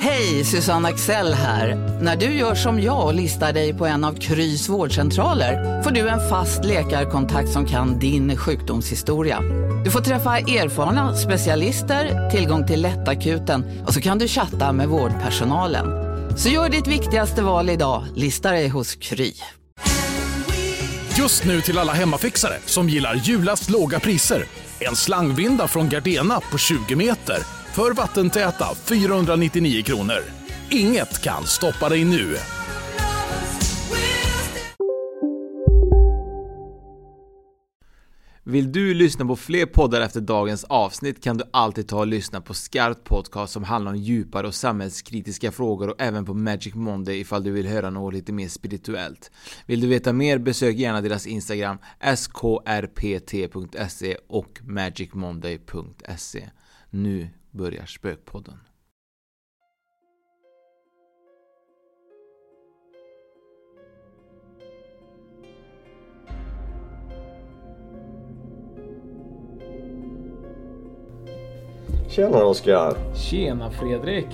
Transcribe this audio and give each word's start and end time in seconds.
Hej, 0.00 0.44
Susanne 0.44 0.88
Axel 0.88 1.34
här. 1.34 1.74
När 2.02 2.16
du 2.16 2.26
gör 2.26 2.54
som 2.54 2.80
jag 2.80 3.06
och 3.06 3.14
listar 3.14 3.52
dig 3.52 3.74
på 3.74 3.86
en 3.86 4.04
av 4.04 4.14
Krys 4.14 4.68
vårdcentraler 4.68 5.82
får 5.82 5.90
du 5.90 6.08
en 6.08 6.28
fast 6.28 6.64
läkarkontakt 6.64 7.48
som 7.48 7.66
kan 7.66 7.98
din 7.98 8.36
sjukdomshistoria. 8.36 9.40
Du 9.84 9.90
får 9.90 10.00
träffa 10.00 10.38
erfarna 10.38 11.16
specialister, 11.16 12.30
tillgång 12.30 12.66
till 12.66 12.82
lättakuten 12.82 13.84
och 13.86 13.94
så 13.94 14.00
kan 14.00 14.18
du 14.18 14.28
chatta 14.28 14.72
med 14.72 14.88
vårdpersonalen. 14.88 15.86
Så 16.36 16.48
gör 16.48 16.68
ditt 16.68 16.86
viktigaste 16.86 17.42
val 17.42 17.70
idag, 17.70 18.04
lista 18.14 18.50
dig 18.50 18.68
hos 18.68 18.94
Kry. 18.94 19.32
Just 21.18 21.44
nu 21.44 21.60
till 21.60 21.78
alla 21.78 21.92
hemmafixare 21.92 22.58
som 22.64 22.88
gillar 22.88 23.14
julast 23.14 23.70
låga 23.70 24.00
priser. 24.00 24.44
En 24.80 24.96
slangvinda 24.96 25.68
från 25.68 25.88
Gardena 25.88 26.40
på 26.40 26.58
20 26.58 26.96
meter 26.96 27.57
för 27.78 27.94
vattentäta 27.94 28.74
499 28.74 29.82
kronor. 29.82 30.18
Inget 30.70 31.22
kan 31.22 31.44
stoppa 31.44 31.88
dig 31.88 32.04
nu. 32.04 32.36
Vill 38.42 38.72
du 38.72 38.94
lyssna 38.94 39.24
på 39.24 39.36
fler 39.36 39.66
poddar 39.66 40.00
efter 40.00 40.20
dagens 40.20 40.64
avsnitt 40.64 41.22
kan 41.22 41.36
du 41.36 41.44
alltid 41.50 41.88
ta 41.88 41.98
och 41.98 42.06
lyssna 42.06 42.40
på 42.40 42.54
Skarpt 42.54 43.04
Podcast 43.04 43.52
som 43.52 43.64
handlar 43.64 43.92
om 43.92 43.98
djupare 43.98 44.46
och 44.46 44.54
samhällskritiska 44.54 45.52
frågor 45.52 45.88
och 45.88 45.96
även 45.98 46.24
på 46.24 46.34
Magic 46.34 46.74
Monday 46.74 47.20
ifall 47.20 47.44
du 47.44 47.50
vill 47.50 47.66
höra 47.66 47.90
något 47.90 48.14
lite 48.14 48.32
mer 48.32 48.48
spirituellt. 48.48 49.30
Vill 49.66 49.80
du 49.80 49.86
veta 49.86 50.12
mer 50.12 50.38
besök 50.38 50.76
gärna 50.76 51.00
deras 51.00 51.26
Instagram 51.26 51.78
skrpt.se 52.16 54.16
och 54.28 54.60
magicmonday.se. 54.62 56.50
Nu 56.90 57.28
börjar 57.58 57.86
Spökpodden. 57.86 58.58
Tjena 72.08 72.44
Oskar! 72.44 73.14
Tjena 73.14 73.70
Fredrik! 73.70 74.26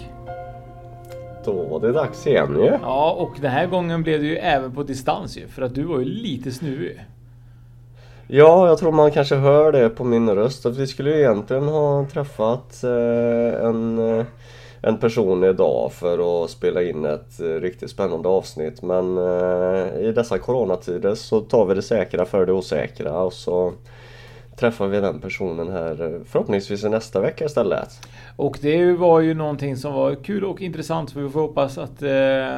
Då 1.45 1.53
var 1.53 1.81
det 1.81 1.93
dags 1.93 2.27
igen 2.27 2.57
ju. 2.57 2.79
Ja, 2.83 3.13
och 3.13 3.41
den 3.41 3.51
här 3.51 3.67
gången 3.67 4.03
blev 4.03 4.21
det 4.21 4.27
ju 4.27 4.37
även 4.37 4.75
på 4.75 4.83
distans 4.83 5.37
ju, 5.37 5.49
för 5.49 5.63
att 5.63 5.75
du 5.75 5.83
var 5.83 5.99
ju 5.99 6.05
lite 6.05 6.53
snuvig. 6.53 7.01
Ja, 8.27 8.69
jag 8.69 8.79
tror 8.79 8.93
man 8.93 9.11
kanske 9.11 9.35
hör 9.35 9.73
det 9.73 9.89
på 9.89 10.05
min 10.05 10.31
röst. 10.31 10.67
Att 10.67 10.77
vi 10.77 10.87
skulle 10.87 11.11
ju 11.11 11.17
egentligen 11.17 11.69
ha 11.69 12.07
träffat 12.13 12.85
eh, 12.85 13.65
en, 13.67 13.99
eh, 13.99 14.25
en 14.83 14.99
person 14.99 15.45
idag 15.45 15.93
för 15.93 16.45
att 16.45 16.51
spela 16.51 16.83
in 16.83 17.05
ett 17.05 17.41
eh, 17.41 17.47
riktigt 17.47 17.91
spännande 17.91 18.29
avsnitt. 18.29 18.83
Men 18.83 19.19
i 20.01 20.13
dessa 20.15 20.39
coronatider 20.39 21.15
så 21.15 21.41
tar 21.41 21.67
vi 21.67 21.75
det 21.75 21.83
säkra 21.83 22.25
för 22.25 22.47
det 22.47 22.53
osäkra 22.53 23.19
och 23.19 23.33
så 23.33 23.73
träffar 24.57 24.87
vi 24.87 25.01
den 25.01 25.21
personen 25.21 25.69
här 25.73 26.21
förhoppningsvis 26.27 26.85
nästa 26.85 27.21
vecka 27.21 27.45
istället. 27.45 27.89
Och 28.37 28.59
det 28.63 28.93
var 28.93 29.21
ju 29.21 29.35
någonting 29.35 29.77
som 29.77 29.95
var 29.95 30.15
kul 30.15 30.45
och 30.45 30.61
intressant, 30.61 31.11
så 31.11 31.21
vi 31.21 31.31
får 31.31 31.41
hoppas 31.41 31.79
att, 31.79 32.03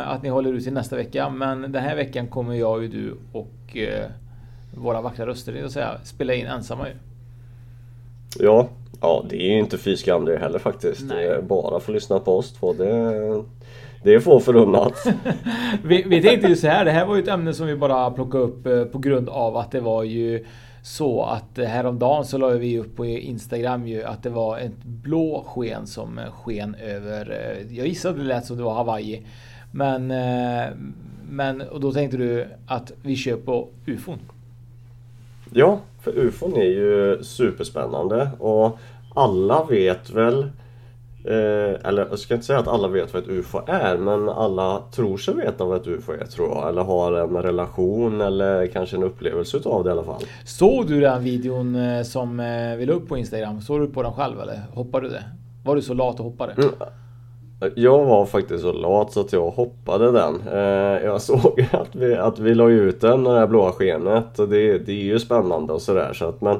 att 0.04 0.22
ni 0.22 0.28
håller 0.28 0.52
ut 0.52 0.64
till 0.64 0.72
nästa 0.72 0.96
vecka. 0.96 1.30
Men 1.30 1.62
den 1.62 1.82
här 1.82 1.96
veckan 1.96 2.26
kommer 2.26 2.54
jag 2.54 2.72
och 2.72 2.82
du 2.82 3.16
och 3.32 3.76
våra 4.70 5.00
vackra 5.00 5.26
röster, 5.26 5.52
det 5.52 5.62
vill 5.62 5.70
säga, 5.70 5.98
spela 6.04 6.34
in 6.34 6.46
ensamma 6.46 6.88
ju. 6.88 6.94
Ja, 8.38 8.68
ja 9.00 9.24
det 9.30 9.36
är 9.36 9.52
ju 9.52 9.58
inte 9.58 9.78
fy 9.78 9.96
skam 9.96 10.24
det 10.24 10.38
heller 10.38 10.58
faktiskt. 10.58 11.04
Nej. 11.08 11.42
Bara 11.42 11.80
få 11.80 11.92
lyssna 11.92 12.18
på 12.18 12.38
oss 12.38 12.52
två. 12.52 12.72
Det, 12.72 13.42
det 14.02 14.14
är 14.14 14.20
få 14.20 14.40
förunnat. 14.40 15.06
Vi, 15.84 16.02
vi 16.02 16.22
tänkte 16.22 16.48
ju 16.48 16.56
så 16.56 16.66
här, 16.66 16.84
det 16.84 16.90
här 16.90 17.06
var 17.06 17.16
ju 17.16 17.22
ett 17.22 17.28
ämne 17.28 17.54
som 17.54 17.66
vi 17.66 17.76
bara 17.76 18.10
plockade 18.10 18.44
upp 18.44 18.66
eh, 18.66 18.84
på 18.84 18.98
grund 18.98 19.28
av 19.28 19.56
att 19.56 19.70
det 19.70 19.80
var 19.80 20.02
ju 20.02 20.44
så 20.82 21.22
att 21.22 21.58
eh, 21.58 21.64
häromdagen 21.64 22.24
så 22.24 22.38
la 22.38 22.48
vi 22.48 22.78
upp 22.78 22.96
på 22.96 23.06
Instagram 23.06 23.86
ju 23.86 24.04
att 24.04 24.22
det 24.22 24.30
var 24.30 24.58
ett 24.58 24.84
blå 24.84 25.44
sken 25.46 25.86
som 25.86 26.18
eh, 26.18 26.32
sken 26.32 26.74
över, 26.74 27.56
jag 27.70 27.86
gissade 27.86 28.18
det 28.18 28.24
lät 28.24 28.46
som 28.46 28.56
det 28.56 28.62
var 28.62 28.74
Hawaii. 28.74 29.22
Men, 29.70 30.12
men 31.30 31.60
och 31.60 31.80
då 31.80 31.92
tänkte 31.92 32.16
du 32.16 32.48
att 32.66 32.92
vi 33.02 33.16
kör 33.16 33.36
på 33.36 33.68
ufon. 33.86 34.18
Ja, 35.52 35.80
för 36.00 36.18
ufon 36.18 36.56
är 36.56 36.64
ju 36.64 37.22
superspännande 37.22 38.30
och 38.38 38.78
alla 39.14 39.64
vet 39.64 40.10
väl 40.10 40.42
eh, 41.24 41.88
eller 41.88 42.06
jag 42.10 42.18
ska 42.18 42.34
inte 42.34 42.46
säga 42.46 42.58
att 42.58 42.68
alla 42.68 42.88
vet 42.88 43.14
vad 43.14 43.22
ett 43.22 43.28
UFO 43.28 43.60
är 43.66 43.96
men 43.96 44.28
alla 44.28 44.82
tror 44.92 45.16
sig 45.16 45.34
veta 45.34 45.64
vad 45.64 45.80
ett 45.80 45.86
UFO 45.86 46.12
är 46.12 46.26
tror 46.26 46.48
jag. 46.48 46.68
Eller 46.68 46.82
har 46.82 47.12
en 47.12 47.42
relation 47.42 48.20
eller 48.20 48.66
kanske 48.66 48.96
en 48.96 49.02
upplevelse 49.02 49.56
utav 49.56 49.84
det 49.84 49.88
i 49.88 49.92
alla 49.92 50.04
fall. 50.04 50.22
Såg 50.44 50.86
du 50.86 51.00
den 51.00 51.24
videon 51.24 51.76
eh, 51.76 52.02
som 52.02 52.40
eh, 52.40 52.76
vi 52.76 52.86
la 52.86 52.92
upp 52.92 53.08
på 53.08 53.18
Instagram? 53.18 53.60
Såg 53.60 53.80
du 53.80 53.86
på 53.86 54.02
den 54.02 54.12
själv 54.12 54.40
eller 54.40 54.60
hoppade 54.74 55.06
du 55.06 55.12
det? 55.12 55.24
Var 55.64 55.76
du 55.76 55.82
så 55.82 55.94
lat 55.94 56.20
och 56.20 56.24
hoppade? 56.24 56.52
Mm. 56.52 56.70
Jag 57.74 58.04
var 58.04 58.26
faktiskt 58.26 58.62
så 58.62 58.72
lat 58.72 59.12
så 59.12 59.20
att 59.20 59.32
jag 59.32 59.50
hoppade 59.50 60.12
den. 60.12 60.40
Eh, 60.52 61.04
jag 61.04 61.22
såg 61.22 61.66
att 61.72 61.94
vi, 61.94 62.14
att 62.14 62.38
vi 62.38 62.54
la 62.54 62.68
ut 62.68 63.00
den, 63.00 63.24
det 63.24 63.38
här 63.38 63.46
blåa 63.46 63.72
skenet. 63.72 64.38
Och 64.38 64.48
det, 64.48 64.78
det 64.78 64.92
är 64.92 65.04
ju 65.04 65.18
spännande 65.18 65.72
och 65.72 65.82
sådär. 65.82 66.12
Så 66.12 66.28
att, 66.28 66.40
men 66.40 66.56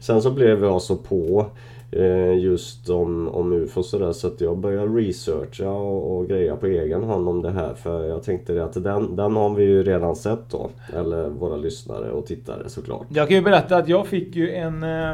sen 0.00 0.22
så 0.22 0.30
blev 0.30 0.64
jag 0.64 0.82
så 0.82 0.96
på 0.96 1.46
eh, 1.92 2.38
just 2.38 2.90
om, 2.90 3.28
om 3.28 3.52
UFO 3.52 3.80
och 3.80 3.86
sådär. 3.86 4.12
Så 4.12 4.26
att 4.26 4.40
jag 4.40 4.58
började 4.58 4.86
researcha 4.86 5.70
och, 5.70 6.16
och 6.16 6.28
greja 6.28 6.56
på 6.56 6.66
egen 6.66 7.04
hand 7.04 7.28
om 7.28 7.42
det 7.42 7.50
här. 7.50 7.74
För 7.74 8.04
jag 8.04 8.22
tänkte 8.22 8.52
det 8.52 8.64
att 8.64 8.84
den, 8.84 9.16
den 9.16 9.36
har 9.36 9.54
vi 9.54 9.64
ju 9.64 9.82
redan 9.82 10.16
sett 10.16 10.50
då. 10.50 10.70
Eller 10.96 11.28
våra 11.28 11.56
lyssnare 11.56 12.10
och 12.10 12.26
tittare 12.26 12.68
såklart. 12.68 13.06
Jag 13.08 13.28
kan 13.28 13.36
ju 13.36 13.42
berätta 13.42 13.76
att 13.76 13.88
jag 13.88 14.06
fick 14.06 14.36
ju 14.36 14.50
en... 14.50 14.82
Eh, 14.82 15.12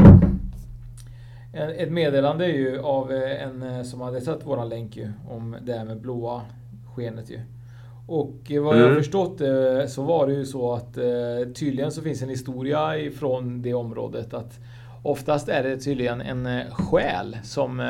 ett 1.56 1.91
meddelande 1.91 2.47
ju 2.47 2.81
av 2.81 3.12
eh, 3.12 3.43
en 3.43 3.62
eh, 3.62 3.83
som 3.83 4.00
hade 4.00 4.21
sett 4.21 4.47
våran 4.47 4.69
länk 4.69 4.97
ju 4.97 5.12
om 5.28 5.56
det 5.62 5.72
här 5.72 5.84
med 5.84 6.00
blåa 6.00 6.43
skenet 6.97 7.31
ju. 7.31 7.41
Och 8.09 8.50
eh, 8.50 8.62
vad 8.62 8.77
jag 8.77 8.81
har 8.83 8.91
Mm. 8.91 9.03
förstått 9.03 9.41
så 9.89 10.03
var 10.03 10.27
det 10.27 10.33
ju 10.33 10.44
så 10.44 10.72
att 10.75 10.94
tydligen 11.55 11.93
så 11.93 12.03
finns 12.03 12.22
en 12.22 12.28
historia 12.28 12.99
ifrån 12.99 13.62
det 13.62 13.75
området 13.75 14.34
att 14.34 14.59
oftast 15.03 15.49
är 15.49 15.62
det 15.62 15.77
tydligen 15.78 16.21
en 16.21 16.71
själ 16.71 17.37
som 17.43 17.83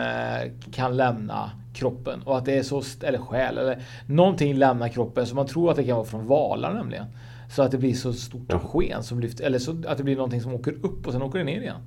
kan 0.73 0.97
lämna 0.97 1.51
kroppen 1.75 2.23
och 2.25 2.39
att 2.39 2.45
det 2.45 2.59
är 2.59 2.63
så, 2.63 2.83
eller 3.03 3.19
själ, 3.19 3.59
eller 3.59 3.79
någonting 4.07 4.55
lämnar 4.55 4.89
kroppen 4.89 5.27
så 5.27 5.35
man 5.35 5.47
tror 5.47 5.71
att 5.71 5.77
det 5.77 5.85
kan 5.85 5.97
vara 5.97 6.07
från 6.07 6.27
valar 6.27 6.75
nämligen. 6.75 7.05
Så 7.51 7.63
att 7.63 7.71
det 7.71 7.79
blir 7.79 7.95
så 7.95 8.13
stort 8.13 8.53
sken 8.53 9.03
som 9.03 9.21
lyfter, 9.21 9.45
eller 9.45 9.59
så 9.59 9.77
att 9.87 9.99
det 9.99 10.05
blir 10.05 10.17
någonting 10.17 10.41
som 10.41 10.55
åker 10.55 10.73
upp 10.73 11.07
och 11.07 11.13
sen 11.13 11.23
åker 11.23 11.39
det 11.39 11.45
ner 11.45 11.61
igen. 11.61 11.81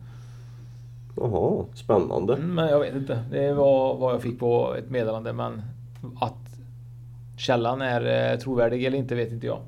Jaha, 1.19 1.66
spännande. 1.74 2.34
Mm, 2.34 2.56
Men 2.56 2.69
jag 2.69 2.80
vet 2.80 2.96
inte. 2.96 3.24
Det 3.31 3.53
var 3.53 3.97
vad 3.97 4.13
jag 4.13 4.22
fick 4.22 4.40
på 4.40 4.75
ett 4.75 4.90
meddelande. 4.90 5.34
Men 5.34 5.62
att 6.22 6.59
källan 7.38 7.81
är 7.81 8.31
eh, 8.31 8.40
trovärdig 8.40 8.85
eller 8.85 8.97
inte 8.97 9.16
vet 9.16 9.31
inte 9.31 9.47
jag. 9.47 9.59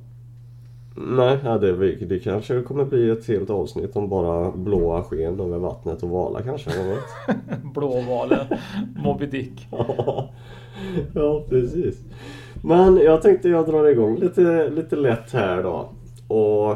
Nej, 0.95 1.37
det, 1.43 1.95
det 2.05 2.19
kanske 2.19 2.61
kommer 2.61 2.85
bli 2.85 3.09
ett 3.09 3.27
helt 3.27 3.49
avsnitt 3.49 3.95
om 3.95 4.09
bara 4.09 4.51
blåa 4.51 5.03
sken 5.03 5.39
över 5.39 5.57
vattnet 5.57 6.03
och 6.03 6.09
valar 6.09 6.41
kanske. 6.41 6.71
Blåvalen, 7.73 8.45
Moby 8.95 9.25
Dick. 9.25 9.67
ja, 11.13 11.43
precis. 11.49 11.99
Men 12.63 12.97
jag 12.97 13.21
tänkte 13.21 13.49
jag 13.49 13.65
drar 13.65 13.85
igång 13.85 14.17
lite, 14.17 14.69
lite 14.69 14.95
lätt 14.95 15.31
här 15.33 15.63
då. 15.63 15.89
Och 16.27 16.71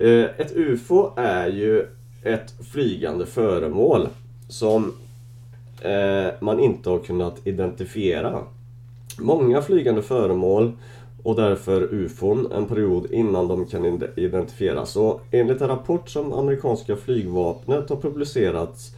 eh, 0.00 0.24
Ett 0.38 0.56
UFO 0.56 1.10
är 1.16 1.46
ju 1.48 1.86
ett 2.22 2.54
flygande 2.72 3.26
föremål 3.26 4.08
som 4.48 4.92
eh, 5.82 6.28
man 6.40 6.60
inte 6.60 6.90
har 6.90 6.98
kunnat 6.98 7.46
identifiera. 7.46 8.42
Många 9.18 9.62
flygande 9.62 10.02
föremål 10.02 10.72
och 11.22 11.36
därför 11.36 11.82
UFOn 11.94 12.52
en 12.52 12.66
period 12.66 13.12
innan 13.12 13.48
de 13.48 13.66
kan 13.66 14.02
identifieras. 14.16 14.96
Och 14.96 15.20
enligt 15.30 15.60
en 15.60 15.68
rapport 15.68 16.08
som 16.08 16.32
amerikanska 16.32 16.96
flygvapnet 16.96 17.90
har 17.90 17.96
publicerat 17.96 18.94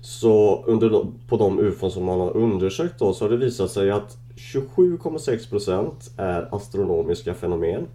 så 0.00 0.64
under 0.66 1.06
på 1.28 1.36
de 1.36 1.58
UFOn 1.58 1.90
som 1.90 2.04
man 2.04 2.20
har 2.20 2.36
undersökt 2.36 2.98
då 2.98 3.12
så 3.12 3.24
har 3.24 3.30
det 3.30 3.36
visat 3.36 3.70
sig 3.70 3.90
att 3.90 4.16
27,6% 4.36 5.90
är 6.16 6.54
astronomiska 6.54 7.34
fenomen. 7.34 7.86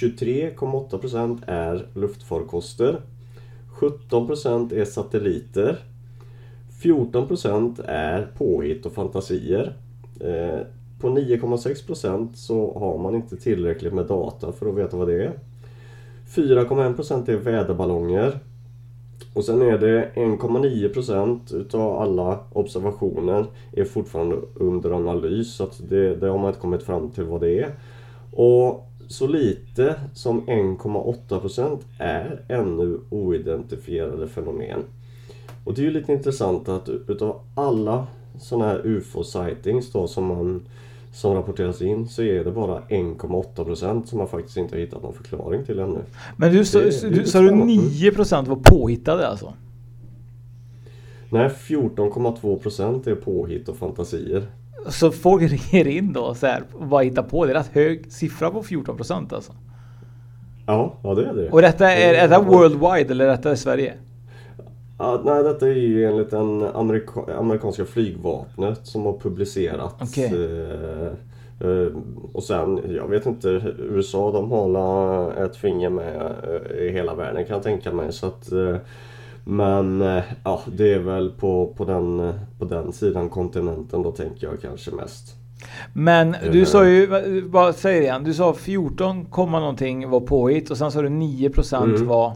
23,8% 0.00 1.38
är 1.46 1.86
luftfarkoster. 1.94 3.00
17% 3.80 4.74
är 4.74 4.84
satelliter. 4.84 5.78
14% 6.82 7.84
är 7.84 8.26
påhitt 8.38 8.86
och 8.86 8.92
fantasier. 8.92 9.72
Eh, 10.20 10.60
på 11.00 11.08
9,6% 11.08 12.28
så 12.34 12.78
har 12.78 12.98
man 12.98 13.14
inte 13.14 13.36
tillräckligt 13.36 13.92
med 13.92 14.06
data 14.06 14.52
för 14.52 14.68
att 14.68 14.74
veta 14.74 14.96
vad 14.96 15.08
det 15.08 15.24
är. 15.24 15.32
4,1% 16.34 17.30
är 17.30 17.36
väderballonger. 17.36 18.38
Och 19.34 19.44
sen 19.44 19.62
är 19.62 19.78
det 19.78 20.10
1,9% 20.14 21.54
utav 21.54 21.98
alla 21.98 22.38
observationer 22.52 23.46
är 23.72 23.84
fortfarande 23.84 24.36
under 24.54 24.90
analys. 24.90 25.54
Så 25.54 25.64
att 25.64 25.80
det, 25.88 26.14
det 26.14 26.28
har 26.28 26.38
man 26.38 26.48
inte 26.48 26.60
kommit 26.60 26.82
fram 26.82 27.10
till 27.10 27.24
vad 27.24 27.40
det 27.40 27.58
är. 27.58 27.70
Och 28.32 28.87
så 29.08 29.26
lite 29.26 30.00
som 30.14 30.46
1,8% 30.46 31.78
är 31.98 32.44
ännu 32.48 33.00
oidentifierade 33.10 34.28
fenomen. 34.28 34.84
Och 35.64 35.74
det 35.74 35.80
är 35.80 35.84
ju 35.84 35.90
lite 35.90 36.12
intressant 36.12 36.68
att 36.68 36.88
utav 36.88 37.40
alla 37.54 38.06
sådana 38.40 38.68
här 38.68 38.82
UFO-sightings 38.84 39.92
då 39.92 40.06
som 40.06 40.24
man 40.24 40.62
som 41.12 41.34
rapporteras 41.34 41.82
in 41.82 42.08
så 42.08 42.22
är 42.22 42.44
det 42.44 42.50
bara 42.50 42.80
1,8% 42.80 44.04
som 44.04 44.18
man 44.18 44.28
faktiskt 44.28 44.56
inte 44.56 44.74
har 44.74 44.80
hittat 44.80 45.02
någon 45.02 45.14
förklaring 45.14 45.64
till 45.64 45.78
ännu. 45.78 46.00
Men 46.36 46.52
du 46.52 46.64
sa, 46.64 46.78
du, 46.78 47.10
du 47.10 47.24
spännande. 47.24 47.64
9% 47.64 48.46
var 48.46 48.56
påhittade 48.56 49.28
alltså? 49.28 49.52
Nej, 51.30 51.48
14,2% 51.48 53.08
är 53.08 53.14
påhitt 53.14 53.68
och 53.68 53.76
fantasier. 53.76 54.46
Så 54.86 55.10
folk 55.10 55.42
ringer 55.42 55.86
in 55.88 56.12
då 56.12 56.34
så 56.34 56.46
här, 56.46 56.62
och 56.72 56.86
bara 56.86 57.02
hittar 57.02 57.22
på. 57.22 57.44
Det 57.46 57.52
är 57.52 57.54
rätt 57.54 57.70
hög 57.72 58.12
siffra 58.12 58.50
på 58.50 58.62
14% 58.62 59.34
alltså. 59.34 59.52
Ja, 60.66 60.94
ja 61.02 61.14
det 61.14 61.24
är 61.24 61.34
det. 61.34 61.50
Och 61.50 61.62
detta 61.62 61.90
är, 61.92 62.14
är 62.14 62.28
detta 62.28 62.42
Ja. 62.44 62.50
worldwide 62.58 63.10
eller 63.12 63.26
detta 63.26 63.50
är 63.50 63.54
Sverige? 63.54 63.94
Ja, 64.98 65.20
nej, 65.24 65.42
detta 65.42 65.68
är 65.68 65.72
ju 65.74 66.04
enligt 66.06 66.30
den 66.30 66.62
amerika 66.74 67.10
amerikanska 67.38 67.84
flygvapnet 67.84 68.86
som 68.86 69.06
har 69.06 69.12
publicerat. 69.18 69.94
Okej. 70.00 70.24
Eh, 70.34 71.06
eh, 71.68 71.88
och 72.32 72.42
sen, 72.42 72.80
jag 72.96 73.08
vet 73.08 73.26
inte, 73.26 73.48
USA 73.78 74.32
de 74.32 74.50
har 74.50 75.32
ett 75.44 75.56
finger 75.56 75.90
med 75.90 76.32
eh, 76.70 76.78
i 76.86 76.90
hela 76.92 77.14
världen 77.14 77.44
kan 77.44 77.54
jag 77.54 77.62
tänka 77.62 77.92
mig. 77.92 78.12
Så 78.12 78.26
att, 78.26 78.52
eh, 78.52 78.76
men 79.48 80.02
eh, 80.02 80.22
ja, 80.44 80.60
det 80.76 80.92
är 80.94 80.98
väl 80.98 81.30
på, 81.30 81.74
på, 81.76 81.84
den, 81.84 82.20
eh, 82.20 82.34
på 82.58 82.64
den 82.64 82.92
sidan 82.92 83.28
kontinenten 83.28 84.02
då 84.02 84.12
tänker 84.12 84.46
jag 84.46 84.60
kanske 84.62 84.90
mest. 84.90 85.34
Men 85.92 86.36
du 86.52 86.60
Eh. 86.60 86.66
sa 86.66 86.86
ju, 86.88 87.40
vad 87.48 87.74
säger 87.74 88.02
igen? 88.02 88.24
Du 88.24 88.34
sa 88.34 88.54
14, 88.54 89.24
komma 89.24 89.60
någonting 89.60 90.10
var 90.10 90.20
påhitt 90.20 90.70
och 90.70 90.76
sen 90.78 90.92
sa 90.92 91.02
du 91.02 91.08
9% 91.08 91.84
Mm. 91.84 92.06
var... 92.06 92.32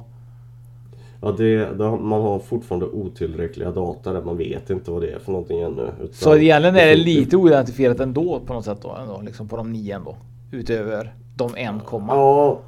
Ja, 1.24 1.34
det, 1.38 1.56
det, 1.64 1.90
man 1.90 2.22
har 2.22 2.38
fortfarande 2.38 2.86
otillräckliga 2.86 3.70
data 3.70 4.12
där 4.12 4.22
man 4.22 4.36
vet 4.36 4.70
inte 4.70 4.90
vad 4.90 5.02
det 5.02 5.10
är 5.10 5.18
för 5.18 5.32
någonting 5.32 5.60
ännu. 5.60 5.82
Utan 6.00 6.12
Så 6.14 6.36
egentligen 6.36 6.76
är 6.76 6.86
det 6.86 6.96
lite 6.96 7.36
oidentifierat 7.36 8.00
ändå 8.00 8.40
på 8.46 8.52
något 8.54 8.64
sätt 8.64 8.78
då, 8.82 8.96
ändå, 9.02 9.20
liksom 9.24 9.48
på 9.48 9.56
de 9.56 9.72
9 9.72 9.96
ändå. 9.96 10.16
Utöver 10.52 11.14
de 11.36 11.54
1, 11.56 11.74
komma. 11.84 12.14
Ja, 12.14 12.58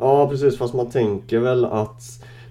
ja 0.00 0.28
precis 0.28 0.58
fast 0.58 0.74
man 0.74 0.90
tänker 0.90 1.38
väl 1.38 1.64
att 1.64 2.02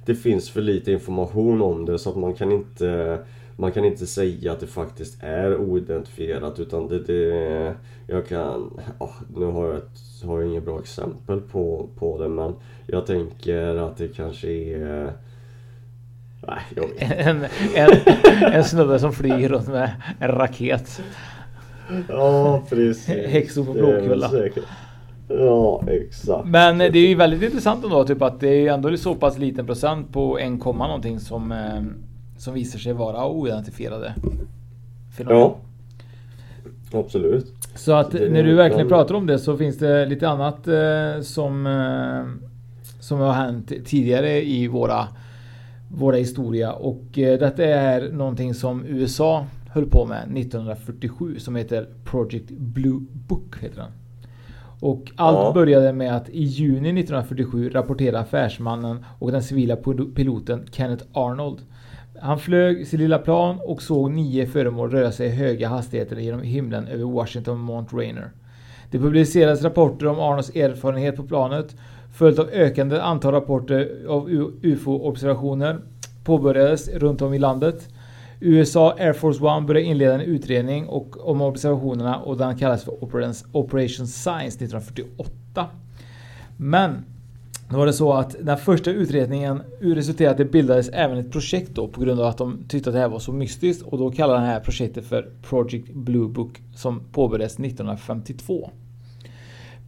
det 0.07 0.15
finns 0.15 0.49
för 0.49 0.61
lite 0.61 0.91
information 0.91 1.61
om 1.61 1.85
det 1.85 1.99
så 1.99 2.09
att 2.09 2.15
man 2.15 2.33
kan 2.33 2.51
inte 2.51 3.19
man 3.55 3.71
kan 3.71 3.85
inte 3.85 4.07
säga 4.07 4.51
att 4.51 4.59
det 4.59 4.67
faktiskt 4.67 5.23
är 5.23 5.57
oidentifierat 5.57 6.59
utan 6.59 6.87
det, 6.87 6.99
det 6.99 7.75
jag 8.07 8.27
kan, 8.27 8.79
ja, 8.99 9.13
nu 9.35 9.45
har 9.45 9.67
jag, 9.67 9.77
ett, 9.77 10.23
har 10.25 10.39
jag 10.39 10.49
inget 10.49 10.65
bra 10.65 10.79
exempel 10.79 11.41
på, 11.41 11.89
på 11.99 12.17
det 12.21 12.29
men 12.29 12.55
jag 12.87 13.05
tänker 13.05 13.75
att 13.75 13.97
det 13.97 14.07
kanske 14.07 14.47
är 14.47 15.13
Nej, 16.47 16.59
jag 16.75 16.87
vet. 16.87 17.27
En, 17.27 17.45
en, 17.75 17.89
en 18.53 18.63
snubbe 18.63 18.99
som 18.99 19.13
flyger 19.13 19.49
runt 19.49 19.67
med 19.67 19.91
en 20.19 20.31
raket. 20.31 21.01
Ja, 22.07 22.63
precis. 22.69 23.07
Häxor 23.07 23.65
på 23.65 23.73
Blåkulla. 23.73 24.31
Ja, 25.27 25.81
exakt. 25.87 26.47
Men 26.47 26.77
det 26.77 26.85
är 26.99 27.07
ju 27.07 27.15
väldigt 27.15 27.41
intressant 27.43 27.83
ändå 27.83 28.03
typ 28.03 28.21
att 28.21 28.39
det 28.39 28.47
är 28.49 28.61
ju 28.61 28.67
ändå 28.67 28.97
så 28.97 29.15
pass 29.15 29.37
liten 29.37 29.65
procent 29.65 30.13
på 30.13 30.39
1, 30.39 30.59
komma 30.61 30.87
någonting 30.87 31.19
som, 31.19 31.51
eh, 31.51 31.81
som 32.37 32.53
visar 32.53 32.79
sig 32.79 32.93
vara 32.93 33.27
oidentifierade 33.29 34.13
fenomen. 35.17 35.37
Ja. 35.39 35.57
Absolut. 36.99 37.53
Så 37.75 37.91
att 37.93 38.11
Det- 38.11 38.29
när 38.29 38.43
du 38.43 38.55
verkligen 38.55 38.87
pratar 38.87 39.15
om 39.15 39.25
det 39.27 39.39
så 39.39 39.57
finns 39.57 39.77
det 39.77 40.05
lite 40.05 40.29
annat 40.29 40.67
eh, 40.67 41.21
som, 41.21 41.67
eh, 41.67 42.49
som 42.99 43.19
har 43.19 43.31
hänt 43.33 43.71
tidigare 43.85 44.45
i 44.45 44.67
våra, 44.67 45.07
våra 45.91 46.15
historia. 46.15 46.71
Och 46.71 47.17
eh, 47.19 47.39
detta 47.39 47.65
är 47.65 48.11
någonting 48.11 48.53
som 48.53 48.85
USA 48.87 49.45
höll 49.69 49.85
på 49.89 50.05
med 50.05 50.23
1947 50.37 51.39
som 51.39 51.55
heter 51.55 51.87
Project 52.05 52.49
Blue 52.49 52.99
Book. 53.27 53.55
Heter 53.61 53.75
den. 53.77 53.91
Och 54.81 55.11
allt 55.15 55.37
Ja. 55.37 55.51
började 55.53 55.93
med 55.93 56.15
att 56.15 56.29
i 56.29 56.43
juni 56.43 56.89
1947 57.01 57.69
rapporterade 57.69 58.19
affärsmannen 58.19 59.05
och 59.19 59.31
den 59.31 59.43
civila 59.43 59.75
pil- 59.75 60.13
piloten 60.15 60.65
Kenneth 60.71 61.03
Arnold. 61.13 61.59
Han 62.21 62.39
flög 62.39 62.87
sitt 62.87 62.99
lilla 62.99 63.17
plan 63.19 63.57
och 63.65 63.81
såg 63.81 64.11
nio 64.11 64.45
föremål 64.45 64.91
röra 64.91 65.11
sig 65.11 65.27
i 65.27 65.29
höga 65.31 65.67
hastigheter 65.69 66.15
genom 66.15 66.41
himlen 66.41 66.87
över 66.87 67.03
Washington 67.03 67.59
Mount 67.59 67.97
Rainier. 67.97 68.31
Det 68.91 68.99
publicerades 68.99 69.63
rapporter 69.63 70.07
om 70.07 70.19
Arnolds 70.19 70.49
erfarenhet 70.55 71.15
på 71.15 71.23
planet 71.23 71.75
följt 72.13 72.39
av 72.39 72.49
ökande 72.49 72.99
antal 72.99 73.33
rapporter 73.33 73.91
av 74.09 74.29
UFO-observationer 74.63 75.79
påbörjades 76.23 76.89
runt 76.89 77.21
om 77.21 77.33
i 77.33 77.39
landet. 77.39 77.89
USA 78.39 78.95
Air 78.99 79.13
Force 79.13 79.43
One 79.43 79.67
började 79.67 79.87
inleda 79.87 80.13
en 80.13 80.21
utredning 80.21 80.87
och, 80.87 81.29
om 81.29 81.41
observationerna 81.41 82.17
och 82.17 82.37
den 82.37 82.57
kallas 82.57 82.83
för 82.83 83.03
Operation, 83.03 83.49
Operation 83.51 84.07
Science 84.07 84.63
1948. 84.63 85.65
Men 86.57 87.05
då 87.69 87.77
var 87.77 87.85
det 87.85 87.93
så 87.93 88.13
att 88.13 88.35
den 88.41 88.57
första 88.57 88.91
utredningen 88.91 89.61
resulterade 89.81 90.31
att 90.31 90.37
det 90.37 90.45
bildades 90.45 90.89
även 90.89 91.17
ett 91.17 91.31
projekt 91.31 91.71
då 91.73 91.87
på 91.87 92.01
grund 92.01 92.19
av 92.19 92.25
att 92.25 92.37
de 92.37 92.63
tyckte 92.67 92.89
att 92.89 92.93
det 92.93 92.99
här 92.99 93.09
var 93.09 93.19
så 93.19 93.31
mystiskt 93.31 93.83
och 93.83 93.97
då 93.97 94.11
kallade 94.11 94.39
det 94.39 94.45
här 94.45 94.59
projektet 94.59 95.05
för 95.05 95.29
Project 95.49 95.93
Blue 95.93 96.29
Book 96.29 96.61
som 96.75 96.99
påbörjades 97.11 97.53
1952. 97.53 98.71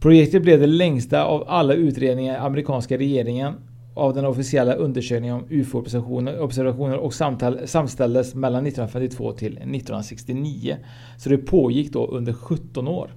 Projektet 0.00 0.42
blev 0.42 0.60
det 0.60 0.66
längsta 0.66 1.24
av 1.24 1.44
alla 1.48 1.74
utredningar 1.74 2.34
i 2.34 2.36
amerikanska 2.36 2.98
regeringen 2.98 3.54
av 4.00 4.14
den 4.14 4.24
officiella 4.24 4.74
undersökningen 4.74 5.36
om 5.36 5.44
UFO-observationer 5.50 6.40
observationer 6.40 6.96
och 6.96 7.14
samtal, 7.14 7.68
samställdes 7.68 8.34
mellan 8.34 8.66
1952 8.66 9.32
till 9.32 9.52
1969. 9.52 10.76
Så 11.18 11.28
det 11.28 11.38
pågick 11.38 11.92
då 11.92 12.06
under 12.06 12.32
17 12.32 12.88
år. 12.88 13.10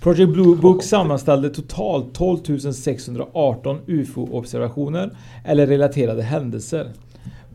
Project 0.00 0.32
Blue 0.32 0.56
Book 0.56 0.82
sammanställde 0.82 1.50
totalt 1.50 2.14
12 2.14 2.72
618 2.72 3.78
UFO-observationer 3.86 5.10
eller 5.44 5.66
relaterade 5.66 6.22
händelser. 6.22 6.92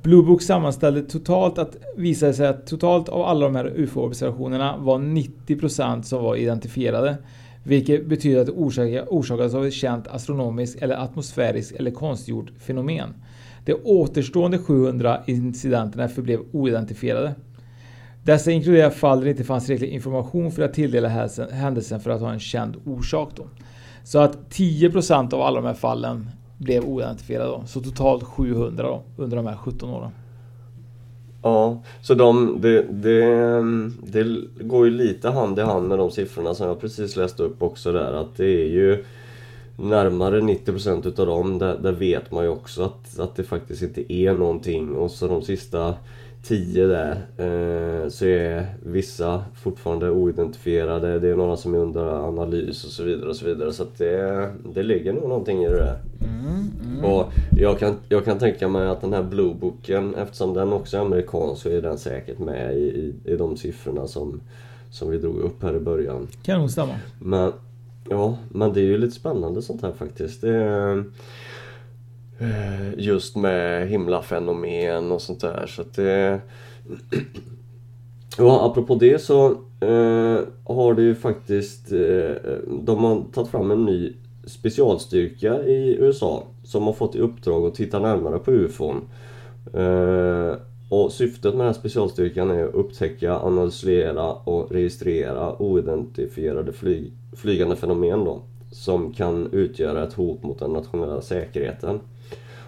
Blue 0.01 0.23
Book 0.23 0.41
sammanställde 0.41 1.01
totalt 1.01 1.57
att 1.57 1.75
visade 1.97 2.33
sig 2.33 2.47
att 2.47 2.67
totalt 2.67 3.09
av 3.09 3.21
alla 3.21 3.45
de 3.45 3.55
här 3.55 3.73
UFO-observationerna 3.75 4.77
var 4.77 4.97
90% 4.97 6.01
som 6.01 6.23
var 6.23 6.35
identifierade. 6.35 7.17
Vilket 7.63 8.05
betyder 8.05 8.39
att 8.39 8.45
det 8.45 8.51
orsakas 8.51 9.07
orsakades 9.09 9.53
av 9.53 9.65
ett 9.65 9.73
känt 9.73 10.07
astronomiskt 10.07 10.81
eller 10.81 10.95
atmosfäriskt 10.95 11.79
eller 11.79 11.91
konstgjort 11.91 12.51
fenomen. 12.59 13.13
De 13.65 13.73
återstående 13.83 14.57
700 14.57 15.21
incidenterna 15.25 16.07
förblev 16.07 16.39
oidentifierade. 16.51 17.35
Dessa 18.23 18.51
inkluderar 18.51 18.89
fall 18.89 19.17
där 19.17 19.25
det 19.25 19.31
inte 19.31 19.43
fanns 19.43 19.65
tillräcklig 19.65 19.89
information 19.89 20.51
för 20.51 20.61
att 20.61 20.73
tilldela 20.73 21.09
händelsen 21.51 21.99
för 21.99 22.11
att 22.11 22.21
ha 22.21 22.33
en 22.33 22.39
känd 22.39 22.75
orsak. 22.85 23.29
Då. 23.35 23.43
Så 24.03 24.19
att 24.19 24.37
10% 24.49 25.33
av 25.33 25.41
alla 25.41 25.61
de 25.61 25.67
här 25.67 25.73
fallen 25.73 26.29
blev 26.57 26.83
oidentifierade. 26.83 27.49
Då. 27.49 27.63
Så 27.65 27.81
totalt 27.81 28.23
700 28.23 28.83
då, 28.83 29.03
under 29.17 29.37
de 29.37 29.45
här 29.45 29.55
17 29.55 29.89
åren. 29.89 30.11
Ja, 31.43 31.81
så 32.01 32.13
de, 32.13 32.61
det, 32.61 32.81
det, 32.81 33.61
det 34.03 34.23
går 34.63 34.85
ju 34.85 34.91
lite 34.91 35.29
hand 35.29 35.59
i 35.59 35.61
hand 35.61 35.87
med 35.87 35.97
de 35.97 36.11
siffrorna 36.11 36.53
som 36.53 36.67
jag 36.67 36.81
precis 36.81 37.15
läste 37.15 37.43
upp 37.43 37.61
också 37.61 37.91
där 37.91 38.13
att 38.13 38.37
det 38.37 38.45
är 38.45 38.67
ju 38.67 39.05
närmare 39.75 40.41
90% 40.41 41.07
utav 41.07 41.27
dem, 41.27 41.59
där, 41.59 41.77
där 41.77 41.91
vet 41.91 42.31
man 42.31 42.43
ju 42.43 42.49
också 42.49 42.83
att, 42.83 43.19
att 43.19 43.35
det 43.35 43.43
faktiskt 43.43 43.81
inte 43.81 44.13
är 44.13 44.33
någonting. 44.33 44.95
Och 44.95 45.11
så 45.11 45.27
de 45.27 45.41
sista 45.41 45.93
10 46.43 46.87
där 46.87 47.11
eh, 47.37 48.09
så 48.09 48.25
är 48.25 48.75
vissa 48.83 49.43
fortfarande 49.55 50.09
oidentifierade, 50.09 51.19
det 51.19 51.29
är 51.29 51.35
några 51.35 51.57
som 51.57 51.73
är 51.73 51.77
under 51.77 52.27
analys 52.27 52.83
och 52.83 52.91
så 52.91 53.03
vidare 53.03 53.29
och 53.29 53.35
så 53.35 53.45
vidare 53.45 53.73
så 53.73 53.85
det, 53.97 54.49
det 54.73 54.83
ligger 54.83 55.13
nog 55.13 55.29
någonting 55.29 55.63
i 55.63 55.69
det 55.69 55.75
där. 55.75 55.97
Och 57.03 57.33
jag 57.57 57.79
kan, 57.79 57.95
jag 58.09 58.25
kan 58.25 58.39
tänka 58.39 58.67
mig 58.67 58.87
att 58.87 59.01
den 59.01 59.13
här 59.13 59.23
Blue 59.23 59.53
Booken, 59.53 60.15
eftersom 60.15 60.53
den 60.53 60.73
också 60.73 60.97
är 60.97 61.01
amerikansk 61.01 61.61
så 61.61 61.69
är 61.69 61.81
den 61.81 61.97
säkert 61.97 62.39
med 62.39 62.77
i, 62.77 62.81
i, 62.81 63.13
i 63.31 63.35
de 63.35 63.57
siffrorna 63.57 64.07
som, 64.07 64.41
som 64.91 65.09
vi 65.09 65.17
drog 65.17 65.37
upp 65.37 65.63
här 65.63 65.75
i 65.75 65.79
början. 65.79 66.27
Kan 66.43 66.59
nog 66.59 66.71
stämma. 66.71 66.95
Men, 67.19 67.51
ja, 68.09 68.37
men 68.49 68.73
det 68.73 68.79
är 68.79 68.85
ju 68.85 68.97
lite 68.97 69.15
spännande 69.15 69.61
sånt 69.61 69.81
här 69.81 69.91
faktiskt. 69.91 70.41
Det 70.41 71.03
Eh, 72.43 72.93
just 72.97 73.35
med 73.35 73.87
himlafenomen 73.87 75.11
och 75.11 75.21
sånt 75.21 75.41
där. 75.41 75.67
Så 75.67 75.81
att 75.81 75.93
det... 75.93 76.41
Ja, 78.37 78.65
apropå 78.65 78.95
det 78.95 79.21
så 79.21 79.45
eh, 79.81 80.39
har 80.65 80.93
det 80.93 81.01
ju 81.01 81.15
faktiskt... 81.15 81.91
Eh, 81.91 82.53
de 82.83 83.03
har 83.03 83.23
tagit 83.33 83.51
fram 83.51 83.71
en 83.71 83.85
ny 83.85 84.13
specialstyrka 84.45 85.63
i 85.63 85.95
USA 85.99 86.43
som 86.63 86.83
har 86.83 86.93
fått 86.93 87.15
i 87.15 87.19
uppdrag 87.19 87.65
att 87.65 87.75
titta 87.75 87.99
närmare 87.99 88.39
på 88.39 88.51
UFOn. 88.51 89.01
Eh, 89.73 90.55
och 90.89 91.11
syftet 91.11 91.43
med 91.43 91.59
den 91.59 91.67
här 91.67 91.73
specialstyrkan 91.73 92.51
är 92.51 92.65
att 92.65 92.73
upptäcka, 92.73 93.39
analysera 93.39 94.33
och 94.33 94.71
registrera 94.71 95.61
oidentifierade 95.61 96.73
flyg, 96.73 97.13
flygande 97.35 97.75
fenomen 97.75 98.25
då, 98.25 98.41
som 98.71 99.13
kan 99.13 99.49
utgöra 99.51 100.03
ett 100.03 100.13
hot 100.13 100.43
mot 100.43 100.59
den 100.59 100.73
nationella 100.73 101.21
säkerheten. 101.21 101.99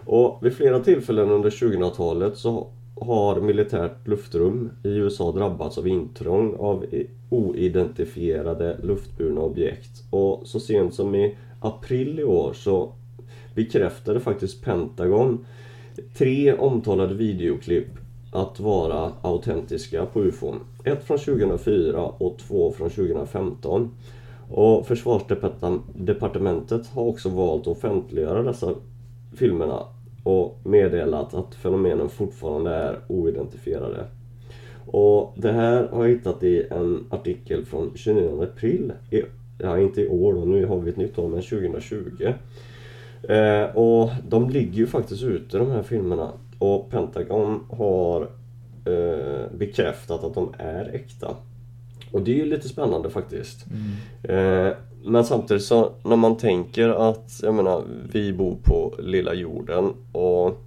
Och 0.05 0.39
vid 0.41 0.53
flera 0.53 0.79
tillfällen 0.79 1.31
under 1.31 1.49
2000-talet 1.49 2.37
så 2.37 2.67
har 3.01 3.41
militärt 3.41 4.07
luftrum 4.07 4.71
i 4.83 4.89
USA 4.89 5.31
drabbats 5.31 5.77
av 5.77 5.87
intrång 5.87 6.55
av 6.59 6.85
oidentifierade 7.29 8.77
luftburna 8.83 9.41
objekt. 9.41 10.03
Och 10.09 10.47
så 10.47 10.59
sent 10.59 10.93
som 10.93 11.15
i 11.15 11.37
april 11.59 12.19
i 12.19 12.23
år 12.23 12.53
så 12.53 12.91
bekräftade 13.55 14.19
faktiskt 14.19 14.63
Pentagon 14.63 15.45
tre 16.17 16.53
omtalade 16.53 17.13
videoklipp 17.13 17.87
att 18.31 18.59
vara 18.59 19.11
autentiska 19.21 20.05
på 20.05 20.23
UFOn. 20.23 20.59
Ett 20.83 21.03
från 21.03 21.17
2004 21.17 22.05
och 22.05 22.37
två 22.37 22.71
från 22.71 22.89
2015. 22.89 23.91
Och 24.51 24.87
Försvarsdepartementet 24.87 26.87
har 26.87 27.03
också 27.03 27.29
valt 27.29 27.61
att 27.61 27.67
offentliggöra 27.67 28.43
dessa 28.43 28.75
filmerna 29.35 29.83
och 30.25 30.59
meddelat 30.63 31.33
att 31.33 31.55
fenomenen 31.55 32.09
fortfarande 32.09 32.71
är 32.71 32.99
oidentifierade. 33.07 34.05
Och 34.87 35.33
det 35.37 35.51
här 35.51 35.87
har 35.87 36.05
jag 36.05 36.15
hittat 36.15 36.43
i 36.43 36.67
en 36.71 37.05
artikel 37.09 37.65
från 37.65 37.91
29 37.95 38.43
april, 38.43 38.93
i, 39.11 39.21
ja 39.59 39.79
inte 39.79 40.01
i 40.01 40.07
år 40.07 40.33
då, 40.33 40.45
nu 40.45 40.65
har 40.65 40.79
vi 40.79 40.89
ett 40.89 40.97
nytt 40.97 41.19
år, 41.19 41.29
men 41.29 41.41
2020. 41.41 42.33
Eh, 43.29 43.75
och 43.75 44.09
de 44.27 44.49
ligger 44.49 44.73
ju 44.73 44.87
faktiskt 44.87 45.23
ute 45.23 45.57
de 45.57 45.71
här 45.71 45.83
filmerna 45.83 46.31
och 46.59 46.89
Pentagon 46.89 47.63
har 47.69 48.21
eh, 48.85 49.57
bekräftat 49.57 50.23
att 50.23 50.33
de 50.33 50.53
är 50.57 50.95
äkta. 50.95 51.35
Och 52.11 52.21
det 52.21 52.31
är 52.31 52.35
ju 52.35 52.45
lite 52.45 52.67
spännande 52.67 53.09
faktiskt. 53.09 53.65
Mm. 53.65 54.67
Eh, 54.67 54.73
men 55.05 55.25
samtidigt 55.25 55.63
så 55.63 55.91
när 56.03 56.15
man 56.15 56.37
tänker 56.37 56.89
att, 57.09 57.39
jag 57.43 57.53
menar, 57.53 57.83
vi 58.11 58.33
bor 58.33 58.57
på 58.63 58.95
lilla 58.99 59.33
jorden 59.33 59.93
och 60.11 60.61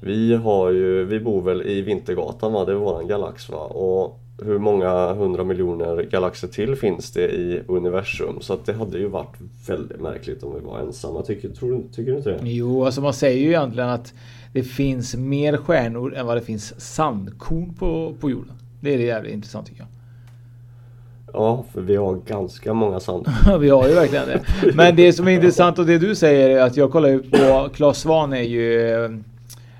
vi 0.00 0.34
har 0.34 0.70
ju, 0.70 1.04
vi 1.04 1.20
bor 1.20 1.42
väl 1.42 1.62
i 1.62 1.82
Vintergatan 1.82 2.52
va, 2.52 2.64
det 2.64 2.72
är 2.72 2.76
våran 2.76 3.08
galax 3.08 3.48
va. 3.48 3.58
Och 3.58 4.20
hur 4.42 4.58
många 4.58 5.12
hundra 5.14 5.44
miljoner 5.44 6.02
galaxer 6.02 6.48
till 6.48 6.76
finns 6.76 7.12
det 7.12 7.28
i 7.28 7.62
universum? 7.68 8.40
Så 8.40 8.52
att 8.52 8.66
det 8.66 8.72
hade 8.72 8.98
ju 8.98 9.08
varit 9.08 9.36
väldigt 9.66 10.00
märkligt 10.00 10.42
om 10.42 10.54
vi 10.54 10.60
var 10.60 10.78
ensamma. 10.80 11.22
Tycker, 11.22 11.48
tror, 11.48 11.82
tycker 11.92 12.10
du 12.10 12.16
inte 12.16 12.30
det? 12.30 12.40
Jo, 12.42 12.84
alltså 12.84 13.00
man 13.00 13.14
säger 13.14 13.40
ju 13.40 13.48
egentligen 13.48 13.88
att 13.88 14.14
det 14.52 14.62
finns 14.62 15.14
mer 15.14 15.56
stjärnor 15.56 16.14
än 16.14 16.26
vad 16.26 16.36
det 16.36 16.40
finns 16.40 16.80
sandkorn 16.80 17.74
på, 17.74 18.14
på 18.20 18.30
jorden. 18.30 18.52
Det 18.80 18.94
är 18.94 18.98
det 18.98 19.04
jävligt 19.04 19.32
intressant 19.32 19.66
tycker 19.66 19.80
jag. 19.80 19.95
Ja, 21.36 21.64
för 21.72 21.80
vi 21.80 21.96
har 21.96 22.14
ganska 22.26 22.74
många 22.74 23.00
sand. 23.00 23.26
vi 23.60 23.68
har 23.68 23.88
ju 23.88 23.94
verkligen 23.94 24.28
det. 24.28 24.40
Men 24.74 24.96
det 24.96 25.12
som 25.12 25.28
är 25.28 25.32
intressant 25.32 25.78
och 25.78 25.86
det 25.86 25.98
du 25.98 26.14
säger 26.14 26.50
är 26.50 26.62
att 26.62 26.76
jag 26.76 26.92
kollar 26.92 27.08
ju 27.08 27.22
på 27.22 27.68
Claes 27.74 27.98
Svahn 27.98 28.32
är 28.32 28.42
ju 28.42 28.78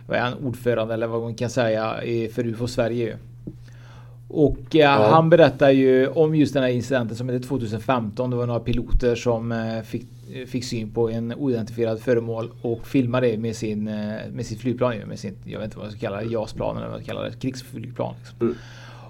vad 0.07 0.19
är 0.19 0.23
han, 0.23 0.35
ordförande 0.45 0.95
eller 0.95 1.07
vad 1.07 1.23
man 1.23 1.35
kan 1.35 1.51
säga 1.51 1.95
för 2.35 2.47
UFO 2.47 2.67
Sverige. 2.67 3.17
Och 4.29 4.59
eh, 4.75 4.81
ja. 4.81 5.09
han 5.11 5.31
berättar 5.31 5.71
ju 5.71 6.09
om 6.09 6.35
just 6.35 6.55
den 6.55 6.63
här 6.63 6.71
incidenten 6.71 7.17
som 7.17 7.29
hette 7.29 7.49
2015. 7.49 8.31
Det 8.31 8.37
var 8.37 8.47
några 8.47 8.61
piloter 8.61 9.15
som 9.15 9.53
eh, 9.53 9.83
fick, 9.83 10.07
fick 10.47 10.65
syn 10.65 10.91
på 10.91 11.11
en 11.11 11.35
oidentifierad 11.35 12.01
föremål 12.01 12.51
och 12.63 12.87
filmade 12.87 13.27
det 13.27 13.39
med 13.39 13.57
sin 13.57 13.89
eh, 13.89 13.95
med 14.33 14.47
sitt 14.47 14.61
flygplan. 14.61 14.97
Med 14.97 15.19
sin, 15.19 15.35
jag 15.45 15.59
vet 15.59 15.65
inte 15.65 15.79
vad 15.79 15.87
jag 15.87 15.93
ska 15.93 16.01
kalla 16.01 16.17
det, 16.17 16.27
JAS-plan 16.27 16.77
eller 16.77 16.87
vad 16.87 16.97
jag 16.97 17.05
ska 17.05 17.13
kalla 17.13 17.29
det, 17.29 17.41
krigsflygplan. 17.41 18.15
Liksom. 18.19 18.37
Mm. 18.41 18.57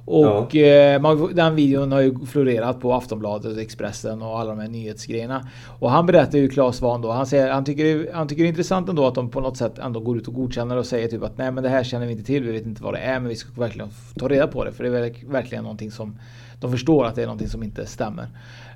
Och 0.07 0.55
ja. 0.55 0.97
eh, 0.97 1.29
den 1.35 1.55
videon 1.55 1.93
har 1.93 2.01
ju 2.01 2.15
florerat 2.27 2.81
på 2.81 2.95
Aftonbladet, 2.95 3.59
Expressen 3.59 4.23
och 4.23 4.39
alla 4.41 4.51
de 4.51 4.59
här 4.59 4.69
nyhetsgrejerna. 4.69 5.49
Och 5.79 5.91
han 5.91 6.07
berättar 6.07 6.39
ju 6.39 6.49
Claes 6.49 6.77
Svahn 6.77 7.03
då. 7.03 7.11
Han, 7.11 7.27
säger, 7.27 7.51
han, 7.51 7.65
tycker, 7.65 8.13
han 8.13 8.29
tycker 8.29 8.43
det 8.43 8.47
är 8.47 8.51
intressant 8.51 8.89
ändå 8.89 9.07
att 9.07 9.15
de 9.15 9.31
på 9.31 9.41
något 9.41 9.57
sätt 9.57 9.79
ändå 9.79 10.01
går 10.01 10.17
ut 10.17 10.29
och 10.29 10.35
godkänner 10.35 10.77
och 10.77 10.87
säger 10.87 11.09
typ 11.09 11.23
att 11.23 11.39
nej 11.39 11.51
men 11.51 11.63
det 11.63 11.69
här 11.69 11.85
känner 11.85 12.07
vi 12.07 12.13
inte 12.13 12.25
till. 12.25 12.45
Vi 12.45 12.53
vet 12.53 12.67
inte 12.67 12.83
vad 12.83 12.95
det 12.95 13.01
är 13.01 13.21
men 13.21 13.29
vi 13.29 13.37
ska 13.37 13.61
verkligen 13.61 13.89
ta 14.19 14.29
reda 14.29 14.47
på 14.47 14.65
det. 14.65 14.73
För 14.73 14.85
det 14.85 14.99
är 14.99 15.31
verkligen 15.33 15.65
någonting 15.65 15.91
som 15.91 16.19
de 16.61 16.73
förstår 16.73 17.07
att 17.07 17.15
det 17.15 17.23
är 17.23 17.27
någonting 17.27 17.49
som 17.49 17.63
inte 17.63 17.87
stämmer. 17.87 18.27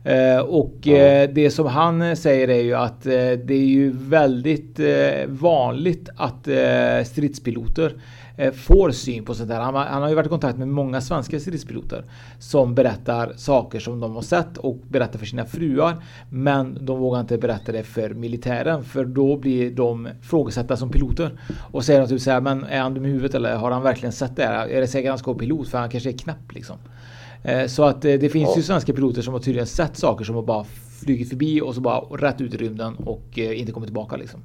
Eh, 0.05 0.39
och 0.39 0.75
ja. 0.83 0.97
eh, 0.97 1.31
det 1.31 1.51
som 1.51 1.67
han 1.67 2.17
säger 2.17 2.49
är 2.49 2.63
ju 2.63 2.75
att 2.75 3.07
eh, 3.07 3.13
det 3.13 3.55
är 3.55 3.67
ju 3.67 3.93
väldigt 3.97 4.81
vanligt 5.27 6.09
att 6.17 6.49
stridspiloter 7.07 7.95
får 8.55 8.91
syn 8.91 9.25
på 9.25 9.35
sånt 9.35 9.49
där. 9.49 9.61
Han, 9.61 9.75
han, 9.75 10.03
har 10.03 10.09
ju 10.09 10.15
varit 10.15 10.27
i 10.27 10.31
kontakt 10.31 10.59
med 10.59 10.69
många 10.69 11.01
svenska 11.01 11.41
stridspiloter 11.41 12.05
som 12.39 12.75
berättar 12.75 13.33
saker 13.37 13.81
som 13.81 14.01
de 14.01 14.15
har 14.15 14.23
sett 14.23 14.59
och 14.59 14.77
berättar 14.89 15.19
för 15.19 15.27
sina 15.27 15.45
fruar. 15.45 15.97
Men 16.31 16.79
de 16.81 16.99
vågar 16.99 17.21
inte 17.21 17.39
berätta 17.39 17.73
det 17.73 17.83
för 17.83 18.11
militären 18.11 18.85
för 18.85 19.05
då 19.05 19.37
blir 19.37 19.71
de 19.71 20.09
frågesatta 20.23 20.77
som 20.77 20.91
piloter. 20.91 21.41
Och 21.73 21.85
säger 21.85 22.01
naturligtvis 22.01 22.25
så 22.25 22.31
här, 22.31 22.41
men 22.41 22.65
är 22.65 22.81
han 22.81 22.95
dum 22.95 23.05
i 23.05 23.09
huvudet 23.09 23.35
eller 23.35 23.57
har 23.57 23.71
han 23.71 23.83
verkligen 23.83 24.13
sett 24.13 24.37
det 24.37 24.45
här? 24.45 24.69
Är 24.69 24.81
det 24.81 24.87
säkert 24.87 25.09
att 25.09 25.13
han 25.13 25.19
ska 25.19 25.31
vara 25.31 25.39
pilot 25.39 25.69
för 25.69 25.79
han 25.79 25.91
kanske 25.91 26.11
är 26.11 26.19
knäpp 26.19 26.55
liksom. 26.55 26.77
Eh, 27.43 27.67
så 27.67 27.85
att 27.85 28.05
eh, 28.05 28.15
det 28.15 28.29
finns 28.29 28.49
ja. 28.49 28.57
ju 28.57 28.63
svenska 28.63 28.93
piloter 28.93 29.23
som 29.23 29.35
har 29.35 29.41
tydligen 29.41 29.67
sett 29.67 29.97
saker 29.97 30.25
som 30.25 30.35
har 30.35 30.43
bara 30.43 30.65
flugit 31.01 31.29
förbi 31.29 31.61
och 31.61 31.75
så 31.75 31.81
bara 31.81 32.01
rätt 32.01 32.41
ut 32.41 32.55
i 32.55 32.57
rymden 32.57 32.95
och 32.95 33.39
inte 33.39 33.73
kommit 33.73 33.87
tillbaka 33.87 34.17
liksom. 34.17 34.41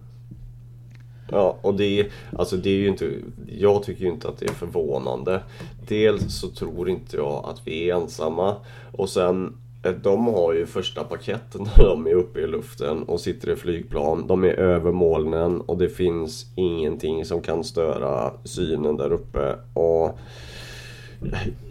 Ja, 1.32 1.58
och 1.62 1.74
det, 1.75 2.08
alltså 2.38 2.58
det 2.58 2.70
är 2.70 2.77
ju 2.77 2.88
inte, 2.88 3.12
jag 3.48 3.84
tycker 3.84 4.05
ju 4.05 4.12
inte 4.12 4.27
att 4.27 4.38
det 4.38 4.46
är 4.46 4.53
förvånande. 4.53 5.41
Dels 5.88 6.39
så 6.39 6.48
tror 6.48 6.89
inte 6.89 7.17
jag 7.17 7.46
att 7.46 7.62
vi 7.67 7.89
är 7.89 7.96
ensamma 7.96 8.55
och 8.91 9.10
sen 9.10 9.58
eh, 9.84 9.91
de 9.91 10.25
har 10.25 10.53
ju 10.53 10.65
första 10.65 11.03
paketet 11.03 11.62
när 11.62 11.84
de 11.84 12.08
är 12.08 12.13
uppe 12.13 12.39
i 12.39 12.48
luften 12.48 13.03
och 13.03 13.20
sitter 13.20 13.50
i 13.51 13.55
flygplan. 13.55 14.27
De 14.27 14.44
är 14.44 14.53
över 14.53 14.91
molnen 14.91 15.62
och 15.62 15.77
det 15.77 15.89
finns 15.89 16.46
ingenting 16.55 17.25
som 17.25 17.41
kan 17.41 17.63
störa 17.63 18.32
synen 18.44 18.98
där 18.98 19.13
uppe. 19.13 19.55
Och 19.74 20.20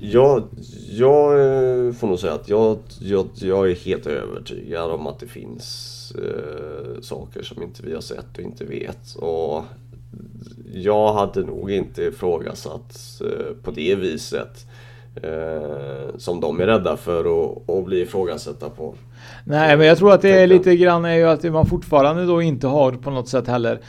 jag, 0.00 0.42
jag 0.90 1.32
eh, 1.32 1.92
får 1.92 2.06
nog 2.06 2.18
säga 2.18 2.32
att 2.32 2.48
jag, 2.48 2.78
jag, 3.00 3.28
jag 3.34 3.70
är 3.70 3.74
helt 3.74 4.06
övertygad 4.06 4.90
om 4.90 5.06
att 5.06 5.18
det 5.18 5.26
finns 5.26 6.12
eh, 6.18 7.00
saker 7.00 7.42
som 7.42 7.62
inte 7.62 7.82
vi 7.82 7.94
har 7.94 8.00
sett 8.00 8.38
och 8.38 8.40
inte 8.40 8.64
vet. 8.64 9.14
Och 9.14 9.64
jag 10.72 11.12
hade 11.12 11.40
nog 11.40 11.70
inte 11.70 12.02
ifrågasatt 12.02 13.20
eh, 13.20 13.54
på 13.62 13.70
det 13.70 13.94
viset 13.94 14.66
eh, 15.22 16.16
som 16.18 16.40
de 16.40 16.60
är 16.60 16.66
rädda 16.66 16.96
för 16.96 17.20
att, 17.20 17.70
att 17.70 17.84
bli 17.84 18.00
ifrågasatta 18.00 18.70
på. 18.70 18.94
Nej, 19.44 19.76
men 19.76 19.86
jag 19.86 19.98
tror 19.98 20.12
att 20.12 20.22
det 20.22 20.40
är 20.40 20.46
lite 20.46 20.76
grann 20.76 21.04
är 21.04 21.14
ju 21.14 21.24
att 21.24 21.44
man 21.44 21.66
fortfarande 21.66 22.26
då 22.26 22.42
inte 22.42 22.66
har 22.66 22.92
på 22.92 23.10
något 23.10 23.28
sätt 23.28 23.46
heller 23.46 23.80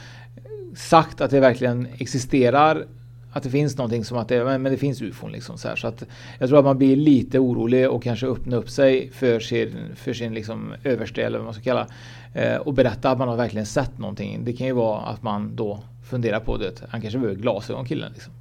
sagt 0.76 1.20
att 1.20 1.30
det 1.30 1.40
verkligen 1.40 1.88
existerar 1.98 2.86
att 3.32 3.42
det 3.42 3.50
finns 3.50 3.76
någonting 3.76 4.04
som 4.04 4.18
att 4.18 4.28
det, 4.28 4.44
men 4.44 4.72
det 4.72 4.76
finns 4.76 5.02
ufon 5.02 5.32
liksom 5.32 5.58
så 5.58 5.68
här. 5.68 5.76
Så 5.76 5.88
att 5.88 6.02
jag 6.38 6.48
tror 6.48 6.58
att 6.58 6.64
man 6.64 6.78
blir 6.78 6.96
lite 6.96 7.38
orolig 7.38 7.90
och 7.90 8.02
kanske 8.02 8.26
öppnar 8.26 8.56
upp 8.56 8.70
sig 8.70 9.10
för 9.10 9.40
sin, 9.40 9.76
för 9.94 10.12
sin 10.12 10.34
liksom 10.34 10.74
överste 10.84 11.22
eller 11.22 11.38
vad 11.38 11.44
man 11.44 11.54
ska 11.54 11.62
kalla 11.62 11.86
eh, 12.34 12.56
och 12.56 12.74
berätta 12.74 13.10
att 13.10 13.18
man 13.18 13.28
har 13.28 13.36
verkligen 13.36 13.66
sett 13.66 13.98
någonting. 13.98 14.44
Det 14.44 14.52
kan 14.52 14.66
ju 14.66 14.72
vara 14.72 15.00
att 15.00 15.22
man 15.22 15.56
då 15.56 15.80
funderar 16.04 16.40
på 16.40 16.56
det. 16.56 16.82
Han 16.88 17.00
kanske 17.00 17.18
behöver 17.18 17.40
glasögon 17.40 17.84
killen 17.86 18.12
liksom. 18.12 18.32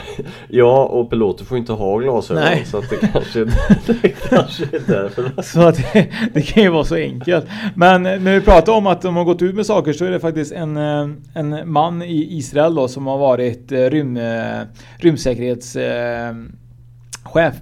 Ja, 0.48 0.84
och 0.84 1.10
piloter 1.10 1.44
får 1.44 1.58
inte 1.58 1.72
ha 1.72 1.98
glasögon 1.98 2.42
Nej. 2.42 2.64
så 2.64 2.78
att 2.78 2.90
det 2.90 2.96
kanske, 2.96 3.44
det 3.86 4.08
kanske 4.28 4.64
är 4.64 4.82
därför. 4.86 5.42
Så 5.42 5.60
att 5.60 5.76
det, 5.92 6.08
det, 6.32 6.42
kan 6.42 6.62
ju 6.62 6.68
vara 6.68 6.84
så 6.84 6.94
enkelt. 6.94 7.46
Men 7.74 8.02
när 8.02 8.34
vi 8.34 8.40
pratar 8.40 8.72
om 8.72 8.86
att 8.86 9.02
de 9.02 9.16
har 9.16 9.24
gått 9.24 9.42
ut 9.42 9.54
med 9.54 9.66
saker 9.66 9.92
så 9.92 10.04
är 10.04 10.10
det 10.10 10.20
faktiskt 10.20 10.52
en, 10.52 10.76
eh, 10.76 11.08
en 11.34 11.72
man 11.72 12.02
i 12.02 12.36
Israel 12.36 12.74
då 12.74 12.88
som 12.88 13.06
har 13.06 13.18
varit 13.18 13.72
eh, 13.72 13.78
rym, 13.78 14.16
eh, 14.16 14.60
rymdsäkerhetschef 14.96 16.46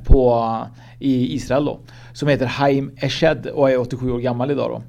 på, 0.04 0.56
i 0.98 1.34
Israel 1.34 1.64
då. 1.64 1.80
Som 2.12 2.28
heter 2.28 2.46
Haim 2.46 2.90
Eshed 2.96 3.46
och 3.46 3.70
är 3.70 3.80
87 3.80 4.12
år 4.12 4.18
gammal 4.18 4.50
idag 4.50 4.70
då. 4.70 4.82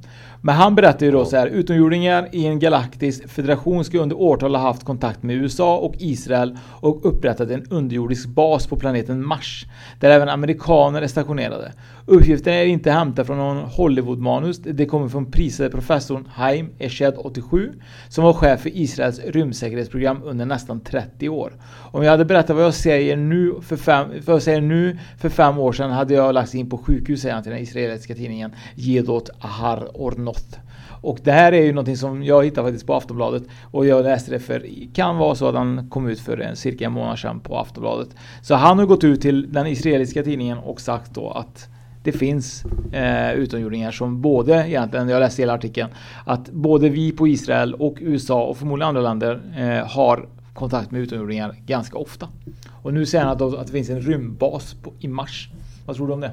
Men 0.43 0.55
han 0.55 0.75
berättar 0.75 1.05
ju 1.05 1.11
då 1.11 1.25
så 1.25 1.37
här, 1.37 1.47
utomjordingar 1.47 2.29
i 2.31 2.47
en 2.47 2.59
galaktisk 2.59 3.29
federation 3.29 3.85
ska 3.85 3.99
under 3.99 4.21
årtal 4.21 4.55
ha 4.55 4.61
haft 4.61 4.83
kontakt 4.83 5.23
med 5.23 5.35
USA 5.35 5.77
och 5.77 5.95
Israel 5.97 6.57
och 6.81 7.05
upprättat 7.05 7.49
en 7.49 7.65
underjordisk 7.69 8.27
bas 8.27 8.67
på 8.67 8.75
planeten 8.75 9.25
Mars, 9.25 9.65
där 9.99 10.09
även 10.09 10.29
amerikaner 10.29 11.01
är 11.01 11.07
stationerade. 11.07 11.71
Uppgiften 12.05 12.53
är 12.53 12.65
inte 12.65 12.91
hämtad 12.91 13.27
från 13.27 13.37
någon 13.37 13.57
Hollywood-manus, 13.57 14.57
det 14.57 14.85
kommer 14.85 15.09
från 15.09 15.31
prisade 15.31 15.69
professorn 15.69 16.27
Haim 16.33 16.69
Eshed 16.79 17.13
87, 17.17 17.73
som 18.09 18.23
var 18.23 18.33
chef 18.33 18.61
för 18.61 18.77
Israels 18.77 19.19
rymdsäkerhetsprogram 19.19 20.21
under 20.23 20.45
nästan 20.45 20.81
30 20.81 21.29
år. 21.29 21.53
Om 21.91 22.03
jag 22.03 22.11
hade 22.11 22.25
berättat 22.25 22.55
vad 22.55 22.65
jag 22.65 22.73
säger 22.73 23.17
nu 23.17 23.55
för 23.61 23.75
fem, 23.77 24.07
vad 24.25 24.35
jag 24.35 24.43
säger 24.43 24.61
nu 24.61 24.97
för 25.17 25.29
fem 25.29 25.57
år 25.57 25.71
sedan 25.71 25.91
hade 25.91 26.13
jag 26.13 26.33
lagts 26.33 26.55
in 26.55 26.69
på 26.69 26.77
sjukhus, 26.77 27.21
säger 27.21 27.35
han 27.35 27.43
till 27.43 27.51
den 27.51 27.61
israeliska 27.61 28.15
tidningen 28.15 28.51
Gedot 28.75 29.29
Ahar 29.39 30.01
Ornoth. 30.31 30.57
Och 31.01 31.19
det 31.23 31.31
här 31.31 31.51
är 31.51 31.63
ju 31.63 31.73
någonting 31.73 31.97
som 31.97 32.23
jag 32.23 32.43
hittade 32.43 32.67
faktiskt 32.67 32.87
på 32.87 32.93
Aftonbladet 32.93 33.43
och 33.71 33.85
jag 33.85 34.03
läste 34.03 34.31
det 34.31 34.39
för 34.39 34.65
kan 34.93 35.17
vara 35.17 35.35
så 35.35 35.47
att 35.47 35.55
han 35.55 35.89
kom 35.89 36.07
ut 36.07 36.19
för 36.19 36.37
en 36.37 36.55
cirka 36.55 36.85
en 36.85 36.91
månad 36.91 37.19
sedan 37.19 37.39
på 37.39 37.57
Aftonbladet. 37.57 38.09
Så 38.41 38.55
han 38.55 38.79
har 38.79 38.85
gått 38.85 39.03
ut 39.03 39.21
till 39.21 39.53
den 39.53 39.67
israeliska 39.67 40.23
tidningen 40.23 40.57
och 40.57 40.81
sagt 40.81 41.13
då 41.13 41.29
att 41.29 41.67
det 42.03 42.11
finns 42.11 42.63
eh, 42.91 43.33
utomjordingar 43.33 43.91
som 43.91 44.21
både 44.21 44.67
egentligen, 44.67 45.09
jag 45.09 45.19
läste 45.19 45.41
hela 45.41 45.53
artikeln, 45.53 45.89
att 46.25 46.51
både 46.51 46.89
vi 46.89 47.11
på 47.11 47.27
Israel 47.27 47.73
och 47.73 47.97
USA 48.01 48.43
och 48.43 48.57
förmodligen 48.57 48.87
andra 48.87 49.01
länder 49.01 49.41
eh, 49.57 49.87
har 49.87 50.27
kontakt 50.53 50.91
med 50.91 51.01
utomjordingar 51.01 51.55
ganska 51.65 51.97
ofta. 51.97 52.27
Och 52.69 52.93
nu 52.93 53.05
säger 53.05 53.25
han 53.25 53.35
att, 53.35 53.41
att 53.41 53.67
det 53.67 53.73
finns 53.73 53.89
en 53.89 54.01
rymdbas 54.01 54.73
på, 54.73 54.93
i 54.99 55.07
Mars. 55.07 55.49
Vad 55.85 55.95
tror 55.95 56.07
du 56.07 56.13
om 56.13 56.19
det? 56.19 56.31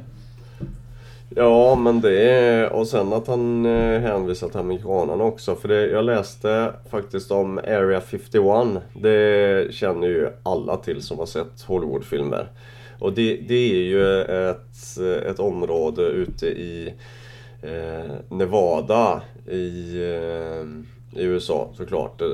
Ja, 1.38 1.74
men 1.74 2.00
det 2.00 2.30
är... 2.30 2.72
Och 2.72 2.86
sen 2.86 3.12
att 3.12 3.26
han 3.26 3.66
eh, 3.66 4.00
hänvisar 4.00 4.48
till 4.48 4.60
amerikanerna 4.60 5.24
också. 5.24 5.54
För 5.54 5.68
det, 5.68 5.86
jag 5.86 6.04
läste 6.04 6.72
faktiskt 6.90 7.30
om 7.30 7.58
Area 7.58 8.00
51. 8.00 8.82
Det 8.94 9.74
känner 9.74 10.06
ju 10.06 10.28
alla 10.42 10.76
till 10.76 11.02
som 11.02 11.18
har 11.18 11.26
sett 11.26 11.62
Hollywoodfilmer. 11.62 12.48
Och 12.98 13.12
det, 13.12 13.36
det 13.48 13.54
är 13.54 13.82
ju 13.82 14.22
ett, 14.22 14.98
ett 15.26 15.38
område 15.38 16.02
ute 16.02 16.46
i 16.46 16.94
eh, 17.62 18.14
Nevada 18.28 19.22
i, 19.50 19.94
eh, 20.02 21.20
i 21.20 21.24
USA 21.24 21.72
såklart. 21.76 22.20
Eh, 22.20 22.28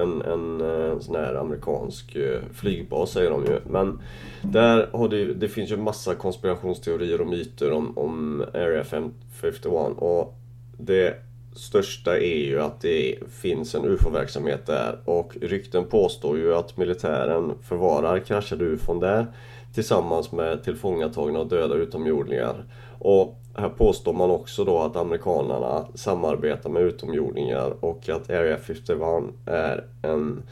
en, 0.00 0.22
en, 0.22 0.60
en 0.60 1.00
sån 1.00 1.14
här 1.14 1.34
amerikansk 1.34 2.16
eh, 2.16 2.40
flygbas 2.54 3.10
säger 3.10 3.30
de 3.30 3.44
ju. 3.44 3.60
Men 3.70 4.00
där 4.42 4.88
har 4.92 5.08
det, 5.08 5.34
det 5.34 5.48
finns 5.48 5.70
ju 5.70 5.76
massa 5.76 6.14
konspirationsteorier 6.14 7.20
och 7.20 7.26
myter 7.26 7.72
om, 7.72 7.98
om 7.98 8.44
Area 8.54 8.84
51 8.84 9.66
och 9.96 10.34
det 10.78 11.14
största 11.56 12.18
är 12.18 12.46
ju 12.46 12.60
att 12.60 12.80
det 12.80 13.18
finns 13.40 13.74
en 13.74 13.84
UFO-verksamhet 13.84 14.66
där 14.66 14.98
och 15.04 15.36
rykten 15.40 15.84
påstår 15.84 16.38
ju 16.38 16.54
att 16.54 16.76
militären 16.76 17.52
förvarar 17.68 18.18
kraschade 18.18 18.64
UFOn 18.64 19.00
där 19.00 19.26
tillsammans 19.74 20.32
med 20.32 20.64
tillfångatagna 20.64 21.38
och 21.38 21.48
döda 21.48 21.74
utomjordingar. 21.74 22.64
Och 23.00 23.40
här 23.56 23.68
påstår 23.68 24.12
man 24.12 24.30
också 24.30 24.64
då 24.64 24.78
att 24.78 24.96
amerikanerna 24.96 25.86
samarbetar 25.94 26.70
med 26.70 26.82
utomjordingar 26.82 27.84
och 27.84 28.08
att 28.08 28.30
Area 28.30 28.56
51 28.56 28.98
är 29.46 29.84
en 30.02 30.42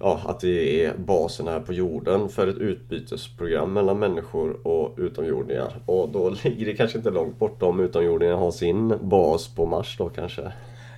ja, 0.00 0.20
att 0.24 0.40
det 0.40 0.84
är 0.84 0.94
basen 0.96 1.48
här 1.48 1.60
på 1.60 1.72
jorden 1.72 2.28
för 2.28 2.46
ett 2.46 2.56
utbytesprogram 2.56 3.72
mellan 3.72 3.98
människor 3.98 4.66
och 4.66 4.94
utomjordingar. 4.98 5.72
Och 5.86 6.08
då 6.08 6.30
ligger 6.44 6.66
det 6.66 6.74
kanske 6.74 6.98
inte 6.98 7.10
långt 7.10 7.38
bort 7.38 7.62
om 7.62 7.80
utomjordingar 7.80 8.36
har 8.36 8.50
sin 8.50 8.94
bas 9.02 9.48
på 9.48 9.66
Mars 9.66 9.96
då 9.98 10.08
kanske. 10.08 10.52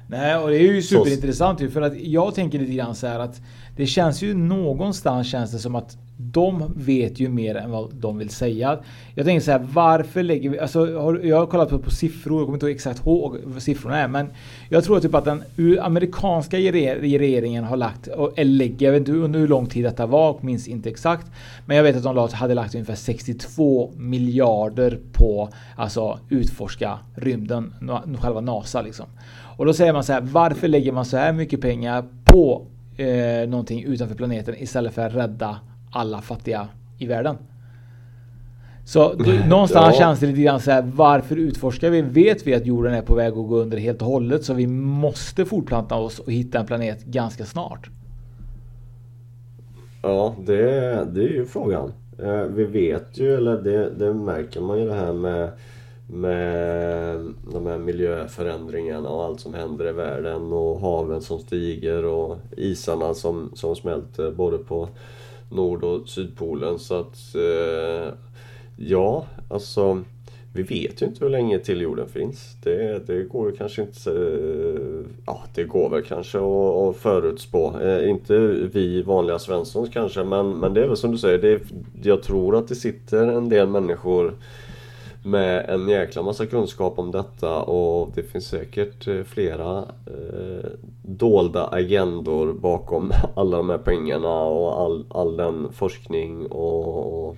Nej, 0.09 0.37
och 0.37 0.50
det 0.50 0.57
är 0.57 0.73
ju 0.73 0.83
superintressant 0.83 1.61
ju 1.61 1.71
för 1.71 1.83
att 1.83 2.00
jag 2.00 2.35
tänker 2.35 2.59
lite 2.59 2.73
grann 2.73 2.95
så 2.95 3.07
här 3.07 3.19
att 3.19 3.40
det 3.76 3.87
känns 3.87 4.23
ju 4.23 4.35
någonstans 4.35 5.30
känns 5.30 5.52
det 5.52 5.59
som 5.59 5.75
att 5.75 5.97
de 6.22 6.72
vet 6.76 7.20
ju 7.20 7.28
mer 7.28 7.54
än 7.54 7.70
vad 7.70 7.94
de 7.94 8.18
vill 8.18 8.30
säga. 8.30 8.78
Jag 9.14 9.26
tänker 9.26 9.44
så 9.44 9.50
här, 9.50 9.66
varför 9.72 10.22
lägger 10.22 10.50
vi... 10.50 10.58
Alltså, 10.58 10.90
jag 11.22 11.38
har 11.38 11.46
kollat 11.46 11.68
på, 11.68 11.78
på 11.78 11.90
siffror, 11.90 12.40
jag 12.40 12.46
kommer 12.46 12.56
inte 12.56 12.70
exakt 12.70 13.06
ihåg 13.06 13.36
vad 13.44 13.62
siffrorna 13.62 13.98
är, 13.98 14.08
men 14.08 14.26
jag 14.68 14.84
tror 14.84 15.00
typ 15.00 15.14
att 15.14 15.24
den 15.24 15.42
amerikanska 15.80 16.56
regeringen 16.58 17.64
har 17.64 17.76
lagt, 17.76 18.08
eller 18.36 18.44
lägger, 18.44 18.86
jag 18.86 18.92
vet 18.92 18.98
inte 18.98 19.12
under 19.12 19.40
hur 19.40 19.48
lång 19.48 19.66
tid 19.66 19.84
detta 19.84 20.06
var, 20.06 20.38
minns 20.40 20.68
inte 20.68 20.88
exakt, 20.88 21.26
men 21.66 21.76
jag 21.76 21.84
vet 21.84 21.96
att 21.96 22.02
de 22.02 22.28
hade 22.32 22.54
lagt 22.54 22.74
ungefär 22.74 22.94
62 22.94 23.92
miljarder 23.97 24.99
på 25.12 25.49
alltså 25.76 26.18
utforska 26.28 26.99
rymden, 27.14 27.75
själva 28.21 28.40
NASA 28.40 28.82
liksom. 28.82 29.06
Och 29.56 29.66
då 29.66 29.73
säger 29.73 29.92
man 29.92 30.04
så 30.04 30.12
här, 30.12 30.21
varför 30.21 30.68
lägger 30.68 30.92
man 30.92 31.04
så 31.04 31.16
här 31.16 31.32
mycket 31.32 31.60
pengar 31.60 32.04
på 32.25 32.66
eh, 32.97 33.49
någonting 33.49 33.84
utanför 33.84 34.14
planeten 34.14 34.54
istället 34.58 34.95
för 34.95 35.06
att 35.06 35.14
rädda 35.14 35.58
alla 35.90 36.20
fattiga 36.20 36.68
i 36.98 37.06
världen. 37.06 37.36
Så 38.84 39.14
någonstans 39.48 39.94
ja. 39.94 39.98
känns 39.98 40.20
det 40.20 40.26
lite 40.26 40.40
grann 40.40 40.60
så 40.60 40.70
här, 40.70 40.82
varför 40.82 41.36
utforskar 41.36 41.90
vi? 41.90 42.02
Vet 42.02 42.46
vi 42.46 42.54
att 42.54 42.66
jorden 42.66 42.94
är 42.94 43.02
på 43.02 43.14
väg 43.14 43.28
att 43.28 43.48
gå 43.48 43.56
under 43.56 43.78
helt 43.78 44.02
och 44.02 44.08
hållet 44.08 44.44
så 44.44 44.54
vi 44.54 44.66
måste 44.66 45.44
fortplanta 45.44 45.94
oss 45.94 46.18
och 46.18 46.32
hitta 46.32 46.58
en 46.58 46.66
planet 46.66 47.04
ganska 47.04 47.44
snart? 47.44 47.90
Ja, 50.02 50.34
det, 50.46 50.54
det 51.12 51.20
är 51.20 51.32
ju 51.32 51.46
frågan. 51.46 51.92
Eh, 52.18 52.42
vi 52.42 52.64
vet 52.64 53.18
ju, 53.18 53.34
eller 53.34 53.62
det, 53.62 53.90
det 53.90 54.14
märker 54.14 54.60
man 54.60 54.78
ju 54.78 54.86
det 54.86 54.94
här 54.94 55.12
med 55.12 55.50
med 56.12 57.34
de 57.52 57.66
här 57.66 57.78
miljöförändringarna 57.78 59.08
och 59.08 59.24
allt 59.24 59.40
som 59.40 59.54
händer 59.54 59.88
i 59.88 59.92
världen 59.92 60.52
och 60.52 60.80
haven 60.80 61.20
som 61.20 61.38
stiger 61.38 62.04
och 62.04 62.38
isarna 62.56 63.14
som, 63.14 63.50
som 63.54 63.76
smälter 63.76 64.30
både 64.30 64.58
på 64.58 64.88
Nord 65.50 65.84
och 65.84 66.08
Sydpolen. 66.08 66.78
Så 66.78 66.95
att 67.00 67.34
eh, 67.34 68.13
ja, 68.76 69.26
alltså 69.49 70.02
vi 70.52 70.63
vet 70.63 71.02
ju 71.02 71.06
inte 71.06 71.25
hur 71.25 71.30
länge 71.30 71.58
till 71.58 71.80
jorden 71.80 72.08
finns. 72.08 72.56
Det, 72.63 73.06
det 73.06 73.23
går 73.23 73.50
ju 73.50 73.56
kanske 73.56 73.82
inte... 73.82 74.10
Eh, 74.10 75.06
ja, 75.26 75.43
det 75.54 75.65
går 75.65 75.91
väl 75.91 76.02
kanske 76.02 76.39
att, 76.39 76.45
att 76.45 76.97
förutspå. 76.97 77.80
Eh, 77.82 78.10
inte 78.10 78.39
vi 78.73 79.02
vanliga 79.02 79.39
Svenssons 79.39 79.91
kanske, 79.93 80.25
men, 80.25 80.50
men 80.50 80.75
det 80.75 80.82
är 80.82 80.86
väl 80.86 80.97
som 80.97 81.13
du 81.13 81.19
säger. 81.19 81.39
Det, 81.39 81.60
jag 82.02 82.23
tror 82.23 82.56
att 82.56 82.69
det 82.69 82.75
sitter 82.75 83.26
en 83.26 83.49
del 83.49 83.69
människor 83.69 84.34
med 85.23 85.65
en 85.69 85.89
jäkla 85.89 86.23
massa 86.23 86.47
kunskap 86.47 86.99
om 86.99 87.11
detta 87.11 87.63
och 87.63 88.11
det 88.15 88.23
finns 88.23 88.47
säkert 88.47 89.06
eh, 89.06 89.23
flera 89.23 89.78
eh, 90.06 90.71
dolda 91.02 91.67
agendor 91.67 92.52
bakom 92.52 93.13
alla 93.35 93.56
de 93.56 93.71
här 93.71 93.78
pengarna 93.78 94.43
och 94.43 94.80
all, 94.80 95.04
all 95.11 95.37
den 95.37 95.69
forskning 95.73 96.47
och, 96.47 97.28
och, 97.28 97.37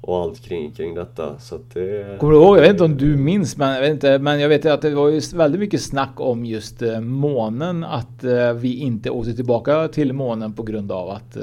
och 0.00 0.22
allt 0.22 0.40
kring, 0.40 0.72
kring 0.72 0.94
detta. 0.94 1.38
Så 1.38 1.58
det... 1.74 2.18
Kommer 2.20 2.32
du 2.32 2.38
ihåg, 2.38 2.56
jag 2.56 2.62
vet 2.62 2.70
inte 2.70 2.84
om 2.84 2.96
du 2.96 3.16
minns, 3.16 3.56
men 3.56 3.74
jag 3.74 3.80
vet, 3.80 3.90
inte, 3.90 4.18
men 4.18 4.40
jag 4.40 4.48
vet 4.48 4.66
att 4.66 4.82
det 4.82 4.94
var 4.94 5.08
ju 5.08 5.20
väldigt 5.34 5.60
mycket 5.60 5.82
snack 5.82 6.20
om 6.20 6.44
just 6.44 6.82
eh, 6.82 7.00
månen, 7.00 7.84
att 7.84 8.24
eh, 8.24 8.52
vi 8.52 8.74
inte 8.74 9.10
åkte 9.10 9.34
tillbaka 9.34 9.88
till 9.88 10.12
månen 10.12 10.52
på 10.52 10.62
grund 10.62 10.92
av 10.92 11.10
att 11.10 11.36
eh, 11.36 11.42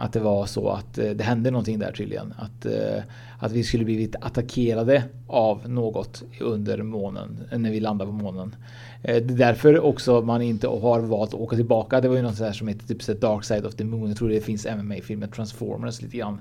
att 0.00 0.12
det 0.12 0.20
var 0.20 0.46
så 0.46 0.68
att 0.68 0.98
eh, 0.98 1.10
det 1.10 1.24
hände 1.24 1.50
någonting 1.50 1.78
där 1.78 1.92
tydligen. 1.92 2.34
Att, 2.38 2.66
eh, 2.66 3.02
att 3.38 3.52
vi 3.52 3.62
skulle 3.62 3.84
blivit 3.84 4.16
attackerade 4.20 5.02
av 5.26 5.68
något 5.68 6.22
under 6.40 6.82
månen, 6.82 7.38
när 7.56 7.70
vi 7.70 7.80
landade 7.80 8.10
på 8.10 8.16
månen. 8.16 8.54
Eh, 9.02 9.16
det 9.16 9.34
är 9.34 9.38
därför 9.38 9.80
också 9.80 10.20
man 10.20 10.42
inte 10.42 10.68
har 10.68 11.00
valt 11.00 11.34
att 11.34 11.40
åka 11.40 11.56
tillbaka. 11.56 12.00
Det 12.00 12.08
var 12.08 12.16
ju 12.16 12.22
något 12.22 12.36
sånt 12.36 12.56
som 12.56 12.68
heter 12.68 12.86
typ 12.86 13.20
Dark 13.20 13.44
Side 13.44 13.66
of 13.66 13.74
the 13.74 13.84
Moon. 13.84 14.08
Jag 14.08 14.18
tror 14.18 14.28
det 14.28 14.40
finns 14.40 14.66
MMA 14.76 14.96
i 14.96 15.00
filmen 15.00 15.30
Transformers 15.30 16.02
lite 16.02 16.16
grann. 16.16 16.40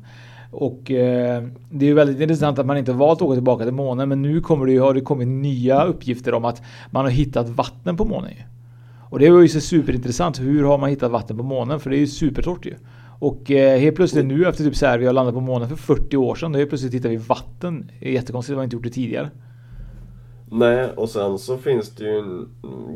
Och 0.51 0.91
eh, 0.91 1.43
det 1.71 1.85
är 1.85 1.89
ju 1.89 1.93
väldigt 1.93 2.21
intressant 2.21 2.59
att 2.59 2.65
man 2.65 2.77
inte 2.77 2.93
valt 2.93 3.17
att 3.17 3.21
åka 3.21 3.35
tillbaka 3.35 3.63
till 3.63 3.73
månen. 3.73 4.09
Men 4.09 4.21
nu 4.21 4.41
kommer 4.41 4.65
det 4.65 4.71
ju, 4.71 4.79
har 4.79 4.93
det 4.93 5.01
kommit 5.01 5.27
nya 5.27 5.83
uppgifter 5.83 6.33
om 6.33 6.45
att 6.45 6.61
man 6.91 7.05
har 7.05 7.11
hittat 7.11 7.49
vatten 7.49 7.97
på 7.97 8.05
månen. 8.05 8.31
ju. 8.31 8.43
Och 9.09 9.19
det 9.19 9.29
var 9.29 9.41
ju 9.41 9.47
så 9.47 9.61
superintressant. 9.61 10.39
Hur 10.39 10.63
har 10.63 10.77
man 10.77 10.89
hittat 10.89 11.11
vatten 11.11 11.37
på 11.37 11.43
månen? 11.43 11.79
För 11.79 11.89
det 11.89 11.95
är 11.95 11.99
ju 11.99 12.07
supertorrt 12.07 12.65
ju. 12.65 12.75
Och 13.19 13.51
eh, 13.51 13.79
helt 13.79 13.95
plötsligt 13.95 14.25
nu 14.25 14.45
efter 14.45 14.63
typ 14.63 14.75
så 14.75 14.85
här, 14.85 14.97
vi 14.97 15.05
har 15.05 15.13
landat 15.13 15.33
på 15.33 15.41
månen 15.41 15.69
för 15.69 15.75
40 15.75 16.17
år 16.17 16.35
sedan, 16.35 16.51
då 16.51 16.57
helt 16.57 16.69
plötsligt 16.69 16.93
hittar 16.93 17.09
vi 17.09 17.15
vatten. 17.15 17.91
Det 17.99 18.09
är 18.09 18.11
jättekonstigt, 18.11 18.53
vi 18.53 18.57
har 18.57 18.63
inte 18.63 18.75
gjort 18.75 18.83
det 18.83 18.89
tidigare. 18.89 19.29
Nej, 20.51 20.89
och 20.95 21.09
sen 21.09 21.39
så 21.39 21.57
finns 21.57 21.89
det 21.89 22.03
ju 22.03 22.45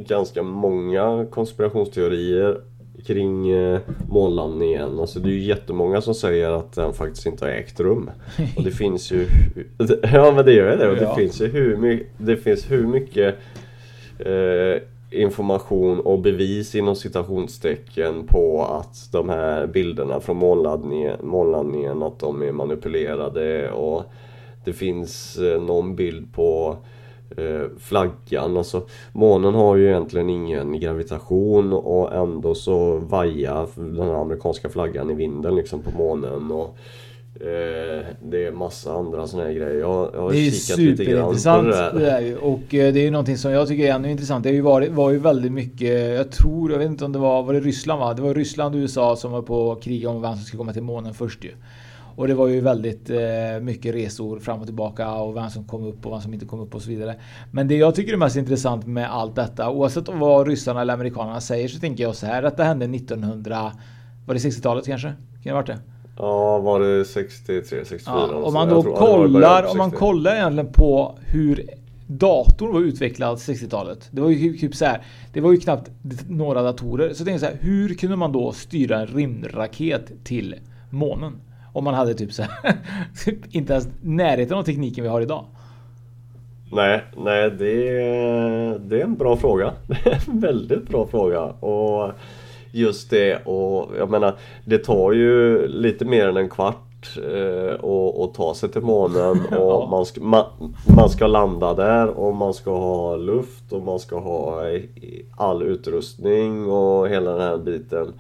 ganska 0.08 0.44
många 0.44 1.26
konspirationsteorier 1.32 2.62
kring 3.06 3.50
eh, 3.50 3.80
månlandningen. 4.10 5.00
Alltså 5.00 5.20
det 5.20 5.30
är 5.30 5.34
ju 5.34 5.44
jättemånga 5.44 6.02
som 6.02 6.14
säger 6.16 6.50
att 6.50 6.74
den 6.74 6.94
faktiskt 6.94 7.26
inte 7.26 7.46
har 7.46 7.52
ägt 7.52 7.80
rum. 7.80 8.10
Och 8.58 8.64
det 8.64 8.72
finns 8.72 9.12
ju... 9.12 9.28
Ja 10.14 10.32
men 10.36 10.46
det 10.46 10.54
gör 10.54 10.78
det. 10.78 10.90
Och 10.90 10.96
det 10.96 11.04
ja. 11.04 11.16
finns 11.16 11.42
ju 11.42 11.48
hur 11.48 11.78
mycket... 11.78 12.08
Det 12.18 12.38
finns 12.38 12.72
hur 12.72 12.88
mycket 12.88 13.36
eh, 14.20 14.82
information 15.14 16.00
och 16.00 16.20
bevis 16.20 16.76
inom 16.76 16.96
citationstecken 16.96 18.28
på 18.28 18.66
att 18.66 19.12
de 19.12 19.30
här 19.30 19.68
bilderna 19.68 20.20
från 20.20 20.38
månlandningen, 20.38 21.18
månlandningen 21.24 22.04
att 22.04 22.20
de 22.20 22.42
är 22.42 22.52
manipulerade 22.52 23.72
och 23.72 24.04
det 24.66 24.74
finns 24.74 25.38
eh, 25.38 25.62
någon 25.62 25.96
bild 25.96 26.34
på 26.34 26.78
eh, 27.38 27.62
flaggan. 27.80 28.58
Alltså, 28.58 28.82
månen 29.12 29.54
har 29.54 29.76
ju 29.76 29.88
egentligen 29.88 30.30
ingen 30.30 30.80
gravitation 30.80 31.74
och 31.74 32.14
ändå 32.14 32.56
så 32.56 32.96
vajar 32.98 33.68
den 33.76 34.10
amerikanska 34.10 34.70
flaggan 34.70 35.10
i 35.10 35.14
vinden 35.14 35.56
liksom 35.56 35.82
på 35.82 35.92
månen. 35.92 36.52
Och, 36.52 36.78
eh, 37.40 38.06
det 38.22 38.46
är 38.46 38.52
massa 38.52 38.94
andra 38.94 39.28
sådana 39.28 39.48
här 39.50 39.56
grejer. 39.56 39.80
Jag, 39.80 40.10
jag 40.14 40.22
har 40.22 40.32
Det 40.32 40.38
är 40.48 40.52
kikat 40.52 40.80
lite 40.80 41.06
grann 41.06 41.30
på 41.32 41.38
superintressant. 41.38 41.94
det 41.94 42.00
där. 42.00 42.06
Det 42.06 42.12
är 42.12 42.22
ju. 42.22 42.38
Och 42.38 42.74
eh, 42.74 42.94
det 42.94 43.00
är 43.00 43.04
ju 43.04 43.12
någonting 43.12 43.38
som 43.38 43.52
jag 43.52 43.68
tycker 43.68 43.84
är 43.84 43.92
ännu 43.92 44.12
intressant. 44.12 44.44
Det 44.44 44.50
har 44.50 44.54
ju 44.54 44.62
varit, 44.62 44.92
var 44.92 45.12
ju 45.12 45.18
väldigt 45.20 45.52
mycket, 45.52 46.16
jag 46.16 46.32
tror, 46.32 46.72
jag 46.72 46.80
vet 46.80 46.88
inte 46.90 47.06
om 47.06 47.12
det 47.12 47.20
var, 47.20 47.44
var 47.44 47.54
det 47.54 47.60
Ryssland 47.60 48.00
va? 48.00 48.14
Det 48.14 48.22
var 48.22 48.34
Ryssland 48.34 48.76
och 48.76 48.80
USA 48.80 49.16
som 49.16 49.32
var 49.32 49.42
på 49.42 49.72
att 49.72 49.84
kriga 49.84 50.10
om 50.10 50.22
vem 50.22 50.36
som 50.36 50.44
skulle 50.44 50.58
komma 50.58 50.74
till 50.74 50.84
månen 50.84 51.14
först 51.14 51.44
ju. 51.44 51.52
Och 52.16 52.28
det 52.28 52.34
var 52.34 52.48
ju 52.48 52.62
väldigt 52.62 53.10
eh, 53.10 53.18
mycket 53.62 53.96
resor 53.96 54.40
fram 54.40 54.60
och 54.60 54.66
tillbaka 54.66 55.12
och 55.14 55.36
vem 55.36 55.50
som 55.50 55.64
kom 55.64 55.84
upp 55.84 56.06
och 56.06 56.12
vem 56.14 56.22
som 56.22 56.34
inte 56.34 56.46
kom 56.46 56.60
upp 56.60 56.76
och 56.76 56.82
så 56.82 56.90
vidare. 56.90 57.16
Men 57.52 57.68
det 57.68 57.76
jag 57.76 57.96
tycker 57.96 58.14
är 58.14 58.18
mest 58.18 58.36
intressant 58.36 58.88
med 58.88 59.12
allt 59.12 59.36
detta, 59.36 59.70
oavsett 59.70 60.10
vad 60.10 60.48
ryssarna 60.48 60.82
eller 60.82 60.94
amerikanerna 60.94 61.42
säger, 61.42 61.68
så 61.68 61.80
tänker 61.80 62.04
jag 62.04 62.16
så 62.16 62.26
här 62.26 62.44
att 62.44 62.58
det 62.58 62.64
hände 62.64 62.86
1900, 62.86 63.72
var 64.28 64.34
det 64.34 64.40
60-talet 64.40 64.86
kanske? 64.86 65.08
Kan 65.08 65.18
det 65.44 65.50
ha 65.50 65.56
varit 65.56 65.68
det? 65.68 65.80
Ja, 66.18 66.60
var 66.60 66.80
det 66.80 67.06
63, 67.06 67.86
64? 67.86 68.00
Ja, 68.06 68.36
om 68.36 68.54
man 68.54 68.70
Jag 68.70 68.84
då 68.84 68.96
kollar, 68.96 69.72
om 69.72 69.78
man 69.78 69.90
60. 69.90 70.00
kollar 70.00 70.36
egentligen 70.36 70.74
på 70.74 71.18
hur 71.22 71.70
datorn 72.08 72.74
var 72.74 72.82
utvecklad 72.82 73.38
60-talet. 73.38 74.10
Det 74.12 74.22
var 74.22 74.30
ju 74.30 74.58
typ 74.58 74.76
så 74.76 74.86
här. 74.86 75.02
Det 75.34 75.42
var 75.42 75.52
ju 75.52 75.58
knappt 75.58 75.92
några 76.28 76.62
datorer. 76.62 77.14
Så 77.14 77.22
jag 77.22 77.28
tänkte 77.28 77.46
så 77.46 77.52
här, 77.52 77.58
hur 77.62 77.94
kunde 77.94 78.16
man 78.16 78.32
då 78.32 78.52
styra 78.52 79.00
en 79.00 79.08
rymdraket 79.08 80.12
till 80.24 80.56
månen? 80.90 81.42
Om 81.74 81.84
man 81.84 81.94
hade 81.94 82.14
typ 82.14 82.34
så 82.34 82.44
här, 82.44 82.76
typ 83.26 83.56
inte 83.56 83.74
ens 83.74 83.88
närheten 84.02 84.58
av 84.58 84.64
tekniken 84.64 85.04
vi 85.04 85.10
har 85.10 85.22
idag. 85.22 85.46
Nej, 86.72 87.04
nej 87.18 87.52
det, 87.52 87.90
är, 87.90 88.80
det 88.80 89.00
är 89.00 89.04
en 89.04 89.16
bra 89.16 89.38
fråga. 89.38 89.74
En 90.28 90.40
väldigt 90.40 90.90
bra 90.90 91.08
fråga. 91.08 91.42
Och 91.42 92.12
just 92.74 93.10
det 93.10 93.46
och 93.46 93.92
jag 93.98 94.10
menar 94.10 94.36
det 94.66 94.78
tar 94.78 95.12
ju 95.12 95.68
lite 95.68 96.06
mer 96.06 96.28
än 96.28 96.38
en 96.38 96.50
kvart 96.50 97.18
eh, 97.18 97.74
att 97.74 98.20
att 98.24 98.34
ta 98.34 98.54
sig 98.54 98.70
till 98.70 98.82
månen 98.82 99.46
och 99.58 99.90
man, 99.90 100.06
ska, 100.06 100.22
man, 100.22 100.46
man 100.96 101.10
ska 101.10 101.28
landa 101.28 101.74
där 101.74 102.08
och 102.08 102.36
man 102.36 102.54
ska 102.54 102.72
ha 102.72 103.16
luft 103.16 103.74
och 103.74 103.82
man 103.82 104.00
ska 104.00 104.20
ha 104.20 104.62
all 105.38 105.64
utrustning 105.64 106.70
och 106.72 107.10
hela 107.10 107.32
den 107.32 107.42
här 107.42 107.58
biten 107.58 108.14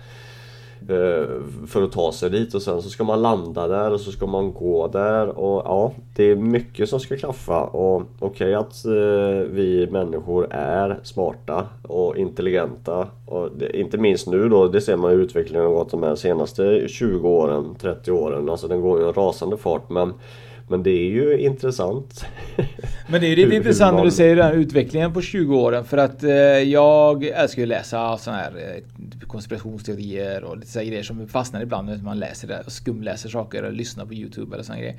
Eh, 0.89 1.27
för 1.67 1.83
att 1.83 1.91
ta 1.91 2.11
sig 2.11 2.29
dit 2.29 2.53
och 2.53 2.61
sen 2.61 2.81
så 2.81 2.89
ska 2.89 3.03
man 3.03 3.21
landa 3.21 3.67
där 3.67 3.91
och 3.91 3.99
så 3.99 4.11
ska 4.11 4.27
man 4.27 4.53
gå 4.53 4.87
där 4.87 5.27
och 5.27 5.61
ja, 5.65 5.91
det 6.15 6.23
är 6.23 6.35
mycket 6.35 6.89
som 6.89 6.99
ska 6.99 7.17
klaffa 7.17 7.63
och 7.63 8.03
okej 8.19 8.53
att 8.53 8.85
eh, 8.85 8.91
vi 9.49 9.87
människor 9.91 10.47
är 10.49 10.99
smarta 11.03 11.67
och 11.83 12.17
intelligenta 12.17 13.07
och 13.25 13.49
det, 13.57 13.77
inte 13.77 13.97
minst 13.97 14.27
nu 14.27 14.49
då, 14.49 14.67
det 14.67 14.81
ser 14.81 14.97
man 14.97 15.11
ju 15.11 15.21
utvecklingen 15.21 15.65
har 15.65 15.73
gått 15.73 15.91
de 15.91 16.03
här 16.03 16.15
senaste 16.15 16.87
20 16.87 17.29
åren, 17.29 17.75
30 17.81 18.11
åren, 18.11 18.49
alltså 18.49 18.67
den 18.67 18.81
går 18.81 18.99
ju 18.99 19.07
en 19.07 19.13
rasande 19.13 19.57
fart 19.57 19.89
men 19.89 20.13
men 20.67 20.83
det 20.83 20.89
är 20.89 21.09
ju 21.09 21.39
intressant. 21.39 22.25
Men 23.07 23.21
det 23.21 23.27
är 23.27 23.29
ju 23.29 23.35
lite 23.35 23.55
intressant 23.55 23.97
när 23.97 24.03
du 24.03 24.11
säger 24.11 24.35
den 24.35 24.45
här 24.45 24.53
utvecklingen 24.53 25.13
på 25.13 25.21
20 25.21 25.55
åren. 25.55 25.85
För 25.85 25.97
att 25.97 26.23
eh, 26.23 26.31
jag 26.31 27.23
älskar 27.23 27.61
ju 27.61 27.63
att 27.63 27.69
läsa 27.69 28.17
såna 28.17 28.37
här 28.37 28.51
eh, 28.57 29.27
konspirationsteorier 29.27 30.43
och 30.43 30.57
lite 30.57 30.71
så 30.71 30.79
här 30.79 30.85
grejer 30.85 31.03
som 31.03 31.27
fastnar 31.27 31.61
ibland 31.61 31.87
när 31.87 31.97
man 31.97 32.19
läser 32.19 32.47
det 32.47 32.63
skumläser 32.67 33.29
saker 33.29 33.63
eller 33.63 33.77
lyssnar 33.77 34.05
på 34.05 34.13
YouTube 34.13 34.55
eller 34.55 34.63
såna 34.63 34.79
grejer. 34.79 34.95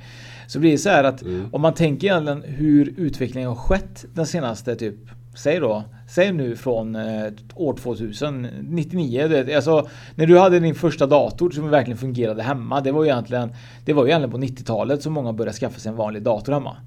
Så 0.47 0.59
blir 0.59 0.71
det 0.71 0.77
så 0.77 0.89
här 0.89 1.03
att 1.03 1.23
om 1.51 1.61
man 1.61 1.73
tänker 1.73 2.07
egentligen 2.07 2.43
hur 2.43 2.93
utvecklingen 2.97 3.49
har 3.49 3.55
skett 3.55 4.05
den 4.13 4.25
senaste 4.25 4.75
typ 4.75 4.95
Säg 5.35 5.59
då, 5.59 5.83
säg 6.07 6.31
nu 6.31 6.55
från 6.55 6.95
eh, 6.95 7.31
år 7.55 7.73
2000, 7.73 8.47
99, 8.61 9.27
du 9.27 9.43
vet, 9.43 9.55
alltså 9.55 9.87
när 10.15 10.25
du 10.25 10.39
hade 10.39 10.59
din 10.59 10.75
första 10.75 11.07
dator 11.07 11.51
som 11.51 11.69
verkligen 11.69 11.97
fungerade 11.97 12.43
hemma. 12.43 12.81
Det 12.81 12.91
var 12.91 13.03
ju 13.03 13.09
egentligen, 13.09 13.49
det 13.85 13.93
var 13.93 14.05
ju 14.05 14.09
egentligen 14.09 14.31
på 14.31 14.37
90-talet 14.37 15.01
som 15.01 15.13
många 15.13 15.33
började 15.33 15.57
skaffa 15.57 15.79
sig 15.79 15.89
en 15.89 15.95
vanlig 15.95 16.23
dator 16.23 16.53
hemma. 16.53 16.77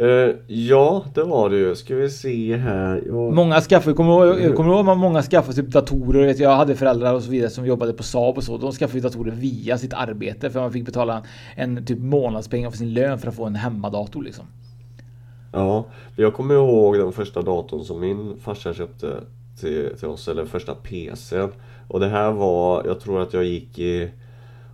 Eh, 0.00 0.34
ja, 0.46 1.04
det 1.14 1.22
var 1.22 1.50
det 1.50 1.56
ju. 1.56 1.74
Ska 1.76 1.94
vi 1.94 2.10
se 2.10 2.56
här. 2.56 3.02
Jag... 3.06 3.34
Många 3.34 3.60
skaffade, 3.60 3.96
kommer 3.96 4.20
du 4.20 4.26
ihåg, 4.26 4.40
jag 4.40 4.56
kommer 4.56 4.70
du 4.70 4.76
ihåg 4.76 4.88
att 4.88 4.98
många 4.98 5.22
skaffade 5.22 5.56
typ 5.56 5.68
datorer? 5.68 6.26
Vet, 6.26 6.38
jag 6.38 6.56
hade 6.56 6.74
föräldrar 6.76 7.14
och 7.14 7.22
så 7.22 7.30
vidare 7.30 7.50
som 7.50 7.66
jobbade 7.66 7.92
på 7.92 8.02
Saab 8.02 8.36
och 8.36 8.44
så. 8.44 8.58
De 8.58 8.72
skaffade 8.72 9.00
datorer 9.00 9.32
via 9.32 9.78
sitt 9.78 9.94
arbete 9.94 10.50
för 10.50 10.60
man 10.60 10.72
fick 10.72 10.84
betala 10.84 11.22
en 11.56 11.84
typ 11.86 11.98
månadspengar 11.98 12.70
för 12.70 12.78
sin 12.78 12.94
lön 12.94 13.18
för 13.18 13.28
att 13.28 13.34
få 13.34 13.46
en 13.46 13.54
hemmadator 13.54 14.22
liksom. 14.22 14.44
Ja, 15.52 15.84
jag 16.16 16.34
kommer 16.34 16.54
ihåg 16.54 16.98
den 16.98 17.12
första 17.12 17.42
datorn 17.42 17.84
som 17.84 18.00
min 18.00 18.36
farsa 18.40 18.74
köpte 18.74 19.20
till, 19.60 19.90
till 19.98 20.08
oss, 20.08 20.28
eller 20.28 20.44
första 20.44 20.74
PCn. 20.74 21.48
Och 21.88 22.00
det 22.00 22.08
här 22.08 22.30
var, 22.32 22.84
jag 22.84 23.00
tror 23.00 23.22
att 23.22 23.32
jag 23.32 23.44
gick 23.44 23.78
i 23.78 24.10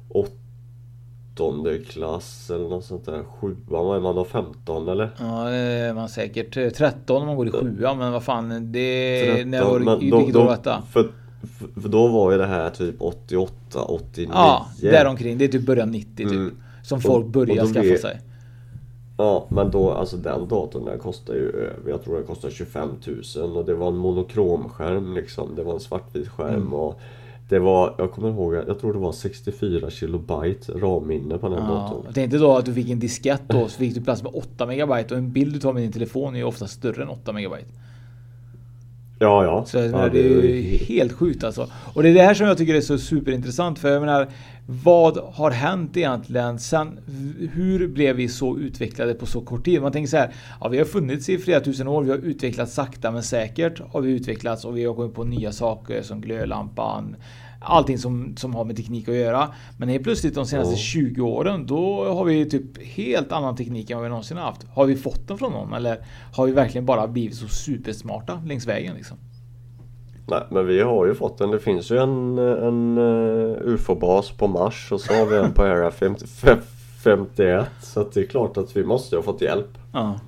åttonde 0.08 1.78
klass 1.78 2.50
eller 2.50 2.68
något 2.68 2.84
sånt 2.84 3.06
där. 3.06 3.24
Sjuan, 3.40 3.56
vad 3.68 3.96
är 3.96 4.00
man 4.00 4.14
då? 4.16 4.24
15 4.24 4.88
eller? 4.88 5.10
Ja, 5.18 5.44
det 5.50 5.56
är 5.56 5.94
man 5.94 6.08
säkert. 6.08 6.54
13 6.76 7.20
om 7.22 7.26
man 7.26 7.36
går 7.36 7.48
i 7.48 7.50
sjuan, 7.50 7.98
men 7.98 8.12
vad 8.12 8.22
fan. 8.22 8.72
Det... 8.72 9.44
när 9.46 9.64
var, 9.64 9.78
men 9.78 10.10
då- 10.10 10.28
då- 10.32 10.50
detta? 10.50 10.82
För, 10.90 11.10
för, 11.80 11.88
då 11.88 12.08
var 12.08 12.32
ju 12.32 12.38
det 12.38 12.46
här 12.46 12.70
typ 12.70 12.94
88, 12.98 13.82
89. 13.82 14.30
Ja, 14.34 14.66
däromkring. 14.80 15.38
Det 15.38 15.44
är 15.44 15.48
typ 15.48 15.66
början 15.66 15.90
90 15.90 16.16
typ. 16.16 16.26
Mm. 16.30 16.56
Som 16.82 17.00
folk 17.00 17.24
och 17.24 17.30
börjar 17.30 17.66
skaffa 17.66 17.80
blir- 17.80 17.96
sig. 17.98 18.20
Ja, 19.18 19.46
men 19.48 19.70
då, 19.70 19.90
alltså 19.90 20.16
den 20.16 20.48
datorn 20.48 20.84
den 20.84 20.98
kostar 20.98 21.34
ju 21.34 21.50
över, 21.50 21.90
jag 21.90 22.02
tror 22.04 22.14
den 22.16 22.26
kostar 22.26 22.50
25 22.50 22.88
000 23.36 23.56
och 23.56 23.64
det 23.64 23.74
var 23.74 23.88
en 23.88 23.96
monokromskärm 23.96 25.14
liksom. 25.14 25.54
Det 25.56 25.62
var 25.62 25.74
en 25.74 25.80
svartvit 25.80 26.28
skärm 26.28 26.54
Mm. 26.54 26.72
och 26.74 27.00
det 27.48 27.58
var, 27.58 27.94
jag 27.98 28.12
kommer 28.12 28.28
ihåg, 28.30 28.54
jag 28.54 28.78
tror 28.80 28.92
det 28.92 28.98
var 28.98 29.12
64 29.12 29.90
kilobyte 29.90 30.72
RAM-minne 30.72 31.38
på 31.38 31.48
den 31.48 31.58
Ja, 31.58 31.68
datorn. 31.70 32.02
jag 32.04 32.14
tänkte 32.14 32.38
då 32.38 32.56
att 32.56 32.64
du 32.64 32.74
fick 32.74 32.90
en 32.90 33.00
diskett 33.00 33.42
då, 33.48 33.68
så 33.68 33.78
fick 33.78 33.94
du 33.94 34.00
plats 34.00 34.22
med 34.22 34.32
8 34.34 34.66
megabyte 34.66 35.14
och 35.14 35.18
en 35.18 35.32
bild 35.32 35.54
du 35.54 35.60
tar 35.60 35.72
med 35.72 35.82
din 35.82 35.92
telefon 35.92 36.34
är 36.34 36.38
ju 36.38 36.44
ofta 36.44 36.66
större 36.66 37.02
än 37.02 37.08
8 37.08 37.32
megabyte. 37.32 37.68
Ja, 39.18 39.44
ja. 39.44 39.64
Så 39.64 39.78
ja, 39.78 39.82
menar, 39.82 40.10
det 40.10 40.18
är 40.18 40.42
ju 40.42 40.76
helt 40.76 41.12
sjukt 41.12 41.44
alltså. 41.44 41.68
Och 41.94 42.02
det 42.02 42.08
är 42.08 42.14
det 42.14 42.22
här 42.22 42.34
som 42.34 42.46
jag 42.46 42.58
tycker 42.58 42.74
är 42.74 42.80
så 42.80 42.98
superintressant. 42.98 43.78
För 43.78 43.88
jag 43.88 44.00
menar, 44.00 44.28
vad 44.66 45.18
har 45.18 45.50
hänt 45.50 45.96
egentligen 45.96 46.58
sen? 46.58 46.98
Hur 47.52 47.88
blev 47.88 48.16
vi 48.16 48.28
så 48.28 48.58
utvecklade 48.58 49.14
på 49.14 49.26
så 49.26 49.40
kort 49.40 49.64
tid? 49.64 49.82
Man 49.82 49.92
tänker 49.92 50.08
så 50.08 50.16
här, 50.16 50.30
ja 50.60 50.68
vi 50.68 50.78
har 50.78 50.84
funnits 50.84 51.28
i 51.28 51.38
flera 51.38 51.60
tusen 51.60 51.88
år, 51.88 52.02
vi 52.02 52.10
har 52.10 52.18
utvecklats 52.18 52.74
sakta 52.74 53.10
men 53.10 53.22
säkert 53.22 53.80
har 53.92 54.00
vi 54.00 54.10
utvecklats 54.10 54.64
och 54.64 54.76
vi 54.76 54.84
har 54.84 54.94
kommit 54.94 55.14
på 55.14 55.24
nya 55.24 55.52
saker 55.52 56.02
som 56.02 56.20
glödlampan, 56.20 57.16
allting 57.66 57.98
som, 57.98 58.36
som 58.36 58.54
har 58.54 58.64
med 58.64 58.76
teknik 58.76 59.08
att 59.08 59.14
göra. 59.14 59.48
Men 59.78 59.88
helt 59.88 60.04
plötsligt 60.04 60.34
de 60.34 60.46
senaste 60.46 60.74
Ja. 60.74 60.78
20 60.78 61.22
åren, 61.22 61.66
då 61.66 62.04
har 62.04 62.24
vi 62.24 62.50
typ 62.50 62.82
helt 62.82 63.32
annan 63.32 63.56
teknik 63.56 63.90
än 63.90 63.96
vad 63.96 64.04
vi 64.04 64.08
någonsin 64.08 64.36
haft. 64.36 64.66
Har 64.74 64.86
vi 64.86 64.96
fått 64.96 65.28
den 65.28 65.38
från 65.38 65.52
någon 65.52 65.72
eller 65.72 65.98
har 66.34 66.46
vi 66.46 66.52
verkligen 66.52 66.86
bara 66.86 67.06
blivit 67.06 67.36
så 67.36 67.48
supersmarta 67.48 68.42
längs 68.46 68.66
vägen 68.66 68.94
liksom? 68.96 69.16
Nej, 70.28 70.42
men 70.50 70.66
vi 70.66 70.80
har 70.80 71.06
ju 71.06 71.14
fått 71.14 71.40
en, 71.40 71.50
det 71.50 71.58
finns 71.58 71.90
ju 71.90 71.98
en, 71.98 72.38
en 72.38 72.98
uh, 72.98 73.56
UFO-bas 73.62 74.30
på 74.30 74.46
Mars 74.46 74.92
och 74.92 75.00
så 75.00 75.14
har 75.14 75.26
vi 75.26 75.36
en 75.36 75.52
på 75.52 75.62
Area 75.62 75.90
50, 75.90 76.26
51. 77.04 77.66
Så 77.80 78.04
det 78.14 78.20
är 78.20 78.26
klart 78.26 78.56
att 78.56 78.76
vi 78.76 78.84
måste 78.84 79.16
ha 79.16 79.22
fått 79.22 79.40
hjälp. 79.40 79.78
Ja. 79.92 80.20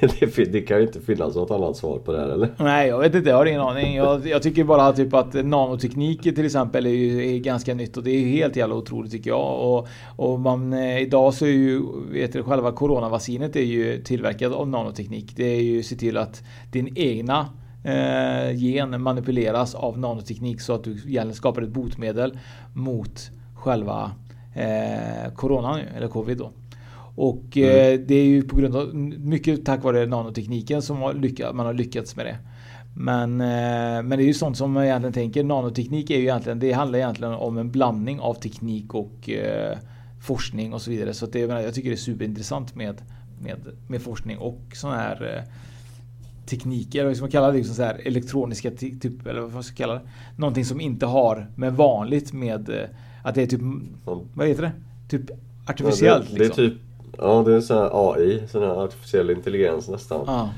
Det, 0.00 0.36
det, 0.36 0.44
det, 0.44 0.60
kan 0.60 0.76
ju 0.78 0.86
inte 0.86 1.00
finnas 1.00 1.34
något 1.34 1.50
annat 1.50 1.76
svar 1.76 1.98
på 1.98 2.12
det 2.12 2.20
här 2.20 2.28
eller? 2.28 2.48
Nej, 2.58 2.88
jag 2.88 2.98
vet 2.98 3.14
inte. 3.14 3.30
Jag 3.30 3.36
har 3.36 3.46
ingen 3.46 3.60
aning. 3.60 3.96
Jag, 3.96 4.26
jag 4.26 4.42
tycker 4.42 4.64
bara 4.64 4.92
typ 4.92 5.14
att 5.14 5.34
nanoteknik 5.34 6.22
till 6.22 6.44
exempel 6.44 6.86
är, 6.86 6.90
ju, 6.90 7.34
är 7.34 7.38
ganska 7.38 7.74
nytt 7.74 7.96
och 7.96 8.02
det 8.02 8.10
är 8.10 8.26
helt 8.26 8.56
jävla 8.56 8.74
otroligt 8.74 9.12
tycker 9.12 9.30
jag. 9.30 9.60
Och, 9.60 9.88
och 10.16 10.40
man, 10.40 10.72
eh, 10.72 11.02
idag 11.02 11.34
så 11.34 11.44
är 11.44 11.50
ju, 11.50 11.82
vet 12.12 12.32
du, 12.32 12.42
själva 12.42 12.72
coronavaccinet 12.72 13.56
är 13.56 13.60
ju 13.60 14.02
tillverkat 14.02 14.52
av 14.52 14.68
nanoteknik. 14.68 15.36
Det 15.36 15.44
är 15.44 15.62
ju 15.62 15.82
se 15.82 15.96
till 15.96 16.16
att 16.16 16.42
din 16.72 16.92
egna 16.96 17.46
eh, 17.84 18.56
gen 18.56 19.02
manipuleras 19.02 19.74
av 19.74 19.98
nanoteknik 19.98 20.60
så 20.60 20.72
att 20.72 20.84
du 20.84 20.98
skapar 21.32 21.62
ett 21.62 21.68
botemedel 21.68 22.38
mot 22.74 23.30
själva 23.54 24.10
eh, 24.54 25.32
coronan, 25.34 25.80
eller 25.96 26.08
covid 26.08 26.38
då. 26.38 26.50
Och 27.14 27.58
eh, 27.58 28.00
det 28.00 28.14
är 28.14 28.24
ju 28.24 28.42
på 28.42 28.56
grund 28.56 28.76
av 28.76 28.94
mycket 28.94 29.64
tack 29.64 29.84
vare 29.84 30.06
nanotekniken 30.06 30.82
som 30.82 30.96
har 30.96 31.14
lyckats, 31.14 31.54
man 31.54 31.66
har 31.66 31.74
lyckats 31.74 32.16
med 32.16 32.26
det. 32.26 32.38
Men, 32.96 33.40
eh, 33.40 34.02
men 34.02 34.10
det 34.10 34.22
är 34.22 34.26
ju 34.26 34.34
sånt 34.34 34.56
som 34.56 34.72
man 34.72 34.84
egentligen 34.84 35.12
tänker. 35.12 35.44
Nanoteknik 35.44 36.10
är 36.10 36.16
ju 36.16 36.22
egentligen, 36.22 36.58
det 36.58 36.72
handlar 36.72 36.98
egentligen 36.98 37.34
om 37.34 37.58
en 37.58 37.70
blandning 37.70 38.20
av 38.20 38.34
teknik 38.34 38.94
och 38.94 39.30
eh, 39.30 39.78
forskning 40.22 40.72
och 40.72 40.82
så 40.82 40.90
vidare. 40.90 41.14
Så 41.14 41.26
det, 41.26 41.38
jag, 41.38 41.74
tycker 41.74 41.88
det 41.90 41.94
är 41.94 41.96
superintressant 41.96 42.74
med, 42.74 43.02
med, 43.40 43.58
med 43.88 44.02
forskning 44.02 44.38
och 44.38 44.60
sådana 44.72 44.98
här 44.98 45.36
eh, 45.36 45.52
tekniker, 46.46 47.04
vad 47.04 47.16
ska 47.16 47.24
man 47.24 47.30
kalla 47.30 47.50
det? 47.50 47.56
Liksom 47.56 47.74
så 47.74 47.82
här 47.82 48.00
elektroniska 48.04 48.70
typ, 48.70 49.26
eller 49.26 49.40
vad 49.40 49.64
ska 49.64 49.72
man 49.72 49.76
kalla 49.76 49.94
det? 49.94 50.08
Någonting 50.36 50.64
som 50.64 50.80
inte 50.80 51.06
har 51.06 51.50
med 51.56 51.72
vanligt 51.72 52.32
med 52.32 52.68
eh, 52.68 52.88
att 53.22 53.34
det 53.34 53.42
är 53.42 53.46
typ, 53.46 53.60
vad 54.34 54.48
heter 54.48 54.62
det? 54.62 54.72
Typ 55.08 55.30
artificiellt 55.66 56.26
Ja, 56.30 56.36
det, 56.36 56.44
liksom. 56.44 56.64
det 56.64 56.68
är 56.68 56.70
typ 56.70 56.78
Ja, 57.18 57.42
det 57.46 57.52
är 57.52 57.56
en 57.56 57.62
sån 57.62 57.76
här 57.76 58.12
AI, 58.12 58.42
sån 58.48 58.62
här 58.62 58.84
artificiell 58.84 59.30
intelligens 59.30 59.88
nästan. 59.88 60.24
Ja. 60.26 60.48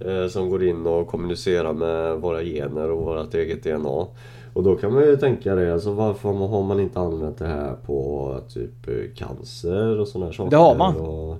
Eh, 0.00 0.28
som 0.28 0.50
går 0.50 0.64
in 0.64 0.86
och 0.86 1.08
kommunicerar 1.08 1.72
med 1.72 2.16
våra 2.20 2.42
gener 2.42 2.90
och 2.90 3.04
vårt 3.04 3.34
eget 3.34 3.62
DNA. 3.64 4.06
Och 4.52 4.62
då 4.62 4.76
kan 4.76 4.94
man 4.94 5.02
ju 5.02 5.16
tänka 5.16 5.54
det, 5.54 5.72
alltså 5.72 5.92
varför 5.92 6.28
har 6.28 6.62
man 6.62 6.80
inte 6.80 7.00
använt 7.00 7.38
det 7.38 7.46
här 7.46 7.74
på 7.86 8.40
typ 8.48 8.88
eh, 8.88 8.94
cancer 9.16 10.00
och 10.00 10.08
sådana 10.08 10.26
här 10.26 10.32
saker? 10.32 10.50
Det 10.50 10.56
har 10.56 10.76
man. 10.76 10.96
Och, 10.96 11.36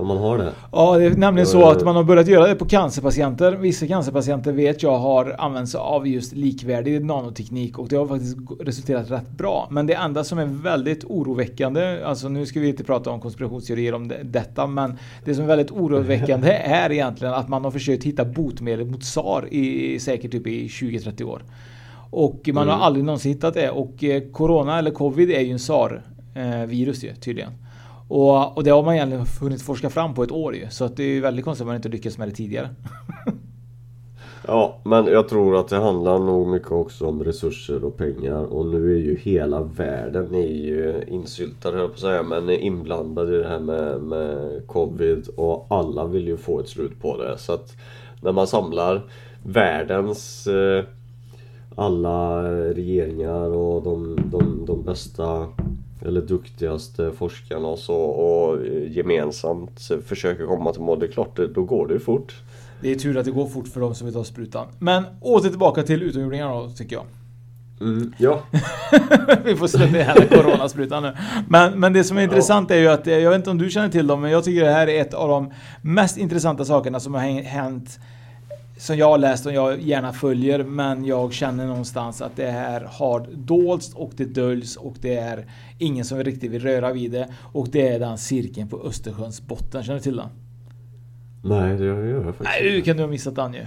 ja, 0.00 0.06
man 0.06 0.16
har 0.16 0.38
det. 0.38 0.52
Ja, 0.72 0.98
det 0.98 1.04
är 1.04 1.10
nämligen 1.10 1.46
så 1.46 1.68
att 1.70 1.84
man 1.84 1.96
har 1.96 2.04
börjat 2.04 2.28
göra 2.28 2.46
det 2.46 2.54
på 2.54 2.64
cancerpatienter. 2.66 3.52
Vissa 3.52 3.86
cancerpatienter 3.86 4.52
vet 4.52 4.82
jag 4.82 4.98
har 4.98 5.36
använt 5.38 5.68
sig 5.68 5.78
av 5.80 6.08
just 6.08 6.32
likvärdig 6.32 7.04
nanoteknik 7.04 7.78
och 7.78 7.88
det 7.88 7.96
har 7.96 8.06
faktiskt 8.06 8.36
resulterat 8.60 9.10
rätt 9.10 9.30
bra. 9.30 9.68
Men 9.70 9.86
det 9.86 9.94
enda 9.94 10.24
som 10.24 10.38
är 10.38 10.46
väldigt 10.46 11.04
oroväckande, 11.04 12.02
alltså 12.04 12.28
nu 12.28 12.46
ska 12.46 12.60
vi 12.60 12.68
inte 12.68 12.84
prata 12.84 13.10
om 13.10 13.20
konspirationsteorier 13.20 13.94
om 13.94 14.08
det, 14.08 14.18
detta, 14.22 14.66
men 14.66 14.98
det 15.24 15.34
som 15.34 15.44
är 15.44 15.48
väldigt 15.48 15.70
oroväckande 15.70 16.50
är 16.64 16.92
egentligen 16.92 17.34
att 17.34 17.48
man 17.48 17.64
har 17.64 17.70
försökt 17.70 18.04
hitta 18.04 18.24
botemedel 18.24 18.86
mot 18.86 19.04
SAR 19.04 19.48
i 19.50 19.98
säkert 20.00 20.32
typ 20.32 20.46
i 20.46 20.66
20-30 20.68 21.22
år. 21.24 21.42
Och 22.12 22.48
man 22.54 22.68
har 22.68 22.74
Mm. 22.74 22.82
aldrig 22.82 23.04
någonsin 23.04 23.32
hittat 23.32 23.54
det. 23.54 23.70
Och 23.70 24.04
eh, 24.04 24.22
Corona 24.32 24.78
eller 24.78 24.90
Covid 24.90 25.30
är 25.30 25.40
ju 25.40 25.52
en 25.52 25.58
SAR-virus 25.58 27.04
ju 27.04 27.14
tydligen. 27.14 27.52
Och, 28.10 28.56
och 28.56 28.64
det 28.64 28.70
har 28.70 28.82
man 28.82 28.94
egentligen 28.94 29.26
hunnit 29.40 29.62
forska 29.62 29.90
fram 29.90 30.14
på 30.14 30.22
ett 30.22 30.30
år 30.30 30.54
ju. 30.54 30.66
Så 30.70 30.84
att 30.84 30.96
det 30.96 31.02
är 31.02 31.08
ju 31.08 31.20
väldigt 31.20 31.44
konstigt 31.44 31.62
att 31.62 31.66
man 31.66 31.76
inte 31.76 31.88
lyckats 31.88 32.18
med 32.18 32.28
det 32.28 32.34
tidigare. 32.34 32.68
Ja, 34.46 34.76
men 34.84 35.06
jag 35.06 35.28
tror 35.28 35.60
att 35.60 35.68
det 35.68 35.76
handlar 35.76 36.18
nog 36.18 36.48
mycket 36.48 36.72
också 36.72 37.06
om 37.06 37.24
resurser 37.24 37.84
och 37.84 37.96
pengar 37.96 38.44
och 38.44 38.66
nu 38.66 38.94
är 38.94 38.98
ju 38.98 39.16
hela 39.16 39.62
världen 39.62 40.34
är 40.34 40.66
ju 40.66 41.04
insyltad 41.08 41.70
höll 41.70 41.80
jag 41.80 41.88
på 41.88 41.94
att 41.94 42.00
säga 42.00 42.22
men 42.22 42.48
är 42.48 42.58
inblandad 42.58 43.34
i 43.34 43.36
det 43.36 43.48
här 43.48 43.60
med, 43.60 44.00
med 44.00 44.62
Covid 44.66 45.28
och 45.36 45.66
alla 45.70 46.06
vill 46.06 46.26
ju 46.26 46.36
få 46.36 46.60
ett 46.60 46.68
slut 46.68 47.00
på 47.00 47.16
det 47.16 47.38
så 47.38 47.52
att 47.52 47.76
när 48.22 48.32
man 48.32 48.46
samlar 48.46 49.02
världens 49.44 50.46
eh, 50.46 50.84
alla 51.74 52.42
regeringar 52.52 53.50
och 53.50 53.82
de, 53.82 54.18
de, 54.30 54.64
de 54.66 54.82
bästa 54.82 55.46
eller 56.02 56.20
duktigaste 56.20 57.12
forskarna 57.12 57.68
och 57.68 57.78
så 57.78 57.96
och 57.96 58.66
eh, 58.66 58.92
gemensamt 58.92 59.88
försöker 60.06 60.46
komma 60.46 60.72
till 60.72 60.82
mål, 60.82 60.98
det 60.98 61.06
är 61.06 61.12
klart, 61.12 61.40
då 61.54 61.64
går 61.64 61.86
det 61.86 61.94
ju 61.94 62.00
fort. 62.00 62.34
Det 62.80 62.90
är 62.90 62.94
tur 62.94 63.16
att 63.16 63.24
det 63.24 63.30
går 63.30 63.46
fort 63.46 63.68
för 63.68 63.80
de 63.80 63.94
som 63.94 64.06
vill 64.06 64.14
ta 64.14 64.24
sprutan. 64.24 64.66
Men 64.78 65.04
åter 65.20 65.48
tillbaka 65.48 65.82
till 65.82 66.02
utomjordingarna 66.02 66.54
då, 66.54 66.68
tycker 66.68 66.96
jag. 66.96 67.04
Mm, 67.80 68.12
ja, 68.18 68.42
Vi 69.44 69.56
får 69.56 69.66
släppa 69.66 69.98
här 69.98 70.18
med 70.18 70.30
coronasprutan 70.30 71.02
nu. 71.02 71.12
Men, 71.48 71.80
men 71.80 71.92
det 71.92 72.04
som 72.04 72.18
är 72.18 72.22
intressant 72.22 72.70
är 72.70 72.76
ju 72.76 72.88
att, 72.88 73.06
eh, 73.06 73.18
jag 73.18 73.30
vet 73.30 73.36
inte 73.36 73.50
om 73.50 73.58
du 73.58 73.70
känner 73.70 73.88
till 73.88 74.06
dem, 74.06 74.20
men 74.20 74.30
jag 74.30 74.44
tycker 74.44 74.64
det 74.64 74.72
här 74.72 74.86
är 74.86 75.00
ett 75.00 75.14
av 75.14 75.28
de 75.28 75.52
mest 75.82 76.16
intressanta 76.16 76.64
sakerna 76.64 77.00
som 77.00 77.14
har 77.14 77.20
hänt 77.42 77.98
som 78.80 78.96
jag 78.96 79.06
har 79.06 79.18
läst 79.18 79.46
och 79.46 79.52
jag 79.52 79.80
gärna 79.80 80.12
följer, 80.12 80.64
men 80.64 81.04
jag 81.04 81.32
känner 81.32 81.66
någonstans 81.66 82.22
att 82.22 82.36
det 82.36 82.50
här 82.50 82.80
har 82.80 83.26
dolts 83.34 83.94
och 83.94 84.12
det 84.16 84.24
döljs 84.24 84.76
och 84.76 84.94
det 85.00 85.16
är 85.16 85.46
ingen 85.78 86.04
som 86.04 86.24
riktigt 86.24 86.50
vill 86.50 86.62
röra 86.62 86.92
vid 86.92 87.12
det. 87.12 87.28
Och 87.52 87.68
det 87.68 87.88
är 87.88 87.98
den 87.98 88.18
cirkeln 88.18 88.68
på 88.68 88.80
Östersjöns 88.80 89.40
botten. 89.40 89.82
Känner 89.82 89.98
du 89.98 90.02
till 90.02 90.16
den? 90.16 90.28
nej 91.42 91.76
det 91.76 91.84
gör 91.84 92.04
jag 92.04 92.24
faktiskt 92.24 92.50
Nej, 92.60 92.72
hur 92.72 92.80
kan 92.80 92.96
du 92.96 93.02
ha 93.02 93.10
missat 93.10 93.36
den 93.36 93.54
ju? 93.54 93.66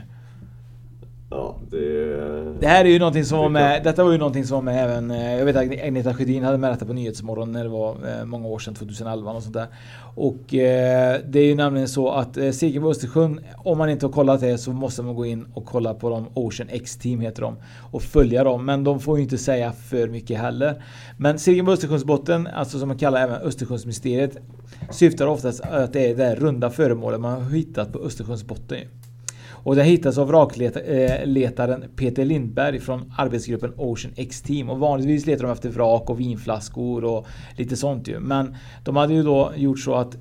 Ja, 1.35 1.55
det... 1.71 2.59
Det 2.59 2.67
här 2.67 2.85
är 2.85 2.89
ju 2.89 2.99
någonting 2.99 3.25
som 3.25 3.37
var 3.37 3.49
med, 3.49 3.83
detta 3.83 4.03
var 4.03 4.11
ju 4.11 4.17
någonting 4.17 4.45
som 4.45 4.55
var 4.55 4.61
med 4.61 4.83
även, 4.83 5.11
eh, 5.11 5.37
jag 5.37 5.45
vet 5.45 5.55
att 5.55 5.61
Agneta 5.61 6.13
Sjödin 6.13 6.43
hade 6.43 6.57
med 6.57 6.71
detta 6.71 6.85
på 6.85 6.93
Nyhetsmorgon 6.93 7.51
när 7.51 7.63
det 7.63 7.69
var 7.69 7.89
eh, 7.91 8.25
många 8.25 8.47
år 8.47 8.59
sedan, 8.59 8.75
2011 8.75 9.31
och 9.31 9.43
sånt 9.43 9.53
där. 9.53 9.67
Och 10.15 10.53
eh, 10.53 11.19
det 11.27 11.39
är 11.39 11.45
ju 11.45 11.55
nämligen 11.55 11.87
så 11.87 12.11
att 12.11 12.37
eh, 12.37 12.51
segern 12.51 12.83
på 12.83 12.89
Östersjön, 12.89 13.39
om 13.57 13.77
man 13.77 13.89
inte 13.89 14.05
har 14.05 14.13
kollat 14.13 14.41
det 14.41 14.57
så 14.57 14.71
måste 14.71 15.03
man 15.03 15.15
gå 15.15 15.25
in 15.25 15.45
och 15.53 15.65
kolla 15.65 15.93
på 15.93 16.09
dem, 16.09 16.27
Ocean 16.33 16.69
X 16.71 16.97
Team 16.97 17.19
heter 17.19 17.41
de, 17.41 17.55
och 17.91 18.01
följa 18.01 18.43
dem. 18.43 18.65
Men 18.65 18.83
de 18.83 18.99
får 18.99 19.17
ju 19.17 19.23
inte 19.23 19.37
säga 19.37 19.71
för 19.71 20.07
mycket 20.07 20.39
heller. 20.39 20.83
Men 21.17 21.39
segern 21.39 21.65
på 21.65 21.71
Östersjöns 21.71 22.05
botten, 22.05 22.47
alltså 22.47 22.79
som 22.79 22.87
man 22.87 22.97
kallar 22.97 23.21
även 23.21 23.35
Östersjönsmysteriet, 23.35 24.37
syftar 24.91 25.27
oftast 25.27 25.61
att 25.61 25.93
det 25.93 26.09
är 26.09 26.15
det 26.15 26.35
runda 26.35 26.69
föremålet 26.69 27.19
man 27.19 27.43
har 27.43 27.49
hittat 27.49 27.93
på 27.93 27.99
Östersjöns 27.99 28.43
botten. 28.43 28.77
Och 29.53 29.75
det 29.75 29.83
hittas 29.83 30.17
av 30.17 30.27
vrakletaren 30.27 31.83
Peter 31.95 32.25
Lindberg 32.25 32.79
från 32.79 33.13
arbetsgruppen 33.17 33.73
Ocean 33.77 34.13
X 34.17 34.41
Team. 34.41 34.69
Och 34.69 34.79
vanligtvis 34.79 35.25
letar 35.25 35.43
de 35.43 35.51
efter 35.51 35.69
vrak 35.69 36.09
och 36.09 36.19
vinflaskor 36.19 37.03
och 37.03 37.27
lite 37.57 37.75
sånt 37.75 38.07
ju. 38.07 38.19
Men 38.19 38.55
de 38.83 38.95
hade 38.95 39.13
ju 39.13 39.23
då 39.23 39.51
gjort 39.55 39.79
så 39.79 39.95
att 39.95 40.17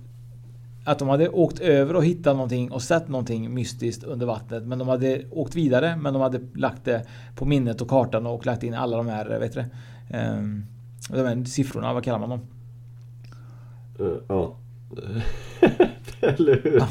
att 0.84 0.98
de 0.98 1.08
hade 1.08 1.28
åkt 1.28 1.60
över 1.60 1.96
och 1.96 2.04
hittat 2.04 2.36
någonting 2.36 2.70
och 2.70 2.82
sett 2.82 3.08
någonting 3.08 3.54
mystiskt 3.54 4.04
under 4.04 4.26
vattnet. 4.26 4.62
Men 4.62 4.78
de 4.78 4.88
hade 4.88 5.22
åkt 5.30 5.54
vidare 5.54 5.96
men 5.96 6.12
de 6.12 6.22
hade 6.22 6.40
lagt 6.54 6.84
det 6.84 7.06
på 7.36 7.44
minnet 7.44 7.80
och 7.80 7.88
kartan 7.88 8.26
och 8.26 8.46
lagt 8.46 8.62
in 8.62 8.74
alla 8.74 8.96
de 8.96 9.06
här, 9.06 9.38
vet 9.38 9.54
du? 9.54 9.64
Ehm, 10.10 10.64
de 11.08 11.16
här 11.16 11.44
siffrorna, 11.44 11.94
vad 11.94 12.04
kallar 12.04 12.18
man 12.18 12.30
dem? 12.30 12.40
eh, 13.98 14.22
ja. 14.28 14.56
Eller 16.20 16.60
hur? 16.62 16.82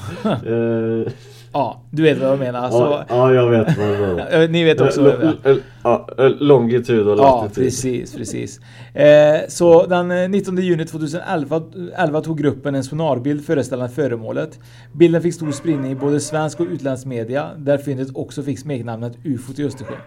Eh, 1.54 1.60
Ja, 1.60 1.82
du 1.92 2.04
vet 2.04 2.18
vad 2.20 2.32
jag 2.32 2.40
menar. 2.40 2.60
Alltså, 2.60 2.80
ja, 2.80 3.06
ja, 3.10 3.34
jag 3.34 3.50
vet 3.50 3.78
vad 3.78 3.88
du 3.88 3.98
menar. 3.98 4.42
eh, 4.44 4.50
Ni 4.50 4.64
vet 4.64 4.82
också 4.82 5.02
vad 5.04 5.12
jag 5.14 5.20
menar. 5.20 5.60
Ja, 5.84 6.08
eh, 6.18 6.30
Longitud 6.30 7.08
och 7.08 7.18
Ja, 7.20 7.42
latitud. 7.42 7.64
precis, 7.64 8.16
precis. 8.16 8.60
Eh, 8.94 9.40
så 9.48 9.86
den 9.86 10.12
eh, 10.12 10.30
19 10.30 10.58
juni 10.58 10.86
2011 10.86 11.62
11 11.98 12.22
tog 12.22 12.38
gruppen 12.38 12.76
en 12.76 12.84
sonarbild 12.84 13.46
föreställande 13.46 13.94
föremålet. 13.96 14.60
Bilden 14.94 15.22
fick 15.22 15.34
stor 15.34 15.52
spridning 15.52 15.92
i 15.92 15.96
både 15.96 16.20
svensk 16.20 16.60
och 16.60 16.68
utländsk 16.72 17.06
media, 17.06 17.50
där 17.58 17.78
fyndet 17.78 18.08
också 18.16 18.44
fick 18.44 18.60
smeknamnet 18.60 19.14
UFO 19.24 19.62
i 19.62 19.66
Östersjön. 19.66 19.98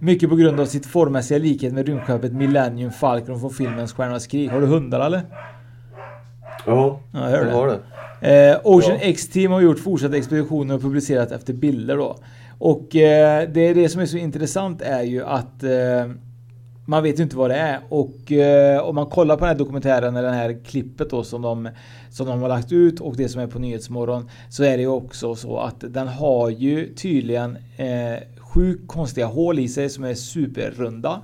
Mycket 0.00 0.28
på 0.30 0.36
grund 0.36 0.60
av 0.60 0.66
sitt 0.66 0.86
formmässiga 0.86 1.38
likhet 1.38 1.72
med 1.72 1.86
rymdskeppet 1.86 2.32
Millennium 2.32 2.90
Falcon 2.90 3.40
från 3.40 3.50
filmen 3.50 3.88
Stjärnornas 3.88 4.26
krig. 4.26 4.50
Har 4.50 4.60
du 4.60 4.66
hundar 4.66 5.00
eller? 5.06 5.22
Ja, 6.66 7.00
Ja, 7.12 7.30
jag 7.30 7.44
har 7.52 7.66
det. 7.66 7.78
Eh, 8.20 8.56
Ocean 8.64 8.98
Ja. 9.00 9.02
X-Team 9.02 9.52
har 9.52 9.60
gjort 9.60 9.78
fortsatta 9.78 10.16
expeditioner 10.16 10.74
och 10.74 10.82
publicerat 10.82 11.32
efter 11.32 11.52
bilder 11.52 11.96
då. 11.96 12.16
Och 12.58 12.96
eh, 12.96 13.48
det, 13.48 13.72
det 13.72 13.88
som 13.88 14.00
är 14.00 14.06
så 14.06 14.16
intressant 14.16 14.82
är 14.82 15.02
ju 15.02 15.24
att 15.24 15.62
eh, 15.62 16.12
man 16.84 17.02
vet 17.02 17.18
ju 17.18 17.22
inte 17.22 17.36
vad 17.36 17.50
det 17.50 17.56
är. 17.56 17.80
Och 17.88 18.32
eh, 18.32 18.80
om 18.80 18.94
man 18.94 19.06
kollar 19.06 19.36
på 19.36 19.40
den 19.40 19.48
här 19.48 19.58
dokumentären 19.58 20.16
eller 20.16 20.28
det 20.28 20.34
här 20.34 20.64
klippet 20.64 21.10
då 21.10 21.24
som 21.24 21.42
de, 21.42 21.68
som 22.10 22.26
de 22.26 22.42
har 22.42 22.48
lagt 22.48 22.72
ut 22.72 23.00
och 23.00 23.16
det 23.16 23.28
som 23.28 23.40
är 23.40 23.46
på 23.46 23.58
Nyhetsmorgon 23.58 24.30
så 24.48 24.64
är 24.64 24.76
det 24.76 24.82
ju 24.82 24.88
också 24.88 25.34
så 25.34 25.58
att 25.58 25.76
den 25.80 26.08
har 26.08 26.50
ju 26.50 26.94
tydligen 26.94 27.56
eh, 27.76 28.22
sju 28.38 28.78
konstiga 28.86 29.26
hål 29.26 29.58
i 29.58 29.68
sig 29.68 29.90
som 29.90 30.04
är 30.04 30.14
superrunda. 30.14 31.20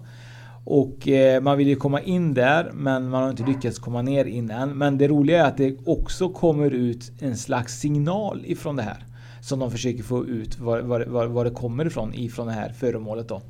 Och 0.65 1.09
eh, 1.09 1.43
man 1.43 1.59
vill 1.59 1.69
ju 1.69 1.77
komma 1.77 2.01
in 2.01 2.35
där 2.35 2.71
men 2.75 3.09
man 3.09 3.23
har 3.23 3.31
inte 3.31 3.45
lyckats 3.45 3.79
komma 3.79 4.03
ner 4.03 4.25
in 4.25 4.51
än. 4.51 4.79
Men 4.79 4.99
det 4.99 5.09
roliga 5.09 5.45
är 5.45 5.49
att 5.49 5.57
det 5.57 5.77
också 5.85 6.29
kommer 6.29 6.71
ut 6.71 7.13
en 7.19 7.37
slags 7.37 7.81
signal 7.81 8.43
ifrån 8.45 8.77
det 8.77 8.83
här. 8.83 9.05
Som 9.41 9.59
de 9.59 9.71
försöker 9.71 10.03
få 10.03 10.27
ut 10.27 10.59
var, 10.59 10.81
var, 10.81 11.01
var, 11.01 11.27
var 11.27 11.45
det 11.45 11.51
kommer 11.51 11.87
ifrån 11.87 12.15
ifrån 12.15 12.47
det 12.47 12.53
här 12.53 12.73
föremålet 12.73 13.29
då. 13.29 13.43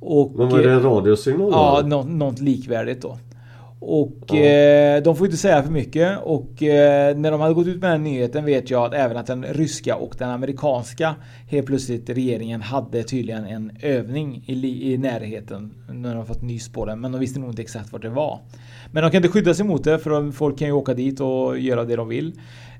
Och, 0.00 0.32
Men 0.36 0.48
var 0.48 0.58
det 0.58 0.72
en 0.72 0.82
radiosignal? 0.82 1.50
Ja, 1.52 1.80
då? 1.82 1.88
något, 1.88 2.08
något 2.08 2.40
likvärdigt 2.40 3.02
då. 3.02 3.18
Och 3.82 4.12
Ja. 4.28 4.36
eh, 4.36 5.02
de 5.02 5.16
får 5.16 5.26
inte 5.26 5.36
säga 5.36 5.62
för 5.62 5.70
mycket 5.72 6.18
och 6.22 6.62
eh, 6.62 7.16
när 7.16 7.30
de 7.30 7.40
hade 7.40 7.54
gått 7.54 7.66
ut 7.66 7.80
med 7.80 7.90
den 7.90 8.04
nyheten 8.04 8.44
vet 8.44 8.70
jag 8.70 8.84
att 8.84 8.94
även 8.94 9.16
att 9.16 9.26
den 9.26 9.44
ryska 9.44 9.96
och 9.96 10.14
den 10.18 10.30
amerikanska 10.30 11.14
helt 11.48 11.66
plötsligt 11.66 12.10
regeringen 12.10 12.62
hade 12.62 13.02
tydligen 13.02 13.44
en 13.44 13.70
övning 13.82 14.44
i, 14.46 14.92
i 14.92 14.98
närheten 14.98 15.74
när 15.92 16.14
de 16.14 16.26
fått 16.26 16.42
nys 16.42 16.68
på 16.68 16.84
den 16.84 17.00
men 17.00 17.12
de 17.12 17.18
visste 17.20 17.40
nog 17.40 17.50
inte 17.50 17.62
exakt 17.62 17.92
vart 17.92 18.02
det 18.02 18.08
var. 18.08 18.38
Men 18.92 19.02
de 19.02 19.10
kan 19.10 19.18
inte 19.18 19.28
skydda 19.28 19.54
sig 19.54 19.66
mot 19.66 19.84
det 19.84 19.98
för 19.98 20.10
de- 20.10 20.32
folk 20.32 20.58
kan 20.58 20.68
ju 20.68 20.72
åka 20.74 20.94
dit 20.94 21.20
och 21.20 21.58
göra 21.58 21.84
det 21.84 21.96
de 21.96 22.08
vill. 22.08 22.32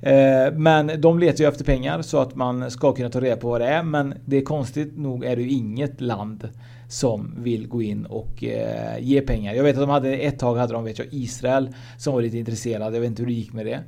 Eh, 0.02 0.52
men 0.56 0.90
de 1.00 1.18
letar 1.18 1.44
ju 1.44 1.48
efter 1.48 1.64
pengar 1.64 2.02
så 2.02 2.18
att 2.18 2.34
man 2.34 2.70
ska 2.70 2.92
kunna 2.92 3.08
ta 3.08 3.20
reda 3.20 3.36
på 3.36 3.48
vad 3.48 3.60
det 3.60 3.66
är 3.68 3.82
men 3.82 4.14
det 4.24 4.36
är 4.36 4.42
konstigt 4.42 4.98
nog 4.98 5.24
är 5.24 5.36
det 5.36 5.42
ju 5.42 5.50
inget 5.50 6.00
land 6.00 6.48
som 6.90 7.34
vill 7.38 7.68
gå 7.68 7.82
in 7.82 8.06
och 8.06 8.44
eh, 8.44 8.98
ge 9.00 9.20
pengar. 9.20 9.54
Jag 9.54 9.64
vet 9.64 9.76
att 9.76 9.82
de 9.82 9.90
hade 9.90 10.16
ett 10.16 10.38
tag 10.38 10.56
hade 10.56 10.72
de 10.72 10.84
vet 10.84 10.98
jag 10.98 11.08
Israel 11.10 11.68
som 11.98 12.14
var 12.14 12.22
lite 12.22 12.38
intresserade. 12.38 12.96
Jag 12.96 13.00
vet 13.00 13.10
inte 13.10 13.22
hur 13.22 13.26
det 13.26 13.32
gick 13.32 13.52
med 13.52 13.66
det. 13.66 13.80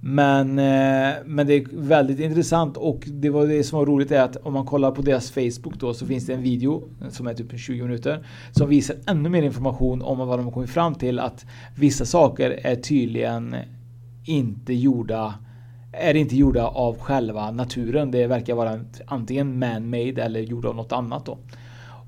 Men, 0.00 0.58
eh, 0.58 1.14
men 1.24 1.46
det 1.46 1.54
är 1.54 1.66
väldigt 1.72 2.20
intressant 2.20 2.76
och 2.76 3.04
det 3.06 3.30
var 3.30 3.46
det 3.46 3.64
som 3.64 3.78
var 3.78 3.86
roligt 3.86 4.10
är 4.10 4.20
att 4.20 4.36
om 4.36 4.52
man 4.52 4.66
kollar 4.66 4.90
på 4.90 5.02
deras 5.02 5.30
Facebook 5.30 5.80
då 5.80 5.94
så 5.94 6.06
finns 6.06 6.26
det 6.26 6.34
en 6.34 6.42
video 6.42 6.88
som 7.10 7.26
är 7.26 7.34
typ 7.34 7.60
20 7.60 7.82
minuter 7.82 8.26
som 8.50 8.68
visar 8.68 8.96
ännu 9.06 9.28
mer 9.28 9.42
information 9.42 10.02
om 10.02 10.18
vad 10.18 10.38
de 10.38 10.44
har 10.44 10.52
kommit 10.52 10.70
fram 10.70 10.94
till 10.94 11.18
att 11.18 11.46
vissa 11.76 12.04
saker 12.04 12.50
är 12.50 12.76
tydligen 12.76 13.56
inte 14.26 14.74
gjorda 14.74 15.34
är 15.92 16.14
inte 16.14 16.36
gjorda 16.36 16.66
av 16.66 16.98
själva 16.98 17.50
naturen. 17.50 18.10
Det 18.10 18.26
verkar 18.26 18.54
vara 18.54 18.80
antingen 19.06 19.58
man-made 19.58 20.22
eller 20.22 20.40
gjorda 20.40 20.68
av 20.68 20.76
något 20.76 20.92
annat 20.92 21.26
då. 21.26 21.38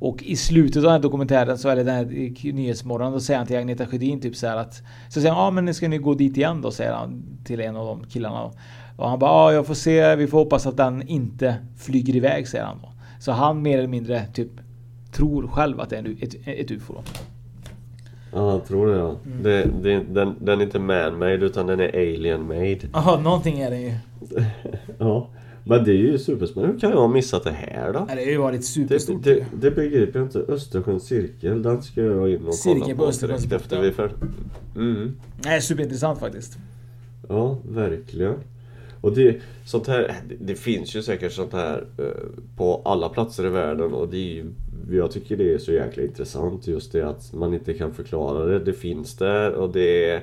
Och 0.01 0.23
i 0.23 0.37
slutet 0.37 0.77
av 0.77 0.83
den 0.83 0.93
här 0.93 0.99
dokumentären, 0.99 1.59
så, 1.59 1.69
eller 1.69 1.85
den 1.85 1.95
här 1.95 2.13
i 2.13 2.53
Nyhetsmorgon, 2.53 3.13
då 3.13 3.21
säger 3.21 3.39
han 3.39 3.47
till 3.47 3.57
Agneta 3.57 3.87
Sjödin 3.87 4.21
typ 4.21 4.37
så 4.37 4.47
här 4.47 4.57
att... 4.57 4.75
Så 5.09 5.21
säger 5.21 5.35
han, 5.35 5.45
ja 5.45 5.51
men 5.51 5.75
ska 5.75 5.89
ni 5.89 5.99
gå 5.99 6.15
dit 6.15 6.37
igen 6.37 6.61
då? 6.63 6.71
Säger 6.71 6.93
han 6.93 7.23
till 7.45 7.61
en 7.61 7.77
av 7.77 7.87
de 7.87 8.05
killarna. 8.05 8.51
Och 8.97 9.09
han 9.09 9.19
bara, 9.19 9.31
ja 9.31 9.53
jag 9.53 9.67
får 9.67 9.75
se, 9.75 10.17
vi 10.17 10.27
får 10.27 10.39
hoppas 10.39 10.67
att 10.67 10.77
den 10.77 11.09
inte 11.09 11.57
flyger 11.77 12.17
iväg, 12.17 12.49
säger 12.49 12.65
han 12.65 12.79
då. 12.83 12.89
Så 13.21 13.33
han 13.33 13.63
mer 13.63 13.79
eller 13.79 13.89
mindre 13.89 14.27
typ 14.27 14.51
tror 15.13 15.47
själv 15.49 15.81
att 15.81 15.91
det 15.91 15.97
är 15.97 16.17
ett, 16.23 16.35
ett 16.45 16.71
UFO 16.71 16.95
då. 16.95 17.01
Ja, 18.33 18.51
jag 18.51 18.65
tror 18.65 18.87
det 18.87 18.99
ja. 18.99 19.17
Mm. 19.27 19.43
Det, 19.43 19.71
det, 19.83 20.05
den, 20.15 20.35
den 20.41 20.61
är 20.61 20.65
inte 20.65 20.79
man-made 20.79 21.47
utan 21.47 21.67
den 21.67 21.81
är 21.81 21.89
alien-made. 21.89 22.89
Ja, 22.93 23.21
någonting 23.23 23.61
är 23.61 23.71
det 23.71 23.81
ju. 23.81 23.95
Ja. 24.99 25.29
Men 25.65 25.85
det 25.85 25.91
är 25.91 25.97
ju 25.97 26.19
superspännande. 26.19 26.73
Hur 26.73 26.81
kan 26.81 26.91
jag 26.91 26.97
ha 26.99 27.09
missat 27.09 27.45
det 27.45 27.51
här 27.51 27.93
då? 27.93 28.05
Det 28.09 28.15
har 28.15 28.21
ju 28.21 28.37
varit 28.37 28.61
Det, 28.61 28.67
superstort. 28.67 29.25
det, 29.25 29.47
det 29.61 29.71
begriper 29.71 30.19
jag 30.19 30.27
inte. 30.27 30.39
Östersjöns 30.39 31.07
cirkel, 31.07 31.63
den 31.63 31.83
ska 31.83 32.03
jag 32.03 32.31
in 32.31 32.47
och 32.47 32.55
Cirkeln 32.55 32.81
kolla 32.83 32.95
på 32.95 33.03
på 33.03 33.09
Östersjöns 33.09 33.43
direkt 33.43 33.63
efter 33.63 33.81
vi 33.83 33.91
för... 33.93 34.13
Mm. 34.77 35.17
Nej, 35.45 35.61
superintressant 35.63 36.21
faktiskt. 36.21 36.59
Ja, 37.29 37.59
verkligen. 37.69 38.35
Och 39.01 39.13
det, 39.15 39.37
sånt 39.67 39.87
här, 39.87 40.15
det, 40.29 40.35
det 40.41 40.55
finns 40.55 40.97
ju 40.97 41.03
säkert 41.03 41.33
sånt 41.33 41.53
här 41.53 41.85
eh, 41.99 42.05
på 42.57 42.83
alla 42.85 43.09
platser 43.09 43.47
i 43.47 43.49
världen 43.49 43.93
och 43.95 44.09
det 44.09 44.17
är 44.17 44.35
ju, 44.35 44.45
jag 44.91 45.11
tycker 45.11 45.37
det 45.37 45.55
är 45.55 45.59
så 45.59 45.73
jäkla 45.73 46.03
intressant 46.03 46.67
just 46.67 46.93
det 46.93 47.03
att 47.09 47.33
man 47.33 47.55
inte 47.55 47.75
kan 47.75 47.95
förklara 47.95 48.45
det. 48.45 48.59
Det 48.59 48.73
finns 48.73 49.17
där 49.17 49.53
och 49.53 49.73
det 49.73 50.11
är... 50.11 50.23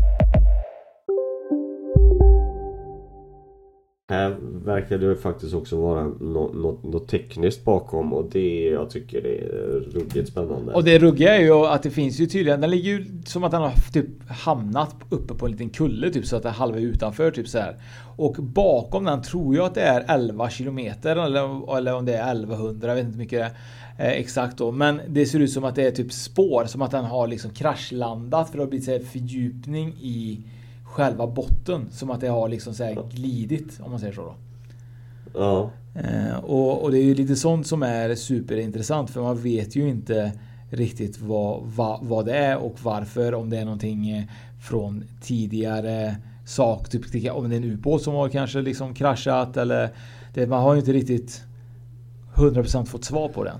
Här 4.11 4.35
verkar 4.65 4.97
det 4.97 5.15
faktiskt 5.15 5.53
också 5.53 5.81
vara 5.81 6.03
något, 6.03 6.55
något, 6.55 6.83
något 6.83 7.07
tekniskt 7.07 7.65
bakom 7.65 8.13
och 8.13 8.29
det 8.31 8.63
jag 8.63 8.89
tycker 8.89 9.21
det 9.21 9.37
är 9.37 9.79
ruggigt 9.99 10.29
spännande. 10.29 10.73
Och 10.73 10.83
det 10.83 10.99
ruggiga 10.99 11.35
är 11.35 11.41
ju 11.41 11.65
att 11.65 11.83
det 11.83 11.89
finns 11.89 12.19
ju 12.19 12.25
tydligen, 12.25 12.61
den 12.61 12.69
ligger 12.69 12.91
ju 12.91 13.05
som 13.25 13.43
att 13.43 13.51
den 13.51 13.61
har 13.61 13.91
typ 13.93 14.29
hamnat 14.29 14.95
uppe 15.09 15.33
på 15.33 15.45
en 15.45 15.51
liten 15.51 15.69
kulle 15.69 16.09
typ 16.09 16.25
så 16.25 16.35
att 16.35 16.43
det 16.43 16.49
är 16.49 16.53
halva 16.53 16.79
utanför 16.79 17.31
typ 17.31 17.47
så 17.47 17.57
här. 17.57 17.75
Och 18.17 18.35
bakom 18.39 19.03
den 19.03 19.21
tror 19.21 19.55
jag 19.55 19.65
att 19.65 19.75
det 19.75 19.81
är 19.81 20.05
11 20.07 20.49
kilometer 20.49 21.15
eller, 21.15 21.77
eller 21.77 21.95
om 21.95 22.05
det 22.05 22.13
är 22.13 22.31
1100, 22.31 22.87
jag 22.87 22.95
vet 22.95 23.05
inte 23.05 23.17
hur 23.17 23.23
mycket 23.23 23.39
det 23.97 24.03
är 24.03 24.11
eh, 24.11 24.19
exakt 24.19 24.57
då. 24.57 24.71
Men 24.71 25.01
det 25.07 25.25
ser 25.25 25.39
ut 25.39 25.51
som 25.51 25.63
att 25.63 25.75
det 25.75 25.87
är 25.87 25.91
typ 25.91 26.11
spår, 26.11 26.65
som 26.65 26.81
att 26.81 26.91
den 26.91 27.05
har 27.05 27.27
liksom 27.27 27.51
kraschlandat 27.51 28.49
för 28.49 28.57
det 28.57 28.63
har 28.63 28.69
blivit 28.69 28.85
så 28.85 28.91
här 28.91 28.99
fördjupning 28.99 29.95
i 30.01 30.39
själva 30.91 31.27
botten. 31.27 31.87
Som 31.91 32.11
att 32.11 32.21
det 32.21 32.27
har 32.27 32.49
liksom 32.49 32.73
så 32.73 32.83
här 32.83 33.03
glidit 33.11 33.79
om 33.83 33.91
man 33.91 33.99
säger 33.99 34.13
så 34.13 34.21
då. 34.21 34.35
Ja. 35.33 35.71
Eh, 35.95 36.37
och, 36.37 36.83
och 36.83 36.91
det 36.91 36.97
är 36.97 37.03
ju 37.03 37.15
lite 37.15 37.35
sånt 37.35 37.67
som 37.67 37.83
är 37.83 38.15
superintressant 38.15 39.09
för 39.09 39.21
man 39.21 39.37
vet 39.37 39.75
ju 39.75 39.89
inte 39.89 40.31
riktigt 40.69 41.21
vad, 41.21 41.61
vad, 41.63 41.99
vad 42.03 42.25
det 42.25 42.37
är 42.37 42.57
och 42.57 42.75
varför. 42.83 43.33
Om 43.33 43.49
det 43.49 43.57
är 43.57 43.65
någonting 43.65 44.09
eh, 44.09 44.23
från 44.61 45.03
tidigare 45.21 46.15
sak. 46.45 46.89
Typ 46.89 47.33
om 47.33 47.49
det 47.49 47.55
är 47.55 47.57
en 47.57 47.63
ubåt 47.63 48.01
som 48.01 48.13
har 48.13 48.29
kanske 48.29 48.61
liksom 48.61 48.93
kraschat 48.93 49.57
eller 49.57 49.89
det, 50.33 50.47
man 50.47 50.61
har 50.61 50.73
ju 50.73 50.79
inte 50.79 50.93
riktigt 50.93 51.43
100% 52.35 52.85
fått 52.85 53.03
svar 53.03 53.29
på 53.29 53.43
den. 53.43 53.59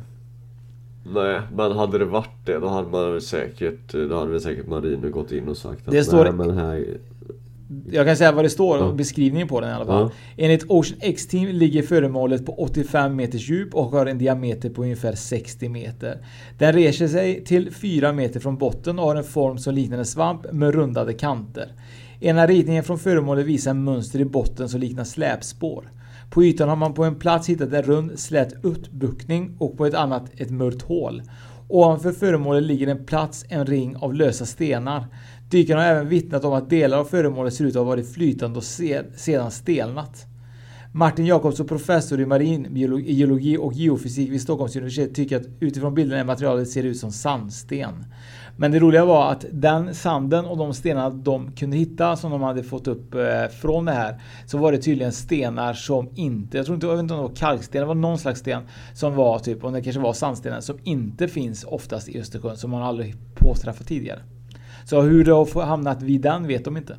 Nej, 1.13 1.41
men 1.55 1.71
hade 1.71 1.97
det 1.97 2.05
varit 2.05 2.45
det 2.45 2.59
då 2.59 2.67
hade 2.67 2.89
man 2.89 3.11
väl 3.11 3.21
säkert 3.21 3.91
Då 3.91 4.19
hade 4.19 4.31
väl 4.31 4.41
säkert 4.41 4.67
marinen 4.67 5.11
gått 5.11 5.31
in 5.31 5.47
och 5.47 5.57
sagt 5.57 5.87
att 5.87 5.93
Det 5.93 6.03
står- 6.03 6.23
nej, 6.23 6.33
men 6.33 6.57
här 6.57 6.97
Jag 7.91 8.05
kan 8.05 8.17
säga 8.17 8.31
vad 8.31 8.45
det 8.45 8.49
står, 8.49 8.77
Ja. 8.77 8.91
beskrivningen 8.91 9.47
på 9.47 9.61
den 9.61 9.69
i 9.69 9.73
alla 9.73 9.85
fall. 9.85 10.11
Ja. 10.37 10.43
Enligt 10.43 10.65
Ocean 10.67 10.99
X-Team 11.01 11.47
ligger 11.47 11.81
föremålet 11.83 12.45
på 12.45 12.51
85 12.53 13.15
meters 13.15 13.49
djup 13.49 13.75
och 13.75 13.85
har 13.85 14.05
en 14.05 14.17
diameter 14.17 14.69
på 14.69 14.81
ungefär 14.83 15.15
60 15.15 15.69
meter. 15.69 16.17
Den 16.57 16.73
reser 16.73 17.07
sig 17.07 17.43
till 17.43 17.71
4 17.73 18.13
meter 18.13 18.39
från 18.39 18.57
botten 18.57 18.99
och 18.99 19.05
har 19.05 19.15
en 19.15 19.23
form 19.23 19.57
som 19.57 19.73
liknar 19.73 19.97
en 19.97 20.05
svamp 20.05 20.51
med 20.51 20.75
rundade 20.75 21.13
kanter. 21.13 21.73
Ena 22.19 22.47
ritningen 22.47 22.83
från 22.83 22.99
föremålet 22.99 23.45
visar 23.45 23.73
mönster 23.73 24.19
i 24.19 24.25
botten 24.25 24.69
som 24.69 24.79
liknar 24.79 25.03
släpspår. 25.03 25.91
På 26.31 26.43
ytan 26.43 26.69
har 26.69 26.75
man 26.75 26.93
på 26.93 27.03
en 27.03 27.15
plats 27.15 27.49
hittat 27.49 27.73
en 27.73 27.83
rund 27.83 28.19
slät 28.19 28.53
utbuktning 28.65 29.55
och 29.59 29.77
på 29.77 29.85
ett 29.85 29.93
annat 29.93 30.23
ett 30.37 30.51
mörkt 30.51 30.81
hål. 30.81 31.21
Ovanför 31.73 32.11
föremålet 32.11 32.63
ligger 32.63 32.87
en 32.87 33.05
plats, 33.05 33.45
en 33.49 33.65
ring 33.65 33.95
av 33.95 34.13
lösa 34.13 34.45
stenar. 34.45 35.07
Dykarna 35.49 35.81
har 35.81 35.89
även 35.89 36.09
vittnat 36.09 36.45
om 36.45 36.53
att 36.53 36.69
delar 36.69 36.97
av 36.97 37.05
föremålet 37.05 37.53
ser 37.53 37.65
ut 37.65 37.75
att 37.75 37.79
ha 37.79 37.83
varit 37.83 38.13
flytande 38.13 38.57
och 38.57 38.63
sedan 38.63 39.51
stelnat. 39.51 40.25
Martin 40.93 41.25
Jakobsson, 41.25 41.67
professor 41.67 42.19
i 42.19 42.25
maringeologi 42.25 43.57
och 43.57 43.73
geofysik 43.73 44.31
vid 44.31 44.41
Stockholms 44.41 44.75
universitet, 44.75 45.15
tycker 45.15 45.37
att 45.37 45.47
utifrån 45.59 45.93
bilderna 45.93 46.21
i 46.21 46.23
materialet 46.23 46.69
ser 46.69 46.83
det 46.83 46.89
ut 46.89 46.97
som 46.97 47.11
sandsten. 47.11 48.05
Men 48.57 48.71
det 48.71 48.79
roliga 48.79 49.05
var 49.05 49.31
att 49.31 49.45
den 49.51 49.95
sanden 49.95 50.45
och 50.45 50.57
de 50.57 50.73
stenarna 50.73 51.09
de 51.09 51.51
kunde 51.51 51.77
hitta 51.77 52.15
som 52.15 52.31
de 52.31 52.41
hade 52.41 52.63
fått 52.63 52.87
upp 52.87 53.15
eh, 53.15 53.47
från 53.61 53.85
det 53.85 53.91
här 53.91 54.21
så 54.45 54.57
var 54.57 54.71
det 54.71 54.77
tydligen 54.77 55.11
stenar 55.11 55.73
som 55.73 56.09
inte, 56.15 56.57
jag 56.57 56.65
tror 56.65 56.75
inte, 56.75 56.87
jag 56.87 56.93
vet 56.93 57.01
inte 57.03 57.13
om 57.13 57.21
det 57.21 57.27
var 57.27 57.35
kalksten, 57.35 57.81
det 57.81 57.87
var 57.87 57.95
någon 57.95 58.17
slags 58.17 58.39
sten 58.39 58.63
som 58.93 59.15
var 59.15 59.39
typ, 59.39 59.63
och 59.63 59.71
det 59.71 59.81
kanske 59.81 60.01
var 60.01 60.13
sandstenen, 60.13 60.61
som 60.61 60.77
inte 60.83 61.27
finns 61.27 61.63
oftast 61.63 62.09
i 62.09 62.19
Östersjön 62.19 62.57
som 62.57 62.71
man 62.71 62.83
aldrig 62.83 63.15
påträffat 63.35 63.87
tidigare. 63.87 64.19
Så 64.85 65.01
hur 65.01 65.25
det 65.25 65.31
har 65.31 65.65
hamnat 65.65 66.01
vid 66.01 66.21
den 66.21 66.47
vet 66.47 66.65
de 66.65 66.77
inte. 66.77 66.97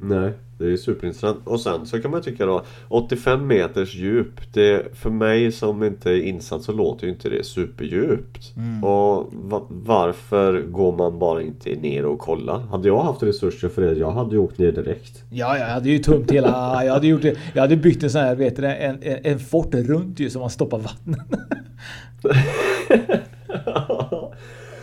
Nej, 0.00 0.32
det 0.58 0.72
är 0.72 0.76
superintressant. 0.76 1.38
Och 1.44 1.60
sen 1.60 1.86
så 1.86 2.00
kan 2.00 2.10
man 2.10 2.22
tycka 2.22 2.46
då 2.46 2.64
85 2.88 3.46
meters 3.46 3.94
djup. 3.94 4.52
Det, 4.52 4.96
för 4.96 5.10
mig 5.10 5.52
som 5.52 5.82
inte 5.82 6.10
är 6.10 6.22
insatt 6.22 6.62
så 6.62 6.72
låter 6.72 7.06
ju 7.06 7.12
inte 7.12 7.28
det 7.28 7.46
superdjupt. 7.46 8.56
Mm. 8.56 8.84
Och 8.84 9.28
va, 9.32 9.66
varför 9.68 10.62
går 10.62 10.96
man 10.96 11.18
bara 11.18 11.42
inte 11.42 11.70
ner 11.70 12.06
och 12.06 12.18
kollar? 12.18 12.58
Hade 12.58 12.88
jag 12.88 13.02
haft 13.02 13.22
resurser 13.22 13.68
för 13.68 13.82
det, 13.82 13.92
jag 13.92 14.10
hade 14.10 14.30
ju 14.30 14.38
åkt 14.38 14.58
ner 14.58 14.72
direkt. 14.72 15.24
Ja, 15.30 15.58
jag 15.58 15.66
hade 15.66 15.88
ju 15.88 15.98
tömt 15.98 16.30
hela... 16.30 16.84
Jag 16.84 16.92
hade, 16.92 17.06
gjort 17.06 17.22
det, 17.22 17.36
jag 17.54 17.62
hade 17.62 17.76
byggt 17.76 18.02
en 18.02 18.10
sån 18.10 18.20
här, 18.20 18.34
vet 18.34 18.56
du 18.56 18.66
en, 18.66 19.02
en, 19.02 19.18
en 19.24 19.38
fort 19.38 19.74
runt 19.74 20.20
ju 20.20 20.30
som 20.30 20.40
man 20.40 20.50
stoppar 20.50 20.78
vatten. 20.78 21.16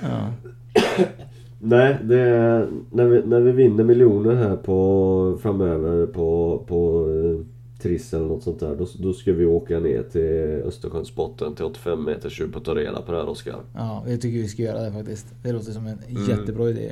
ja. 0.02 0.34
Nej, 1.66 1.98
det 2.04 2.20
är, 2.20 2.68
när, 2.92 3.06
vi, 3.06 3.22
när 3.26 3.40
vi 3.40 3.52
vinner 3.52 3.84
miljoner 3.84 4.36
här 4.36 4.56
på 4.56 5.38
framöver 5.42 6.06
på, 6.06 6.62
på 6.68 7.08
eh, 7.10 7.46
Triss 7.82 8.14
eller 8.14 8.26
något 8.26 8.44
sånt 8.44 8.60
där. 8.60 8.76
Då, 8.76 8.86
då 9.00 9.14
ska 9.14 9.34
vi 9.34 9.46
åka 9.46 9.80
ner 9.80 10.04
till 10.12 10.64
Östersjöns 10.68 11.16
botten 11.16 11.56
till 11.56 11.66
85 11.66 12.04
meters 12.04 12.40
djup 12.42 12.56
och 12.56 12.64
ta 12.66 12.76
reda 12.76 13.02
på 13.02 13.12
det 13.12 13.18
här 13.18 13.30
Oskar. 13.30 13.56
ja, 13.76 14.04
jag 14.08 14.22
tycker 14.22 14.40
vi 14.40 14.48
ska 14.48 14.62
göra 14.62 14.82
det 14.82 14.92
faktiskt. 14.92 15.26
Det 15.44 15.52
låter 15.52 15.72
som 15.72 15.88
en 15.88 16.00
Mm. 16.10 16.30
jättebra 16.30 16.70
idé. 16.70 16.92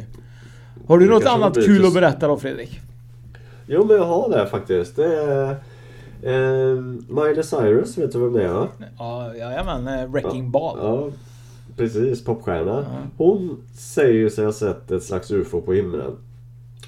Har 0.88 0.98
du 0.98 1.06
Det 1.06 1.12
något 1.14 1.26
annat 1.26 1.54
kul 1.56 1.74
lite- 1.74 1.88
att 1.88 1.94
berätta 1.94 2.28
då 2.28 2.38
Fredrik? 2.38 2.80
Jo 3.68 3.86
men 3.86 3.96
jag 3.98 4.06
har 4.06 4.30
det 4.30 4.48
faktiskt. 4.48 4.96
Det 4.96 5.06
är 5.16 5.50
eh, 6.22 6.82
Miley 7.10 7.44
Cyrus, 7.44 7.98
vet 7.98 8.12
du 8.12 8.20
vem 8.20 8.34
det 8.34 8.44
är? 8.44 8.68
Ja, 8.98 9.36
jajamän. 9.36 9.88
eh, 9.88 10.08
Wrecking 10.12 10.52
Ball. 10.52 10.78
Ja, 10.82 11.10
precis. 11.78 12.24
Popstjärna. 12.24 12.86
Hon 13.18 13.58
säger 13.74 14.30
sig 14.30 14.46
ha 14.46 14.52
sett 14.52 14.92
ett 14.92 15.04
slags 15.04 15.32
UFO 15.32 15.62
på 15.62 15.74
himlen. 15.74 16.17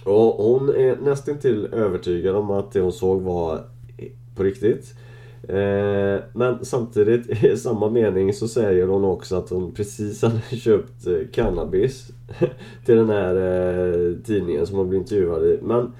Och 0.05 0.45
hon 0.45 0.69
är 0.69 0.95
nästan 0.95 1.37
till 1.37 1.65
övertygad 1.65 2.35
om 2.35 2.51
att 2.51 2.71
det 2.71 2.79
hon 2.79 2.91
såg 2.91 3.21
var 3.21 3.61
på 4.35 4.43
riktigt. 4.43 4.93
Eh, 5.47 6.23
men 6.33 6.65
samtidigt 6.65 7.29
i 7.43 7.57
samma 7.57 7.89
mening 7.89 8.33
så 8.33 8.47
säger 8.47 8.87
hon 8.87 9.03
också 9.03 9.35
att 9.35 9.49
hon 9.49 9.71
precis 9.71 10.21
hade 10.21 10.41
köpt 10.57 11.07
eh, 11.07 11.27
cannabis 11.31 12.11
till 12.85 12.95
den 12.95 13.09
här 13.09 13.35
eh, 13.35 14.15
tidningen 14.23 14.67
som 14.67 14.77
hon 14.77 14.89
blev 14.89 15.01
intervjuad 15.01 15.45
i. 15.45 15.59
Men 15.61 15.91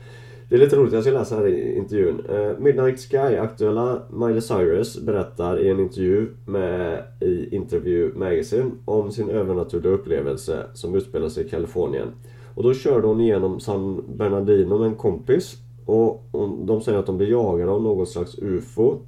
det 0.54 0.58
är 0.58 0.62
lite 0.62 0.76
roligt, 0.76 0.94
jag 0.94 1.04
ska 1.04 1.12
läsa 1.12 1.36
här 1.36 1.48
i 1.48 1.78
intervjun. 1.78 2.26
Eh, 2.30 2.60
Midnight 2.60 3.00
Sky-aktuella 3.00 4.02
Miley 4.12 4.42
Cyrus 4.42 5.02
berättar 5.02 5.60
i 5.60 5.70
en 5.70 5.80
intervju 5.80 6.30
med, 6.46 7.04
i 7.22 7.56
Interview 7.56 8.20
Magazine 8.20 8.72
om 8.86 9.12
sin 9.12 9.30
övernaturliga 9.30 9.94
upplevelse 9.94 10.66
som 10.74 10.96
utspelar 10.96 11.30
sig 11.30 11.46
i 11.46 11.50
Kalifornien. 11.50 12.08
Och 12.56 12.64
då 12.64 12.74
körde 12.74 13.08
hon 13.08 13.22
igenom 13.22 13.60
San 13.60 14.04
Bernardino 14.18 14.78
med 14.78 14.88
en 14.88 14.96
kompis. 14.96 15.58
Och 15.86 16.24
hon, 16.32 16.66
de 16.66 16.82
säger 16.82 17.00
att 17.00 17.06
de 17.06 17.18
blir 17.18 17.30
jagade 17.30 17.72
av 17.72 17.82
något 17.82 18.10
slags 18.10 18.40
UFO. 18.40 19.00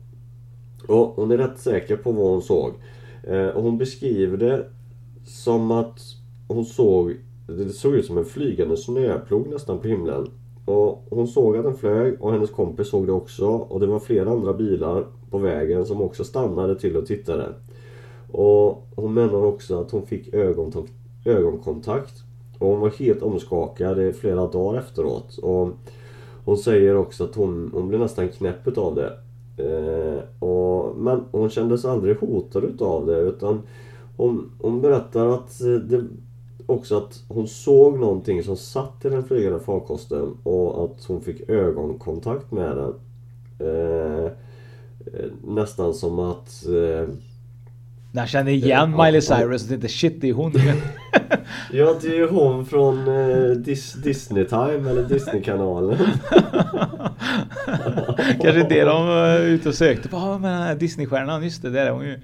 Och 0.88 1.08
hon 1.16 1.32
är 1.32 1.38
rätt 1.38 1.60
säker 1.60 1.98
på 1.98 2.12
vad 2.12 2.32
hon 2.32 2.42
såg. 2.42 2.74
Eh, 3.24 3.48
och 3.48 3.64
hon 3.64 3.78
beskriver 3.78 4.38
det 4.38 4.66
som 5.26 5.72
att 5.72 6.00
hon 6.48 6.66
såg 6.66 7.16
det 7.48 7.70
såg 7.70 7.96
ut 7.96 8.06
som 8.06 8.18
en 8.18 8.26
flygande 8.26 8.78
snöplog 8.78 9.48
nästan 9.48 9.80
på 9.80 9.88
himlen. 9.88 10.28
Och 10.66 11.06
hon 11.10 11.28
såg 11.28 11.58
att 11.58 11.64
den 11.64 11.76
flög 11.76 12.22
och 12.22 12.32
hennes 12.32 12.50
kompis 12.50 12.90
såg 12.90 13.08
det 13.08 13.12
också. 13.12 13.48
Och 13.48 13.80
det 13.80 13.88
var 13.88 14.00
flera 14.00 14.32
andra 14.32 14.54
bilar 14.54 15.06
på 15.30 15.38
vägen 15.38 15.86
som 15.86 16.02
också 16.02 16.24
stannade 16.24 16.80
till 16.80 16.98
och 16.98 17.06
tittade. 17.06 17.54
Och 18.32 18.88
hon 18.96 19.14
menar 19.14 19.46
också 19.46 19.82
att 19.82 19.92
hon 19.92 20.06
fick 20.06 20.34
ögonkontakt. 21.26 22.14
Och 22.60 22.68
hon 22.68 22.80
var 22.80 22.90
helt 22.90 23.22
omskakad 23.22 24.16
flera 24.16 24.48
dagar 24.48 24.80
efteråt. 24.80 25.38
Och 25.38 25.70
hon 26.46 26.58
säger 26.58 26.96
också 26.96 27.24
att 27.24 27.36
hon, 27.36 27.72
hon 27.74 27.88
blev 27.88 28.00
nästan 28.00 28.30
knäpp 28.30 28.78
av 28.78 28.96
det. 28.96 29.14
Eh, 29.58 30.44
och, 30.48 30.98
men 30.98 31.24
hon 31.32 31.50
kändes 31.50 31.86
aldrig 31.86 32.18
hotad 32.18 32.64
utav 32.64 33.06
det 33.06 33.20
utan 33.20 33.62
hon, 34.18 34.52
hon 34.62 34.82
berättar 34.82 35.28
att 35.28 35.62
eh, 35.62 35.68
det, 35.68 36.04
också 36.66 36.98
att 36.98 37.24
hon 37.28 37.48
såg 37.48 38.00
någonting 38.00 38.44
som 38.44 38.58
satt 38.58 39.06
i 39.06 39.10
den 39.10 39.24
flygande 39.24 39.60
farkosten 39.60 40.38
och 40.44 40.84
att 40.84 41.06
hon 41.06 41.22
fick 41.22 41.50
ögonkontakt 41.50 42.52
med 42.52 42.78
den. 42.78 42.94
Eh, 43.60 44.26
eh 44.26 44.32
nästan 45.44 45.94
som 45.94 46.20
att... 46.20 46.66
Eh, 46.66 47.10
när 48.12 48.22
jag 48.22 48.30
kände 48.30 48.52
igen 48.52 48.94
ja, 48.98 49.06
Miley 49.06 49.22
Cyrus 49.22 49.64
och 49.64 49.70
tänkte 49.70 49.88
shit 49.88 50.22
det 50.22 50.30
är 50.30 50.34
hon. 50.34 50.54
Ja 51.72 51.96
det 52.02 52.08
är 52.08 52.16
ju 52.16 52.30
hon 52.30 52.66
från 52.66 53.08
eh, 53.08 53.50
Dis 53.50 53.94
Disney 53.94 54.46
Time 54.46 54.90
eller 54.90 55.04
Disney-kanalen. 55.04 55.98
Kanske 58.42 58.66
det 58.70 58.84
de 58.84 59.08
var 59.08 59.40
ute 59.40 59.70
och 59.70 59.76
sökte 59.76 60.10
på, 60.10 60.18
ja 60.18 60.38
men 60.38 60.78
Disney-stjärnan, 60.78 61.44
just 61.44 61.62
det, 61.62 61.70
där 61.70 61.86
är 61.86 61.92
hon 61.92 62.06
ju 62.06 62.20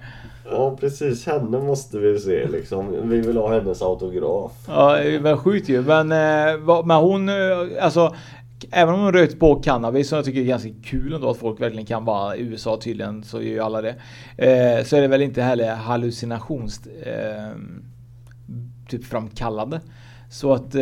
Ja 0.45 0.77
precis, 0.79 1.25
henne 1.25 1.59
måste 1.59 1.97
vi 1.97 2.19
se 2.19 2.47
liksom. 2.47 3.09
Vi 3.09 3.21
vill 3.21 3.37
ha 3.37 3.53
hennes 3.53 3.81
autograf. 3.81 4.51
Ja, 4.67 4.89
var 5.21 5.37
sjukt 5.37 5.69
ju. 5.69 5.81
Men, 5.81 6.11
eh, 6.11 6.85
men 6.85 6.97
hon, 6.97 7.29
eh, 7.29 7.35
alltså 7.81 8.15
Även 8.71 8.93
om 8.93 8.99
hon 8.99 9.13
rökt 9.13 9.39
på 9.39 9.55
cannabis 9.55 10.09
som 10.09 10.15
jag 10.15 10.25
tycker 10.25 10.39
är 10.39 10.45
ganska 10.45 10.69
kul 10.83 11.13
ändå 11.13 11.29
att 11.29 11.37
folk 11.37 11.61
verkligen 11.61 11.85
kan 11.85 12.05
vara 12.05 12.35
i 12.35 12.41
USA 12.41 12.79
tydligen 12.81 13.23
så 13.23 13.41
gör 13.41 13.51
ju 13.51 13.59
alla 13.59 13.81
det. 13.81 13.95
Eh, 14.37 14.83
så 14.83 14.95
är 14.95 15.01
det 15.01 15.07
väl 15.07 15.21
inte 15.21 15.41
heller 15.41 15.75
hallucinations 15.75 16.81
typ 18.89 19.05
framkallande. 19.05 19.81
Så 20.29 20.53
att, 20.53 20.75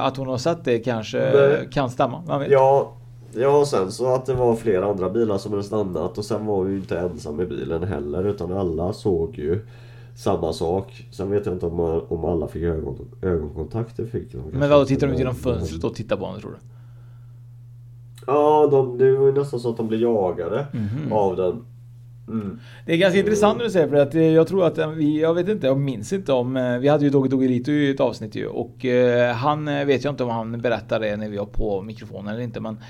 att 0.00 0.16
hon 0.16 0.28
har 0.28 0.38
sett 0.38 0.64
det 0.64 0.78
kanske 0.78 1.18
Nej. 1.18 1.68
kan 1.72 1.90
stämma. 1.90 2.46
Ja, 2.48 2.97
Ja, 3.34 3.58
och 3.58 3.66
sen 3.66 3.92
så 3.92 4.14
att 4.14 4.26
det 4.26 4.34
var 4.34 4.56
flera 4.56 4.86
andra 4.90 5.10
bilar 5.10 5.38
som 5.38 5.52
hade 5.52 5.64
stannat 5.64 6.18
och 6.18 6.24
sen 6.24 6.46
var 6.46 6.64
vi 6.64 6.72
ju 6.72 6.78
inte 6.78 6.98
ensam 6.98 7.40
i 7.40 7.46
bilen 7.46 7.82
heller 7.82 8.24
utan 8.24 8.52
alla 8.52 8.92
såg 8.92 9.38
ju 9.38 9.66
samma 10.16 10.52
sak. 10.52 11.06
Sen 11.10 11.30
vet 11.30 11.46
jag 11.46 11.54
inte 11.54 11.66
om, 11.66 11.80
om 12.08 12.24
alla 12.24 12.48
fick 12.48 12.62
ögon, 12.62 13.08
ögonkontakt. 13.22 13.96
Det 13.96 14.06
fick 14.06 14.32
de 14.32 14.38
Men 14.38 14.70
vadå, 14.70 14.84
tittar 14.84 15.06
de 15.06 15.12
ut 15.12 15.18
genom 15.18 15.34
fönstret 15.34 15.84
och 15.84 15.94
tittar 15.94 16.16
på 16.16 16.24
honom 16.24 16.40
tror 16.40 16.50
du? 16.50 16.58
Ja, 18.26 18.68
de, 18.70 18.98
det 18.98 19.16
var 19.16 19.26
ju 19.26 19.32
nästan 19.32 19.60
så 19.60 19.70
att 19.70 19.76
de 19.76 19.88
blev 19.88 20.00
jagade 20.00 20.66
mm 20.72 20.86
-hmm. 20.86 21.12
av 21.12 21.36
den. 21.36 21.64
Mm. 22.28 22.60
Det 22.86 22.92
är 22.92 22.96
ganska 22.96 23.18
intressant 23.18 23.58
när 23.58 23.64
du 23.64 23.70
säger 23.70 23.88
för 23.88 23.96
att 23.96 24.14
eh, 24.14 24.22
jag 24.22 24.48
tror 24.48 24.66
att 24.66 24.78
eh, 24.78 24.90
vi, 24.90 25.20
jag 25.20 25.34
vet 25.34 25.48
inte, 25.48 25.66
jag 25.66 25.78
minns 25.78 26.12
inte 26.12 26.32
om, 26.32 26.56
eh, 26.56 26.78
vi 26.78 26.88
hade 26.88 27.04
ju 27.04 27.10
Dogge 27.10 27.28
Doggelito 27.28 27.70
i 27.70 27.90
ett 27.90 28.00
avsnitt 28.00 28.34
ju 28.34 28.46
och 28.46 28.84
han 29.34 29.64
vet 29.64 30.04
jag 30.04 30.12
inte 30.12 30.24
om 30.24 30.30
han 30.30 30.60
berättade 30.60 31.08
det 31.08 31.16
när 31.16 31.28
vi 31.28 31.36
var 31.36 31.46
på 31.46 31.82
mikrofonen 31.82 32.34
eller 32.34 32.44
inte 32.44 32.60
men 32.60 32.80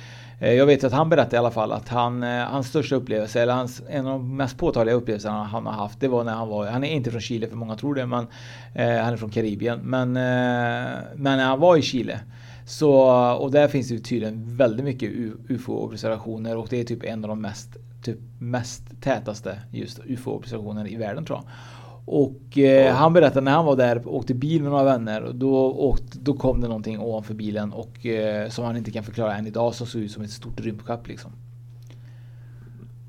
jag 0.41 0.66
vet 0.66 0.84
att 0.84 0.93
han 0.93 1.09
berättade 1.09 1.36
i 1.36 1.39
alla 1.39 1.51
fall 1.51 1.72
att 1.72 1.89
han, 1.89 2.22
hans 2.22 2.68
största 2.68 2.97
upplevelse, 2.97 3.43
eller 3.43 3.53
hans, 3.53 3.82
en 3.89 4.07
av 4.07 4.12
de 4.12 4.36
mest 4.36 4.59
påtagliga 4.59 4.95
upplevelserna 4.95 5.45
han 5.45 5.66
har 5.66 5.72
haft, 5.72 6.01
det 6.01 6.09
var 6.09 6.24
när 6.24 6.32
han 6.32 6.49
var, 6.49 6.66
han 6.66 6.84
är 6.84 6.91
inte 6.91 7.11
från 7.11 7.20
Chile 7.20 7.49
för 7.49 7.57
många 7.57 7.76
tror 7.76 7.95
det, 7.95 8.07
men 8.07 8.26
eh, 8.74 9.05
han 9.05 9.12
är 9.12 9.16
från 9.16 9.30
Karibien. 9.30 9.80
Men, 9.82 10.16
eh, 10.16 10.93
men 11.16 11.39
när 11.39 11.45
han 11.45 11.61
var 11.61 11.76
i 11.76 11.82
Chile, 11.82 12.20
så, 12.69 12.93
och 13.33 13.51
där 13.51 13.69
finns 13.69 13.89
det 13.89 13.99
tydligen 13.99 14.57
väldigt 14.57 14.85
mycket 14.85 15.11
UFO-observationer 15.49 16.57
och 16.57 16.66
det 16.71 16.81
är 16.81 16.85
typ 16.85 17.05
en 17.05 17.25
av 17.25 17.29
de 17.29 17.41
mest, 17.41 17.77
typ 18.03 18.19
mest 18.39 18.83
tätaste 19.01 19.59
just 19.73 20.01
UFO-observationer 20.07 20.93
i 20.93 20.97
världen 20.97 21.25
tror 21.25 21.39
jag. 21.39 21.47
Och 22.05 22.59
eh, 22.59 22.95
han 22.95 23.12
berättade 23.12 23.41
när 23.41 23.53
han 23.53 23.64
var 23.64 23.77
där, 23.77 24.09
åkte 24.09 24.35
bil 24.35 24.62
med 24.62 24.71
några 24.71 24.85
vänner. 24.85 25.31
Då, 25.35 25.73
åkte, 25.73 26.19
då 26.19 26.35
kom 26.35 26.61
det 26.61 26.69
någonting 26.69 27.01
ovanför 27.01 27.35
bilen 27.35 27.73
och 27.73 28.07
eh, 28.07 28.49
som 28.49 28.64
han 28.64 28.77
inte 28.77 28.91
kan 28.91 29.05
förklara 29.05 29.37
än 29.37 29.47
idag 29.47 29.75
som 29.75 29.87
såg 29.87 30.03
ut 30.03 30.12
som 30.12 30.23
ett 30.23 30.31
stort 30.31 30.61
rymdskepp 30.61 31.09
liksom. 31.09 31.31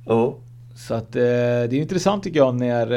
Ja. 0.05 0.36
Så 0.76 0.93
att 0.93 1.16
eh, 1.16 1.22
det 1.22 1.74
är 1.74 1.74
intressant 1.74 2.24
tycker 2.24 2.39
jag 2.39 2.55
när 2.55 2.91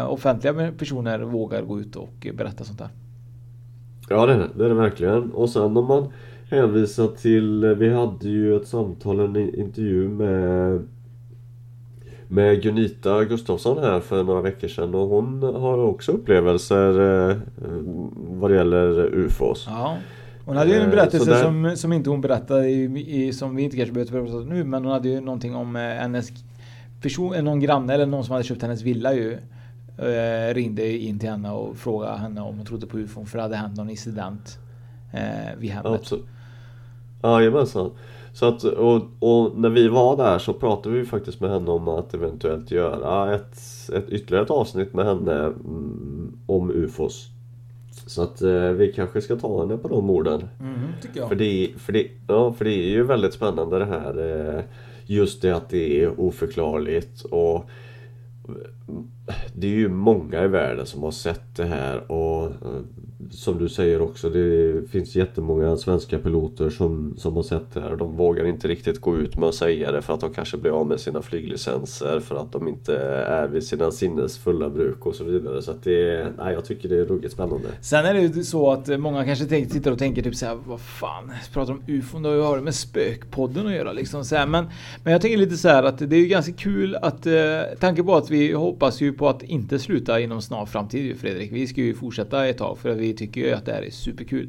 eh, 0.00 0.10
offentliga 0.12 0.72
personer 0.78 1.18
vågar 1.18 1.62
gå 1.62 1.80
ut 1.80 1.96
och 1.96 2.26
berätta 2.34 2.64
sånt 2.64 2.78
där. 2.78 2.88
Ja 4.08 4.26
det 4.26 4.32
är 4.32 4.48
det, 4.54 4.64
är 4.64 4.68
det 4.68 4.74
verkligen. 4.74 5.32
Och 5.32 5.50
sen 5.50 5.76
om 5.76 5.86
man 5.86 6.12
hänvisar 6.50 7.06
till, 7.06 7.74
vi 7.78 7.94
hade 7.94 8.28
ju 8.28 8.56
ett 8.56 8.68
samtal, 8.68 9.20
en 9.20 9.54
intervju 9.54 10.08
med 10.08 10.82
med 12.28 12.62
Gunita 12.62 13.24
Gustafsson 13.24 13.78
här 13.78 14.00
för 14.00 14.22
några 14.22 14.40
veckor 14.40 14.68
sedan 14.68 14.94
och 14.94 15.08
hon 15.08 15.42
har 15.42 15.78
också 15.78 16.12
upplevelser 16.12 17.00
eh, 17.30 17.36
vad 18.14 18.50
det 18.50 18.56
gäller 18.56 19.14
UFOs. 19.14 19.64
Ja. 19.68 19.96
Hon 20.44 20.56
hade 20.56 20.70
ju 20.70 20.76
en 20.76 20.84
eh, 20.84 20.90
berättelse 20.90 21.30
där... 21.30 21.42
som, 21.42 21.76
som 21.76 21.92
inte 21.92 22.10
hon 22.10 22.20
berättade 22.20 22.68
i, 22.68 22.82
i, 23.26 23.32
som 23.32 23.56
vi 23.56 23.62
inte 23.62 23.76
kanske 23.76 23.92
behöver 23.92 24.36
om 24.36 24.48
nu 24.48 24.64
men 24.64 24.84
hon 24.84 24.92
hade 24.92 25.08
ju 25.08 25.20
någonting 25.20 25.54
om 25.54 25.76
eh, 25.76 25.82
hennes 25.82 26.32
person, 27.02 27.44
någon 27.44 27.60
granne 27.60 27.94
eller 27.94 28.06
någon 28.06 28.24
som 28.24 28.32
hade 28.32 28.44
köpt 28.44 28.62
hennes 28.62 28.82
villa 28.82 29.14
ju 29.14 29.38
eh, 29.98 30.54
ringde 30.54 30.98
in 30.98 31.18
till 31.18 31.28
henne 31.28 31.50
och 31.50 31.76
frågade 31.76 32.16
henne 32.16 32.40
om 32.40 32.56
hon 32.56 32.66
trodde 32.66 32.86
på 32.86 32.98
UFO 32.98 33.24
för 33.24 33.38
det 33.38 33.42
hade 33.42 33.56
hänt 33.56 33.76
någon 33.76 33.90
incident 33.90 34.58
eh, 35.12 35.58
vid 35.58 35.70
hemmet. 35.70 36.00
Absolut. 36.00 36.24
Jajamensan. 37.22 37.90
Så 38.32 38.46
att, 38.48 38.64
och, 38.64 39.02
och, 39.18 39.58
när 39.58 39.68
vi 39.68 39.88
var 39.88 40.16
där 40.16 40.38
så 40.38 40.52
pratade 40.52 40.94
vi 40.94 41.04
faktiskt 41.04 41.40
med 41.40 41.50
henne 41.50 41.70
om 41.70 41.88
att 41.88 42.14
eventuellt 42.14 42.70
göra 42.70 43.34
ett, 43.34 43.58
ett 43.94 44.08
ytterligare 44.08 44.44
ett 44.44 44.50
avsnitt 44.50 44.94
med 44.94 45.06
henne 45.06 45.32
mm, 45.32 46.38
om 46.46 46.70
UFOs. 46.70 47.28
Så 48.06 48.22
att 48.22 48.42
eh, 48.42 48.68
vi 48.68 48.92
kanske 48.92 49.20
ska 49.20 49.36
ta 49.36 49.60
henne 49.60 49.76
på 49.76 49.88
de 49.88 50.10
orden. 50.10 50.48
Mm, 50.60 50.78
tycker 51.02 51.20
jag. 51.20 51.28
För 51.28 51.36
det, 51.36 51.70
för, 51.76 51.92
det, 51.92 52.06
ja, 52.28 52.52
för 52.52 52.64
det 52.64 52.70
är 52.70 52.88
ju 52.88 53.02
väldigt 53.02 53.34
spännande 53.34 53.78
det 53.78 53.84
här. 53.84 54.38
Eh, 54.56 54.64
just 55.06 55.42
det 55.42 55.50
att 55.50 55.68
det 55.68 56.02
är 56.02 56.20
oförklarligt 56.20 57.22
och 57.22 57.70
det 59.54 59.66
är 59.66 59.70
ju 59.70 59.88
många 59.88 60.44
i 60.44 60.48
världen 60.48 60.86
som 60.86 61.02
har 61.02 61.10
sett 61.10 61.56
det 61.56 61.64
här 61.64 62.12
och 62.12 62.44
eh, 62.44 62.80
som 63.30 63.58
du 63.58 63.68
säger 63.68 64.02
också, 64.02 64.30
det 64.30 64.82
finns 64.90 65.16
jättemånga 65.16 65.76
svenska 65.76 66.18
piloter 66.18 66.70
som, 66.70 67.14
som 67.16 67.36
har 67.36 67.42
sett 67.42 67.74
det 67.74 67.80
här. 67.80 67.96
De 67.96 68.16
vågar 68.16 68.44
inte 68.44 68.68
riktigt 68.68 69.00
gå 69.00 69.16
ut 69.16 69.36
med 69.36 69.48
att 69.48 69.54
säga 69.54 69.92
det 69.92 70.02
för 70.02 70.14
att 70.14 70.20
de 70.20 70.34
kanske 70.34 70.56
blir 70.56 70.70
av 70.70 70.86
med 70.86 71.00
sina 71.00 71.22
flyglicenser 71.22 72.20
för 72.20 72.36
att 72.36 72.52
de 72.52 72.68
inte 72.68 72.98
är 72.98 73.48
vid 73.48 73.64
sina 73.64 73.90
sinnes 73.90 74.38
fulla 74.38 74.70
bruk 74.70 75.06
och 75.06 75.14
så 75.14 75.24
vidare. 75.24 75.62
Så 75.62 75.70
att 75.70 75.84
det, 75.84 76.26
nej, 76.38 76.54
jag 76.54 76.64
tycker 76.64 76.88
det 76.88 76.96
är 76.96 77.04
ruggigt 77.04 77.34
spännande. 77.34 77.68
Sen 77.80 78.06
är 78.06 78.14
det 78.14 78.20
ju 78.20 78.44
så 78.44 78.70
att 78.70 79.00
många 79.00 79.24
kanske 79.24 79.44
tänker, 79.44 79.70
tittar 79.70 79.92
och 79.92 79.98
tänker 79.98 80.22
typ 80.22 80.34
såhär, 80.34 80.58
vad 80.66 80.80
fan, 80.80 81.32
pratar 81.52 81.72
om 81.72 81.82
ufon, 81.86 82.22
då 82.22 82.42
har 82.42 82.56
det 82.56 82.62
med 82.62 82.74
spökpodden 82.74 83.66
att 83.66 83.74
göra 83.74 83.92
liksom. 83.92 84.24
Så 84.24 84.36
här, 84.36 84.46
men, 84.46 84.66
men 85.04 85.12
jag 85.12 85.22
tänker 85.22 85.38
lite 85.38 85.56
så 85.56 85.68
här 85.68 85.82
att 85.82 85.98
det 85.98 86.16
är 86.16 86.20
ju 86.20 86.26
ganska 86.26 86.52
kul 86.52 86.96
att, 86.96 87.26
eh, 87.26 87.32
tanke 87.80 88.02
på 88.02 88.14
att 88.16 88.30
vi 88.30 88.52
hoppas 88.74 89.00
ju 89.00 89.12
på 89.12 89.28
att 89.28 89.42
inte 89.42 89.78
sluta 89.78 90.20
inom 90.20 90.42
snar 90.42 90.66
framtid 90.66 91.16
Fredrik. 91.20 91.52
Vi 91.52 91.66
ska 91.66 91.80
ju 91.80 91.94
fortsätta 91.94 92.46
ett 92.46 92.58
tag 92.58 92.78
för 92.78 92.94
vi 92.94 93.14
tycker 93.14 93.40
ju 93.40 93.52
att 93.52 93.66
det 93.66 93.72
här 93.72 93.82
är 93.82 93.90
superkul. 93.90 94.48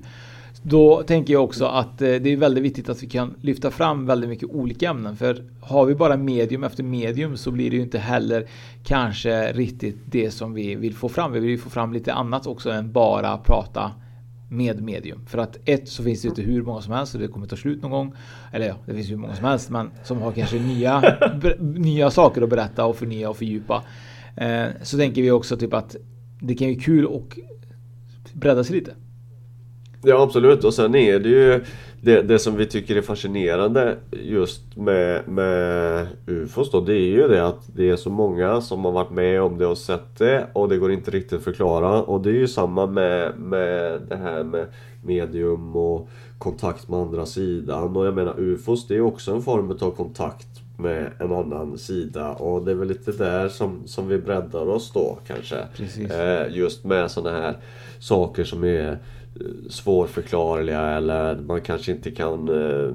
Då 0.64 1.04
tänker 1.04 1.34
jag 1.34 1.44
också 1.44 1.66
att 1.66 2.02
eh, 2.02 2.08
det 2.08 2.30
är 2.30 2.38
väldigt 2.38 2.64
viktigt 2.64 2.90
att 2.90 3.04
vi 3.04 3.08
kan 3.08 3.36
lyfta 3.42 3.72
fram 3.72 4.06
väldigt 4.06 4.30
mycket 4.30 4.50
olika 4.50 4.90
ämnen. 4.90 5.16
För 5.18 5.44
har 5.62 5.86
vi 5.86 5.96
bara 5.96 6.18
medium 6.18 6.64
efter 6.64 6.84
medium 6.84 7.38
så 7.38 7.52
blir 7.52 7.70
det 7.70 7.76
ju 7.76 7.82
inte 7.82 8.00
heller 8.00 8.48
kanske 8.84 9.54
riktigt 9.54 9.98
det 10.06 10.32
som 10.32 10.54
vi 10.54 10.76
vill 10.76 10.96
få 10.96 11.10
fram. 11.10 11.32
Vi 11.32 11.40
vill 11.40 11.50
ju 11.50 11.58
få 11.58 11.70
fram 11.70 11.94
lite 11.94 12.14
annat 12.14 12.48
också 12.48 12.70
än 12.70 12.92
bara 12.92 13.38
prata 13.38 13.92
med 14.50 14.84
medium. 14.84 15.26
För 15.26 15.38
att 15.38 15.58
ett 15.66 15.90
så 15.90 16.04
finns 16.04 16.22
det 16.22 16.28
inte 16.28 16.42
hur 16.42 16.62
många 16.64 16.82
som 16.82 16.94
helst 16.94 17.16
och 17.16 17.22
det 17.22 17.28
kommer 17.28 17.48
ta 17.48 17.56
slut 17.56 17.82
någon 17.82 17.92
gång. 17.92 18.16
Eller 18.54 18.68
ja, 18.68 18.76
det 18.86 18.94
finns 18.94 19.12
hur 19.12 19.18
många 19.18 19.36
som 19.36 19.46
helst 19.46 19.70
men 19.70 19.92
som 20.04 20.22
har 20.22 20.32
kanske 20.32 20.60
nya, 20.60 21.04
nya 21.60 22.12
saker 22.12 22.42
att 22.42 22.50
berätta 22.50 22.86
och 22.86 22.96
förnya 22.96 23.30
och 23.30 23.38
fördjupa. 23.38 23.84
Eh, 24.38 24.66
så 24.82 24.98
tänker 24.98 25.22
vi 25.22 25.32
också 25.32 25.58
typ 25.58 25.74
att 25.74 25.96
det 26.40 26.56
kan 26.56 26.68
ju 26.68 26.76
kul 26.76 27.06
och 27.06 27.40
bredda 28.34 28.64
sig 28.64 28.76
lite. 28.76 28.92
Ja 30.04 30.24
absolut 30.24 30.64
och 30.64 30.74
sen 30.74 30.96
är 30.96 31.20
det 31.20 31.30
ju 31.30 31.64
det, 32.02 32.22
det 32.22 32.40
som 32.40 32.56
vi 32.56 32.66
tycker 32.66 32.96
är 32.96 33.02
fascinerande 33.02 33.98
just 34.12 34.78
med, 34.78 35.28
med 35.28 36.08
UFOs 36.28 36.72
då, 36.72 36.82
det 36.82 36.94
är 36.94 37.10
ju 37.10 37.28
det 37.28 37.48
att 37.48 37.76
det 37.76 37.90
är 37.90 37.96
så 37.96 38.10
många 38.10 38.62
som 38.62 38.86
har 38.86 38.92
varit 38.92 39.12
med 39.12 39.42
om 39.42 39.58
det 39.58 39.66
och 39.66 39.78
sett 39.78 40.18
det 40.18 40.48
och 40.54 40.70
det 40.70 40.78
går 40.78 40.92
inte 40.92 41.12
riktigt 41.12 41.38
att 41.38 41.44
förklara. 41.44 42.04
Och 42.04 42.22
det 42.22 42.30
är 42.30 42.34
ju 42.34 42.48
samma 42.48 42.86
med, 42.86 43.40
med 43.40 44.02
det 44.10 44.16
här 44.16 44.44
med 44.44 44.66
medium 45.04 45.76
och 45.76 46.10
kontakt 46.38 46.90
med 46.90 47.00
andra 47.00 47.26
sidan. 47.26 47.98
Och 47.98 48.06
jag 48.06 48.16
menar 48.16 48.40
UFOs 48.40 48.88
det 48.88 48.96
är 48.96 49.02
också 49.02 49.34
en 49.34 49.42
form 49.42 49.72
av 49.72 49.92
kontakt 49.92 50.55
med 50.78 51.12
en 51.20 51.32
annan 51.32 51.78
sida 51.78 52.32
och 52.32 52.66
det 52.66 52.72
är 52.72 52.76
väl 52.76 52.88
lite 52.88 53.12
där 53.12 53.50
som, 53.50 53.88
som 53.88 54.08
vi 54.08 54.18
breddar 54.18 54.70
oss 54.70 54.92
då 54.94 55.20
kanske. 55.28 55.58
Eh, 56.10 56.56
just 56.56 56.84
med 56.84 57.12
sådana 57.12 57.42
här 57.42 57.58
saker 58.00 58.44
som 58.44 58.64
är 58.64 58.92
eh, 58.92 59.70
svårförklarliga 59.70 60.82
eller 60.82 61.36
man 61.36 61.62
kanske 61.62 61.92
inte 61.92 62.12
kan 62.12 62.50
eh, 62.50 62.94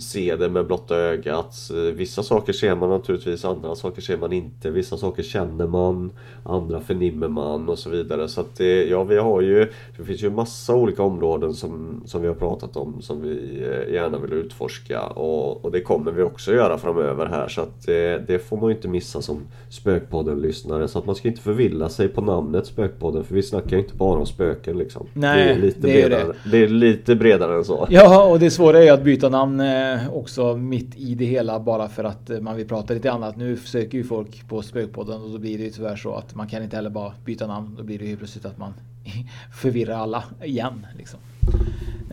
se 0.00 0.36
det 0.36 0.48
med 0.48 0.66
blotta 0.66 0.96
ögat. 0.96 1.70
Vissa 1.94 2.22
saker 2.22 2.52
ser 2.52 2.74
man 2.74 2.88
naturligtvis, 2.88 3.44
andra 3.44 3.74
saker 3.74 4.02
ser 4.02 4.16
man 4.16 4.32
inte. 4.32 4.70
Vissa 4.70 4.96
saker 4.96 5.22
känner 5.22 5.66
man, 5.66 6.12
andra 6.44 6.80
förnimmer 6.80 7.28
man 7.28 7.68
och 7.68 7.78
så 7.78 7.90
vidare. 7.90 8.28
Så 8.28 8.40
att 8.40 8.56
det, 8.56 8.84
ja, 8.84 9.04
vi 9.04 9.16
har 9.16 9.40
ju, 9.40 9.72
det 9.96 10.04
finns 10.04 10.22
ju 10.22 10.30
massa 10.30 10.74
olika 10.74 11.02
områden 11.02 11.54
som, 11.54 12.02
som 12.06 12.22
vi 12.22 12.28
har 12.28 12.34
pratat 12.34 12.76
om 12.76 13.02
som 13.02 13.22
vi 13.22 13.62
eh, 13.62 13.94
gärna 13.94 14.18
vill 14.18 14.32
utforska 14.32 15.02
och, 15.02 15.64
och 15.64 15.70
det 15.72 15.80
kommer 15.80 16.12
vi 16.12 16.22
också 16.22 16.52
göra 16.52 16.78
framöver 16.78 17.26
här. 17.26 17.48
Så 17.48 17.60
att 17.60 17.86
det, 17.86 18.24
det 18.26 18.38
får 18.38 18.56
man 18.56 18.68
ju 18.68 18.76
inte 18.76 18.88
missa 18.88 19.22
som 19.22 19.46
Spökpodden-lyssnare. 19.70 20.88
Så 20.88 20.98
att 20.98 21.06
man 21.06 21.14
ska 21.14 21.28
inte 21.28 21.40
förvilla 21.40 21.88
sig 21.88 22.08
på 22.08 22.20
namnet 22.20 22.66
Spökpodden 22.66 23.24
för 23.24 23.34
vi 23.34 23.42
snackar 23.42 23.70
ju 23.70 23.78
inte 23.78 23.94
bara 23.94 24.18
om 24.18 24.26
spöken 24.26 24.78
liksom. 24.78 25.06
Nej, 25.14 25.44
det 25.44 25.52
är 25.52 25.58
lite, 25.58 25.80
det 25.80 26.02
är 26.02 26.08
bredare, 26.08 26.34
det. 26.44 26.50
det 26.50 26.64
är 26.64 26.68
lite 26.68 27.14
bredare 27.14 27.56
än 27.56 27.64
så. 27.64 27.86
Ja, 27.90 28.24
och 28.24 28.38
det 28.38 28.50
svåra 28.50 28.84
är 28.84 28.92
att 28.92 29.04
byta 29.04 29.28
namn 29.28 29.60
eh, 29.60 29.87
Eh, 29.94 30.14
också 30.14 30.56
mitt 30.56 30.96
i 30.96 31.14
det 31.14 31.24
hela 31.24 31.60
bara 31.60 31.88
för 31.88 32.04
att 32.04 32.30
eh, 32.30 32.40
man 32.40 32.56
vill 32.56 32.68
prata 32.68 32.94
lite 32.94 33.12
annat. 33.12 33.36
Nu 33.36 33.56
söker 33.56 33.98
ju 33.98 34.04
folk 34.04 34.48
på 34.48 34.62
Spökpodden 34.62 35.22
och 35.22 35.30
då 35.30 35.38
blir 35.38 35.58
det 35.58 35.64
ju 35.64 35.70
tyvärr 35.70 35.96
så 35.96 36.14
att 36.14 36.34
man 36.34 36.48
kan 36.48 36.62
inte 36.62 36.76
heller 36.76 36.90
bara 36.90 37.12
byta 37.24 37.46
namn. 37.46 37.74
Då 37.76 37.82
blir 37.82 37.98
det 37.98 38.04
ju 38.04 38.16
plötsligt 38.16 38.44
att 38.44 38.58
man 38.58 38.74
förvirrar 39.54 39.98
alla 39.98 40.24
igen. 40.42 40.86
Liksom. 40.96 41.20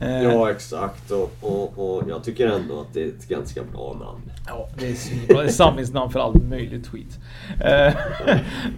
Eh, 0.01 0.23
Ja 0.23 0.51
exakt 0.51 1.11
och, 1.11 1.31
och, 1.41 1.79
och 1.79 2.03
jag 2.09 2.23
tycker 2.23 2.47
ändå 2.47 2.79
att 2.79 2.93
det 2.93 3.03
är 3.03 3.07
ett 3.07 3.27
ganska 3.27 3.63
bra 3.63 3.93
namn. 3.99 4.21
Ja, 4.47 4.69
det 4.79 4.87
är 4.87 4.93
svinbra. 4.93 5.41
Det 5.41 5.47
är 5.47 5.51
samlingsnamn 5.51 6.11
för 6.11 6.19
allt 6.19 6.43
möjligt 6.49 6.87
skit. 6.87 7.19
Eh, 7.59 7.93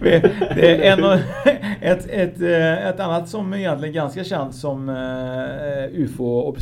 det 0.00 0.86
är 0.86 0.98
en, 0.98 1.04
ett, 1.80 2.06
ett, 2.06 2.40
eh, 2.40 2.86
ett 2.88 3.00
annat 3.00 3.28
som 3.28 3.52
är 3.52 3.56
egentligen 3.56 3.94
ganska 3.94 4.24
känt 4.24 4.54
som 4.54 4.88
UFO 5.92 6.56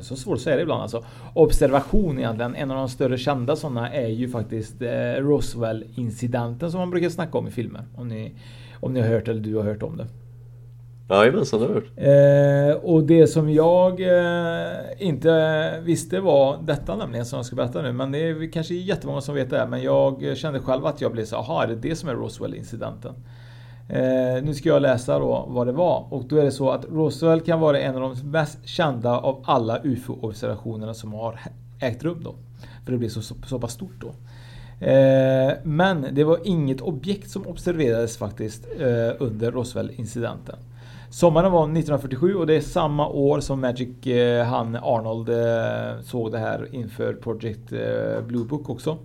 så 0.00 0.16
svårt 0.16 0.36
att 0.36 0.40
säga 0.40 0.56
det 0.56 0.62
ibland 0.62 0.82
alltså. 0.82 1.04
Observation 1.34 2.18
egentligen. 2.18 2.54
En 2.54 2.70
av 2.70 2.76
de 2.76 2.88
större 2.88 3.18
kända 3.18 3.56
sådana 3.56 3.92
är 3.92 4.08
ju 4.08 4.28
faktiskt 4.28 4.74
Roswell-incidenten 5.18 6.70
som 6.70 6.80
man 6.80 6.90
brukar 6.90 7.08
snacka 7.08 7.38
om 7.38 7.48
i 7.48 7.50
filmer. 7.50 7.84
Om 7.96 8.08
ni, 8.08 8.34
om 8.80 8.92
ni 8.92 9.00
har 9.00 9.08
hört 9.08 9.28
eller 9.28 9.40
du 9.40 9.56
har 9.56 9.62
hört 9.62 9.82
om 9.82 9.96
det. 9.96 10.06
Jajamensan, 11.08 11.60
det 11.60 11.66
har 11.66 11.82
jag. 11.96 12.70
Eh, 12.70 12.76
och 12.76 13.02
det 13.02 13.26
som 13.26 13.50
jag 13.50 14.00
eh, 14.00 14.76
inte 14.98 15.80
visste 15.84 16.20
var 16.20 16.58
detta 16.62 16.96
nämligen 16.96 17.26
som 17.26 17.36
jag 17.36 17.46
ska 17.46 17.56
berätta 17.56 17.82
nu. 17.82 17.92
Men 17.92 18.12
det 18.12 18.18
är 18.18 18.52
kanske 18.52 18.74
jättemånga 18.74 19.20
som 19.20 19.34
vet 19.34 19.50
det. 19.50 19.58
här, 19.58 19.66
Men 19.66 19.82
jag 19.82 20.36
kände 20.36 20.60
själv 20.60 20.86
att 20.86 21.00
jag 21.00 21.12
blev 21.12 21.24
så 21.24 21.36
aha, 21.36 21.62
är 21.62 21.66
det 21.66 21.76
det 21.76 21.96
som 21.96 22.08
är 22.08 22.14
Roswell-incidenten? 22.14 23.14
Eh, 23.88 24.42
nu 24.42 24.54
ska 24.54 24.68
jag 24.68 24.82
läsa 24.82 25.18
då 25.18 25.44
vad 25.48 25.66
det 25.66 25.72
var. 25.72 26.06
Och 26.10 26.24
då 26.24 26.36
är 26.36 26.44
det 26.44 26.52
så 26.52 26.70
att 26.70 26.84
Roswell 26.84 27.40
kan 27.40 27.60
vara 27.60 27.80
en 27.80 27.96
av 27.96 28.00
de 28.00 28.30
mest 28.30 28.68
kända 28.68 29.18
av 29.18 29.42
alla 29.44 29.80
UFO-observationerna 29.84 30.94
som 30.94 31.12
har 31.12 31.40
ägt 31.80 32.04
rum 32.04 32.20
då. 32.24 32.34
För 32.84 32.92
det 32.92 32.98
blir 32.98 33.08
så, 33.08 33.22
så, 33.22 33.34
så 33.46 33.58
pass 33.58 33.72
stort 33.72 34.00
då. 34.00 34.08
Eh, 34.86 35.52
men 35.62 36.06
det 36.12 36.24
var 36.24 36.38
inget 36.44 36.80
objekt 36.80 37.30
som 37.30 37.46
observerades 37.46 38.16
faktiskt 38.16 38.66
eh, 38.78 39.10
under 39.18 39.52
Roswell-incidenten. 39.52 40.56
Sommaren 41.16 41.52
var 41.52 41.62
1947 41.62 42.34
och 42.34 42.46
det 42.46 42.54
är 42.54 42.60
samma 42.60 43.08
år 43.08 43.40
som 43.40 43.60
Magic, 43.60 44.06
eh, 44.06 44.46
han 44.46 44.76
Arnold, 44.76 45.28
eh, 45.28 46.02
såg 46.02 46.32
det 46.32 46.38
här 46.38 46.68
inför 46.74 47.14
Project 47.14 47.72
eh, 47.72 48.26
Blue 48.26 48.44
Book 48.44 48.70
också. 48.70 48.98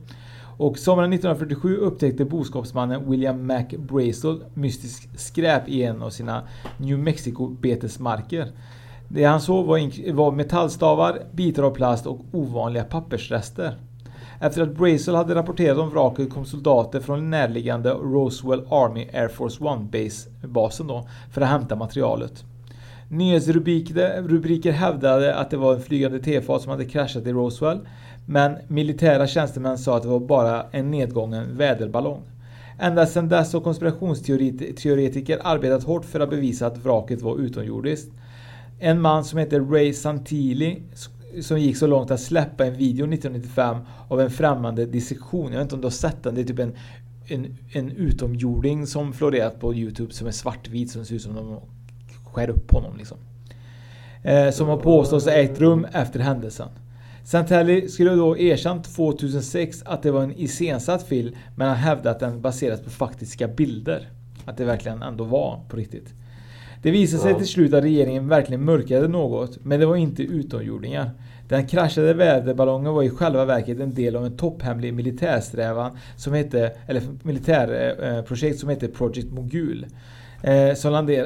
Och 0.58 0.78
sommaren 0.78 1.14
1947 1.14 1.78
upptäckte 1.78 2.26
boskapsmannen 2.26 3.10
William 3.10 3.48
Mac 3.48 3.64
Brazel 3.78 4.44
mystiskt 4.54 5.20
skräp 5.20 5.70
i 5.70 5.84
en 5.84 6.02
av 6.02 6.10
sina 6.10 6.44
New 6.78 7.00
Mexico-betesmarker. 7.00 8.48
Det 9.08 9.24
han 9.24 9.42
såg 9.42 9.66
var, 9.66 10.14
var 10.14 10.32
metallstavar, 10.32 11.22
bitar 11.32 11.64
av 11.64 11.72
plast 11.72 12.08
och 12.08 12.20
ovanliga 12.32 12.84
pappersrester. 12.84 13.78
Efter 14.44 14.62
att 14.62 14.78
Brazel 14.78 15.16
hade 15.16 15.36
rapporterat 15.36 15.78
om 15.78 15.90
vraket 15.90 16.30
kom 16.30 16.46
soldater 16.46 17.00
från 17.00 17.30
närliggande 17.30 17.90
Roswell 17.90 18.64
Army 18.70 19.08
Air 19.14 19.28
Force 19.28 19.64
One 19.64 19.88
Base, 19.92 20.30
basen 20.48 20.88
då, 20.88 21.08
för 21.32 21.42
att 21.42 21.50
hämta 21.50 21.76
materialet. 21.76 22.44
Nyhetsrubriker 23.10 24.72
hävdade 24.72 25.36
att 25.36 25.50
det 25.50 25.58
var 25.58 25.74
en 25.74 25.82
flygande 25.82 26.20
tefat 26.20 26.62
som 26.62 26.72
hade 26.72 26.86
kraschat 26.86 27.28
i 27.28 27.32
Roswell. 27.32 27.80
Men 28.26 28.56
militära 28.68 29.28
tjänstemän 29.28 29.78
sa 29.78 29.98
att 29.98 30.04
det 30.04 30.10
var 30.10 30.20
bara 30.20 30.66
en 30.72 30.92
nedgången 30.92 31.58
väderballong. 31.58 32.22
Ända 32.80 33.06
sedan 33.06 33.30
dess 33.30 33.54
har 33.54 33.62
konspirationsteoretiker 33.62 35.40
arbetat 35.44 35.84
hårt 35.84 36.06
för 36.06 36.20
att 36.20 36.30
bevisa 36.30 36.68
att 36.68 36.78
vraket 36.78 37.22
var 37.22 37.38
utomjordiskt. 37.38 38.12
En 38.80 39.02
man 39.02 39.24
som 39.24 39.40
heter 39.40 39.60
Ray 39.60 39.94
Santilli 39.94 40.82
som 41.42 41.60
gick 41.60 41.78
så 41.78 41.88
långt 41.88 42.12
att 42.12 42.20
släppa 42.20 42.66
en 42.66 42.74
video 42.74 43.14
1995 43.14 43.78
av 44.08 44.22
en 44.22 44.32
främmande 44.32 44.86
dissektion. 44.86 45.52
Jag 45.52 45.60
vet 45.60 45.62
inte 45.62 45.76
om 45.76 45.82
du 45.82 45.86
har 45.86 45.92
sett 45.92 46.24
den? 46.24 46.36
Det 46.36 46.42
är 46.42 46.46
typ 46.46 46.60
en, 46.60 46.76
en, 47.28 47.58
en 47.72 47.92
utomjording 47.92 48.88
som 48.88 49.14
florerat 49.14 49.60
på 49.60 49.76
Youtube 49.76 50.14
som 50.14 50.28
är 50.28 50.32
svartvit 50.32 50.92
som 50.92 51.06
ser 51.06 51.16
ut 51.16 51.22
som 51.22 51.36
de 51.36 51.60
skär 52.26 52.50
upp 52.50 52.72
honom 52.72 52.98
liksom. 52.98 53.18
Eh, 54.24 54.52
som 54.52 54.68
har 54.68 54.78
påståtts 54.78 55.26
ha 55.26 55.34
ägt 55.34 55.60
rum 55.60 55.88
efter 55.94 56.20
händelsen. 56.20 56.70
Santelli 57.24 57.90
skulle 57.90 58.12
då 58.12 58.38
erkänt 58.38 58.96
2006 58.96 59.84
att 59.86 60.04
det 60.04 60.12
var 60.12 60.24
en 60.24 60.40
iscensatt 60.40 61.04
film 61.04 61.36
men 61.56 61.68
han 61.68 61.78
hävdade 61.78 62.12
att 62.12 62.20
den 62.20 62.42
baseras 62.42 62.82
på 62.82 62.90
faktiska 62.90 63.48
bilder. 63.48 64.10
Att 64.46 64.58
det 64.58 64.66
verkligen 64.66 65.02
ändå 65.02 65.24
var 65.24 65.60
på 65.70 65.78
riktigt. 65.78 66.14
Det 66.82 66.92
visade 66.92 67.24
sig 67.24 67.36
till 67.36 67.48
slut 67.48 67.74
att 67.74 67.84
regeringen 67.84 68.28
verkligen 68.28 68.66
mörkade 68.66 69.08
något, 69.08 69.66
men 69.66 69.80
det 69.80 69.86
var 69.86 69.96
inte 69.96 70.24
utomjordingar. 70.24 71.12
Den 71.50 71.68
kraschade 71.68 72.14
väderballongen 72.14 72.94
var 72.94 73.04
i 73.04 73.10
själva 73.10 73.46
verket 73.46 73.80
en 73.80 73.94
del 73.94 74.16
av 74.16 74.26
en 74.26 74.38
topphemlig 74.38 74.94
militärsträvan 74.94 75.98
som 76.18 76.34
hette, 76.34 76.72
eller 76.88 77.02
militärprojekt 77.24 78.60
som 78.60 78.70
hette 78.70 78.88
Project 78.88 79.32
Mogul. 79.32 79.86
Eh, 80.44 80.74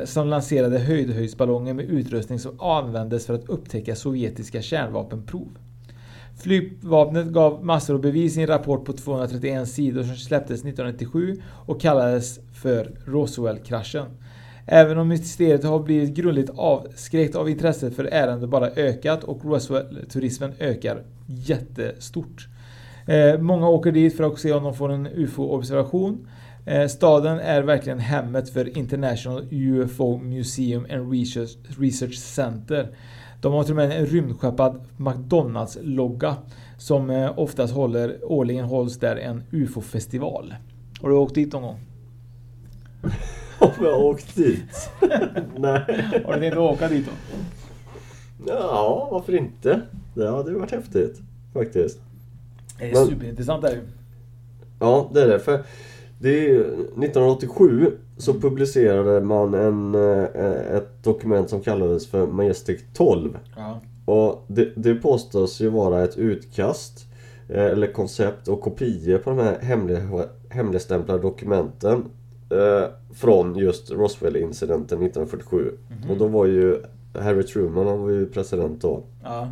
som 0.06 0.28
lanserade 0.28 0.80
höjdhöjdsballonger 0.80 1.74
med 1.74 1.86
utrustning 1.86 2.40
som 2.40 2.60
användes 2.60 3.26
för 3.26 3.34
att 3.34 3.50
upptäcka 3.50 3.96
sovjetiska 3.96 4.62
kärnvapenprov. 4.62 5.58
Flygvapnet 6.38 7.28
gav 7.28 7.66
massor 7.66 7.94
av 7.94 8.02
bevis 8.02 8.38
i 8.38 8.42
en 8.42 8.48
rapport 8.48 8.86
på 8.86 8.94
231 8.94 9.70
sidor 9.70 10.04
som 10.04 10.16
släpptes 10.16 10.60
1997 10.60 11.42
och 11.66 11.82
kallades 11.82 12.40
för 12.54 12.92
Roswell-kraschen. 13.06 14.06
Även 14.68 14.98
om 14.98 15.08
mysteriet 15.08 15.64
har 15.64 15.80
blivit 15.80 16.16
grundligt 16.16 16.50
avskräckt 16.56 17.36
av 17.36 17.50
intresset 17.50 17.96
för 17.96 18.06
ärendet 18.06 18.50
bara 18.50 18.70
ökat 18.70 19.24
och 19.24 19.46
Roswell-turismen 19.46 20.54
ökar 20.60 21.04
jättestort. 21.28 22.48
Eh, 23.08 23.40
många 23.40 23.70
åker 23.70 23.92
dit 23.92 24.18
för 24.18 24.24
att 24.24 24.40
se 24.40 24.54
om 24.54 24.64
de 24.64 24.74
får 24.74 24.92
en 24.92 25.08
UFO-observation. 25.08 26.28
Eh, 26.66 26.88
staden 26.88 27.40
är 27.40 27.62
verkligen 27.62 28.00
hemmet 28.00 28.50
för 28.50 28.78
International 28.78 29.48
UFO 29.52 30.18
Museum 30.18 30.88
and 30.92 31.12
Research, 31.12 31.58
Research 31.80 32.18
Center. 32.18 32.88
De 33.42 33.54
har 33.54 33.64
till 33.64 33.72
och 33.72 33.76
med 33.76 34.00
en 34.00 34.06
rymdskeppad 34.06 34.82
McDonalds-logga 34.98 36.36
som 36.78 37.10
eh, 37.10 37.40
oftast 37.40 37.74
håller, 37.74 38.32
årligen 38.32 38.66
hålls 38.66 39.00
där 39.00 39.16
en 39.16 39.44
UFO-festival. 39.52 40.56
Har 41.02 41.10
du 41.10 41.16
åkt 41.16 41.36
dit 41.36 41.54
någon 41.54 41.62
gång? 41.62 41.80
Om 43.80 43.86
jag 43.86 44.00
åkt 44.00 44.36
dit? 44.36 44.90
Nej. 45.58 46.22
Har 46.26 46.34
du 46.34 46.40
tänkt 46.40 46.58
åka 46.58 46.88
dit 46.88 47.06
då? 47.06 47.12
Ja, 48.48 49.08
varför 49.12 49.36
inte? 49.36 49.82
Det 50.14 50.30
hade 50.30 50.52
ju 50.52 50.60
varit 50.60 50.72
häftigt. 50.72 51.20
Faktiskt. 51.54 52.00
Det 52.80 52.90
är 52.90 52.94
Men- 52.94 53.06
superintressant 53.08 53.64
är 53.64 53.68
det 53.70 53.76
ju. 53.76 53.82
Ja, 54.80 55.10
det 55.14 55.22
är 55.22 55.28
det. 55.28 55.40
För 55.40 55.64
det 56.20 56.30
är, 56.30 56.42
ju- 56.42 56.64
1987 56.64 57.92
så 58.18 58.34
publicerade 58.34 59.22
man 59.22 59.54
en, 59.54 59.96
eh, 59.96 60.76
ett 60.76 61.04
dokument 61.04 61.50
som 61.50 61.62
kallades 61.62 62.08
för 62.08 62.28
Majestic 62.28 62.82
12. 62.94 63.38
Ja. 63.56 63.80
Och 64.06 64.46
det, 64.48 64.70
det 64.76 64.96
påstås 64.96 65.62
ju 65.62 65.70
vara 65.70 66.04
ett 66.04 66.18
utkast 66.18 67.06
eh, 67.50 67.64
eller 67.66 67.88
koncept 67.94 68.48
och 68.48 68.62
kopior 68.62 69.18
på 69.18 69.30
de 69.30 69.40
här 69.40 69.60
hemliga, 69.62 70.26
hemligstämplade 70.50 71.22
dokumenten 71.22 72.06
eh, 72.56 72.90
från 73.14 73.56
just 73.56 73.92
Roswell-incidenten 73.92 75.02
1947. 75.02 75.72
Och 76.10 76.18
då 76.18 76.28
var 76.28 76.46
ju 76.46 76.82
Harry 77.14 77.44
Truman 77.44 77.88
han 77.88 78.02
var 78.02 78.10
ju 78.10 78.26
president 78.26 78.82
då. 78.82 79.04
Ja. 79.24 79.48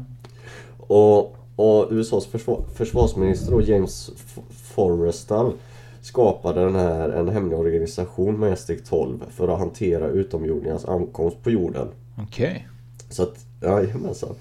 Och, 0.78 1.36
och 1.56 1.88
USAs 1.92 2.26
försvar, 2.26 2.64
försvarsminister 2.76 3.52
då, 3.52 3.62
James 3.62 4.12
F- 4.16 4.40
Forrestal 4.74 5.54
skapade 6.02 6.64
den 6.64 6.76
här, 6.76 7.10
en 7.10 7.30
hemlig 7.30 7.60
organisation 7.60 8.40
med 8.40 8.60
Stick 8.60 8.84
12 8.86 9.20
för 9.30 9.48
att 9.48 9.60
hantera 9.60 10.08
utomjordingars 10.08 10.86
ankomst 10.86 11.44
på 11.44 11.52
jorden. 11.52 11.88
Okej. 12.28 12.68
Så 13.10 13.24
att, 13.24 13.46
jajamensan. 13.62 14.36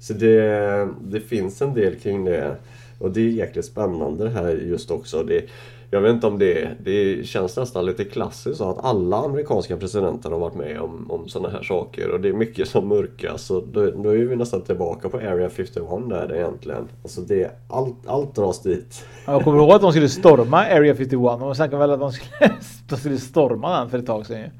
Så 0.00 0.12
det, 0.12 0.88
det 1.02 1.20
finns 1.20 1.62
en 1.62 1.74
del 1.74 1.94
kring 1.96 2.24
det. 2.24 2.56
Och 2.98 3.10
det 3.10 3.20
är 3.20 3.28
jäkligt 3.28 3.64
spännande 3.64 4.24
det 4.24 4.30
här 4.30 4.50
just 4.50 4.90
också. 4.90 5.22
Det, 5.22 5.44
jag 5.90 6.00
vet 6.00 6.14
inte 6.14 6.26
om 6.26 6.38
det, 6.38 6.68
det 6.82 7.26
känns 7.26 7.56
nästan 7.56 7.86
lite 7.86 8.04
klassiskt 8.04 8.60
att 8.60 8.84
alla 8.84 9.16
amerikanska 9.16 9.76
presidenter 9.76 10.30
har 10.30 10.38
varit 10.38 10.54
med 10.54 10.80
om, 10.80 11.10
om 11.10 11.28
sådana 11.28 11.48
här 11.48 11.62
saker. 11.62 12.10
Och 12.10 12.20
det 12.20 12.28
är 12.28 12.32
mycket 12.32 12.68
som 12.68 12.88
mörkas. 12.88 13.42
Så 13.42 13.60
då, 13.72 13.90
då 13.90 14.10
är 14.10 14.24
vi 14.24 14.36
nästan 14.36 14.62
tillbaka 14.62 15.08
på 15.08 15.16
Area 15.16 15.50
51 15.50 15.88
där 16.08 16.34
egentligen. 16.34 16.88
Alltså 17.02 17.20
det, 17.20 17.50
allt, 17.68 17.96
allt 18.06 18.34
dras 18.34 18.62
dit. 18.62 19.04
Jag 19.26 19.44
kommer 19.44 19.58
ihåg 19.58 19.70
att 19.70 19.80
de 19.80 19.92
skulle 19.92 20.08
storma 20.08 20.64
Area 20.64 20.94
51. 20.94 21.10
De 21.10 21.54
snackade 21.54 21.78
väl 21.78 21.90
att 21.90 22.00
de 22.00 22.12
skulle, 22.12 22.54
de 22.88 22.96
skulle 22.96 23.18
storma 23.18 23.80
den 23.80 23.90
för 23.90 23.98
ett 23.98 24.06
tag 24.06 24.26
sedan 24.26 24.40
ju. 24.40 24.50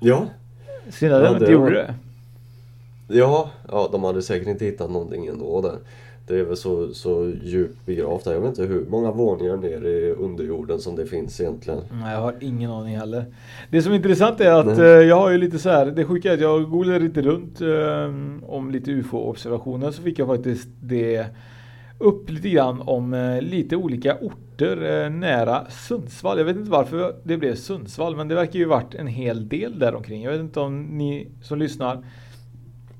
Ja. 0.00 0.26
Synd 0.90 1.12
att 1.12 1.24
de 1.24 1.32
inte 1.34 1.52
gjorde 1.52 1.74
det. 1.74 1.94
Ja, 3.08 3.50
ja, 3.72 3.88
de 3.92 4.04
hade 4.04 4.22
säkert 4.22 4.48
inte 4.48 4.64
hittat 4.64 4.90
någonting 4.90 5.26
ändå 5.26 5.60
där. 5.60 5.78
Det 6.26 6.38
är 6.38 6.44
väl 6.44 6.56
så, 6.56 6.94
så 6.94 7.32
djupt 7.42 7.86
begravt 7.86 8.24
där. 8.24 8.32
Jag 8.32 8.40
vet 8.40 8.48
inte 8.48 8.62
hur 8.62 8.86
många 8.88 9.12
våningar 9.12 9.56
ner 9.56 9.84
i 9.86 10.12
underjorden 10.18 10.78
som 10.78 10.96
det 10.96 11.06
finns 11.06 11.40
egentligen. 11.40 11.80
Nej, 11.92 12.14
jag 12.14 12.20
har 12.20 12.34
ingen 12.40 12.70
aning 12.70 12.96
heller. 12.96 13.24
Det 13.70 13.82
som 13.82 13.92
är 13.92 13.96
intressant 13.96 14.40
är 14.40 14.52
att 14.52 14.66
Nej. 14.66 14.80
eh, 14.80 14.86
jag 14.86 15.16
har 15.16 15.30
ju 15.30 15.38
lite 15.38 15.58
så 15.58 15.70
här. 15.70 15.86
Det 15.86 16.04
sjuka 16.04 16.30
är 16.30 16.34
att 16.34 16.40
jag 16.40 16.70
googlade 16.70 16.98
lite 16.98 17.22
runt 17.22 17.60
eh, 17.60 18.50
om 18.50 18.70
lite 18.70 18.90
UFO-observationer 18.90 19.90
så 19.90 20.02
fick 20.02 20.18
jag 20.18 20.28
faktiskt 20.28 20.68
det 20.80 21.26
upp 21.98 22.30
lite 22.30 22.48
grann 22.48 22.80
om 22.80 23.14
eh, 23.14 23.42
lite 23.42 23.76
olika 23.76 24.16
orter 24.20 25.04
eh, 25.04 25.10
nära 25.10 25.66
Sundsvall. 25.70 26.38
Jag 26.38 26.44
vet 26.44 26.56
inte 26.56 26.70
varför 26.70 27.14
det 27.22 27.36
blev 27.36 27.54
Sundsvall, 27.54 28.16
men 28.16 28.28
det 28.28 28.34
verkar 28.34 28.58
ju 28.58 28.64
varit 28.64 28.94
en 28.94 29.06
hel 29.06 29.48
del 29.48 29.78
där 29.78 29.94
omkring. 29.94 30.22
Jag 30.22 30.32
vet 30.32 30.40
inte 30.40 30.60
om 30.60 30.82
ni 30.82 31.28
som 31.42 31.58
lyssnar 31.58 32.04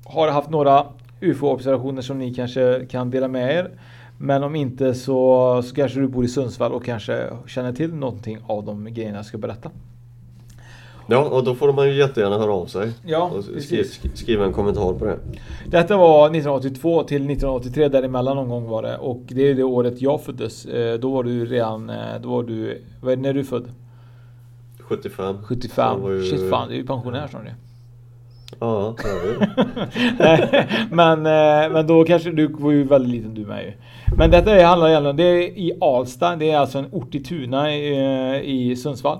har 0.05 0.31
haft 0.31 0.49
några 0.49 0.85
UFO-observationer 1.23 2.01
som 2.01 2.19
ni 2.19 2.33
kanske 2.33 2.85
kan 2.89 3.09
dela 3.09 3.27
med 3.27 3.55
er. 3.55 3.71
Men 4.17 4.43
om 4.43 4.55
inte 4.55 4.93
så, 4.93 5.61
så 5.63 5.75
kanske 5.75 5.99
du 5.99 6.07
bor 6.07 6.25
i 6.25 6.27
Sundsvall 6.27 6.71
och 6.71 6.85
kanske 6.85 7.29
känner 7.47 7.73
till 7.73 7.93
någonting 7.93 8.37
av 8.47 8.65
de 8.65 8.93
grejerna 8.93 9.17
jag 9.17 9.25
ska 9.25 9.37
berätta. 9.37 9.69
Ja, 11.07 11.23
och 11.29 11.43
då 11.43 11.55
får 11.55 11.73
man 11.73 11.87
ju 11.87 11.93
jättegärna 11.93 12.37
höra 12.37 12.51
av 12.53 12.65
sig. 12.65 12.91
Ja, 13.05 13.23
och 13.37 13.45
precis. 13.53 14.01
skriva 14.13 14.45
en 14.45 14.53
kommentar 14.53 14.93
på 14.93 15.05
det. 15.05 15.17
Detta 15.67 15.97
var 15.97 16.25
1982 16.25 17.03
till 17.03 17.15
1983 17.17 17.87
däremellan 17.87 18.35
någon 18.35 18.49
gång 18.49 18.67
var 18.67 18.81
det 18.83 18.97
och 18.97 19.21
det 19.27 19.41
är 19.49 19.55
det 19.55 19.63
året 19.63 20.01
jag 20.01 20.21
föddes. 20.21 20.65
Eh, 20.65 20.99
Då 20.99 21.11
var 21.11 21.23
du 21.23 21.45
redan, 21.45 21.89
eh, 21.89 21.95
då 22.21 22.29
var 22.29 22.43
du, 22.43 22.81
när 23.01 23.29
är 23.29 23.33
du 23.33 23.43
född? 23.43 23.71
75. 24.79 25.35
75. 25.43 25.95
Så 25.95 26.01
var 26.01 26.11
ju- 26.11 26.23
Shit 26.23 26.49
fan, 26.49 26.67
du 26.67 26.73
är 26.73 26.77
ju 26.77 26.85
pensionär 26.85 27.27
snart. 27.27 27.43
Ja, 28.59 28.95
men, 30.91 31.17
eh, 31.25 31.71
men 31.73 31.87
då 31.87 32.03
kanske 32.03 32.31
du 32.31 32.47
var 32.47 32.71
ju 32.71 32.83
väldigt 32.83 33.11
liten 33.11 33.33
du 33.33 33.45
med 33.45 33.63
ju. 33.65 33.71
Men 34.17 34.31
detta 34.31 34.51
är- 34.59 34.65
handlar 34.65 34.89
egentligen, 34.89 35.15
det 35.17 35.23
är 35.23 35.41
i 35.41 35.71
Alsta, 35.81 36.35
det 36.35 36.51
är 36.51 36.57
alltså 36.57 36.77
en 36.79 36.85
ort 36.91 37.15
i 37.15 37.19
Tuna 37.19 37.75
i, 37.75 37.95
eh, 38.35 38.49
i 38.49 38.75
Sundsvall. 38.75 39.19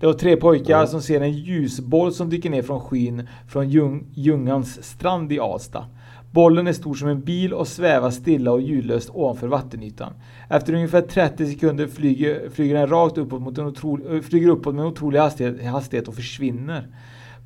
Det 0.00 0.06
var 0.06 0.12
tre 0.14 0.36
pojkar 0.36 0.78
Ja. 0.80 0.86
som 0.86 1.02
ser 1.02 1.20
en 1.20 1.32
ljusboll 1.32 2.12
som 2.12 2.30
dyker 2.30 2.50
ner 2.50 2.62
från 2.62 2.80
skyn 2.80 3.28
från 3.48 3.68
Ljung, 3.70 4.04
Ljungans 4.14 4.84
strand 4.84 5.32
i 5.32 5.40
Alsta. 5.40 5.84
Bollen 6.30 6.66
är 6.66 6.72
stor 6.72 6.94
som 6.94 7.08
en 7.08 7.20
bil 7.20 7.52
och 7.52 7.68
svävar 7.68 8.10
stilla 8.10 8.52
och 8.52 8.60
ljudlöst 8.60 9.10
ovanför 9.12 9.46
vattenytan. 9.46 10.12
Efter 10.50 10.74
ungefär 10.74 11.00
30 11.00 11.46
sekunder 11.46 11.86
flyger, 11.86 12.50
flyger 12.54 12.74
den 12.74 12.86
rakt 12.88 13.18
uppåt, 13.18 13.42
mot 13.42 13.58
en 13.58 13.66
otro, 13.66 14.22
flyger 14.22 14.48
uppåt 14.48 14.74
med 14.74 14.82
en 14.82 14.88
otrolig 14.90 15.18
hastighet, 15.18 15.64
hastighet 15.66 16.08
och 16.08 16.14
försvinner. 16.14 16.86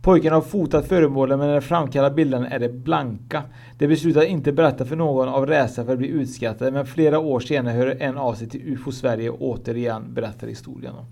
Pojkarna 0.09 0.36
har 0.36 0.42
fotat 0.42 0.88
föremålen 0.88 1.38
men 1.38 1.48
när 1.48 1.54
de 1.54 1.61
framkallar 1.61 2.11
bilderna 2.11 2.48
är 2.48 2.59
det 2.59 2.68
blanka. 2.68 3.42
De 3.78 3.86
beslutar 3.86 4.20
att 4.20 4.26
inte 4.26 4.52
berätta 4.52 4.84
för 4.84 4.96
någon 4.96 5.28
av 5.28 5.46
rädsla 5.46 5.84
för 5.84 5.92
att 5.92 5.98
bli 5.98 6.09
utskrattade 6.09 6.70
men 6.70 6.86
flera 6.86 7.18
år 7.18 7.40
senare 7.40 7.74
hör 7.74 7.96
en 8.00 8.18
av 8.18 8.34
sig 8.34 8.48
till 8.48 8.61
UFO 8.61 8.92
Sverige 8.92 9.30
och 9.30 9.42
återigen 9.42 10.14
berättar 10.14 10.46
historien. 10.46 10.94
Ja. 10.96 11.04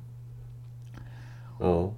Ja, 1.60 1.92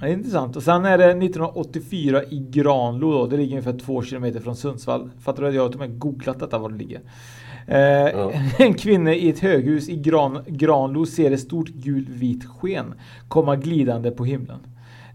Det 0.00 0.06
är 0.06 0.12
intressant. 0.12 0.56
Och 0.56 0.62
sen 0.62 0.84
är 0.84 0.98
det 0.98 1.04
1984 1.04 2.22
i 2.24 2.46
Granlo 2.50 3.10
då. 3.10 3.26
Det 3.26 3.36
ligger 3.36 3.52
ungefär 3.52 3.78
två 3.78 4.02
kilometer 4.02 4.40
från 4.40 4.56
Sundsvall. 4.56 5.10
Fattar 5.20 5.42
du 5.42 5.48
att 5.48 5.54
jag 5.54 5.62
har 5.62 5.68
till 5.68 5.80
och 5.80 5.88
med 5.88 5.98
googlat 5.98 6.38
detta 6.38 6.58
var 6.58 6.68
det 6.68 6.76
ligger. 6.76 7.00
Eh, 7.66 8.30
En 8.66 8.74
kvinna 8.74 9.14
i 9.14 9.30
ett 9.30 9.38
höghus 9.38 9.88
i 9.88 9.96
Gran, 9.96 10.38
Granlo 10.46 11.06
ser 11.06 11.30
ett 11.30 11.40
stort 11.40 11.68
gult-vitt 11.68 12.44
sken 12.44 12.94
komma 13.28 13.56
glidande 13.56 14.10
på 14.10 14.24
himlen. 14.24 14.58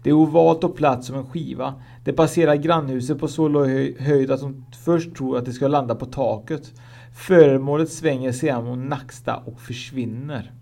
Det 0.06 0.10
är 0.10 0.14
ovalt 0.14 0.64
och 0.64 0.76
platt 0.76 1.04
som 1.04 1.16
en 1.16 1.26
skiva. 1.26 1.74
Det 2.04 2.12
passerar 2.12 2.54
grannhuset 2.54 3.18
på 3.18 3.28
så 3.28 3.48
låg 3.48 3.66
höj- 3.66 3.96
höjd 4.00 4.30
att 4.30 4.40
hon 4.42 4.64
först 4.84 5.16
tror 5.16 5.38
att 5.38 5.44
det 5.44 5.52
ska 5.52 5.68
landa 5.68 5.94
på 5.94 6.06
taket. 6.06 6.72
Föremålet 7.16 7.88
svänger 7.92 8.32
sedan 8.32 8.64
mot 8.64 8.78
Nacksta 8.78 9.36
och 9.36 9.60
försvinner. 9.60 10.52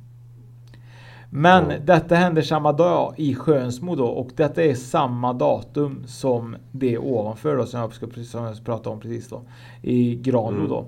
Men 1.30 1.72
detta 1.86 2.14
händer 2.14 2.42
samma 2.42 2.72
dag 2.72 3.14
i 3.16 3.34
Skönsmo 3.34 3.95
då 3.97 4.07
och 4.07 4.30
detta 4.36 4.62
är 4.62 4.74
samma 4.74 5.32
datum 5.32 6.03
som 6.07 6.57
det 6.72 6.99
ovanför 6.99 7.57
då 7.57 7.66
som 7.66 7.80
jag 7.80 7.95
ska 7.95 8.07
som 8.24 8.45
jag 8.45 8.64
pratade 8.64 8.95
om 8.95 9.01
precis 9.01 9.28
då. 9.28 9.42
I 9.82 10.14
Granlo 10.16 10.57
Mm. 10.59 10.68
då. 10.68 10.86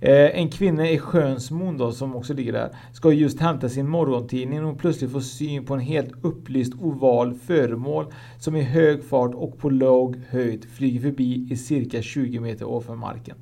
Eh, 0.00 0.40
en 0.40 0.48
kvinna 0.50 0.90
i 0.90 0.98
Skönsmon 0.98 1.78
då 1.78 1.92
som 1.92 2.16
också 2.16 2.34
ligger 2.34 2.52
där 2.52 2.70
ska 2.92 3.12
just 3.12 3.40
hämta 3.40 3.68
sin 3.68 3.88
morgontidning 3.88 4.64
och 4.64 4.78
plötsligt 4.78 5.12
får 5.12 5.20
syn 5.20 5.64
på 5.64 5.74
en 5.74 5.80
helt 5.80 6.12
upplyst 6.22 6.72
oval 6.80 7.34
föremål 7.34 8.06
som 8.38 8.56
i 8.56 8.62
hög 8.62 9.04
fart 9.04 9.34
och 9.34 9.58
på 9.58 9.70
låg 9.70 10.16
höjd 10.28 10.64
flyger 10.70 11.00
förbi 11.00 11.48
i 11.50 11.56
cirka 11.56 12.02
20 12.02 12.40
meter 12.40 12.64
ovanför 12.64 12.94
marken. 12.94 13.36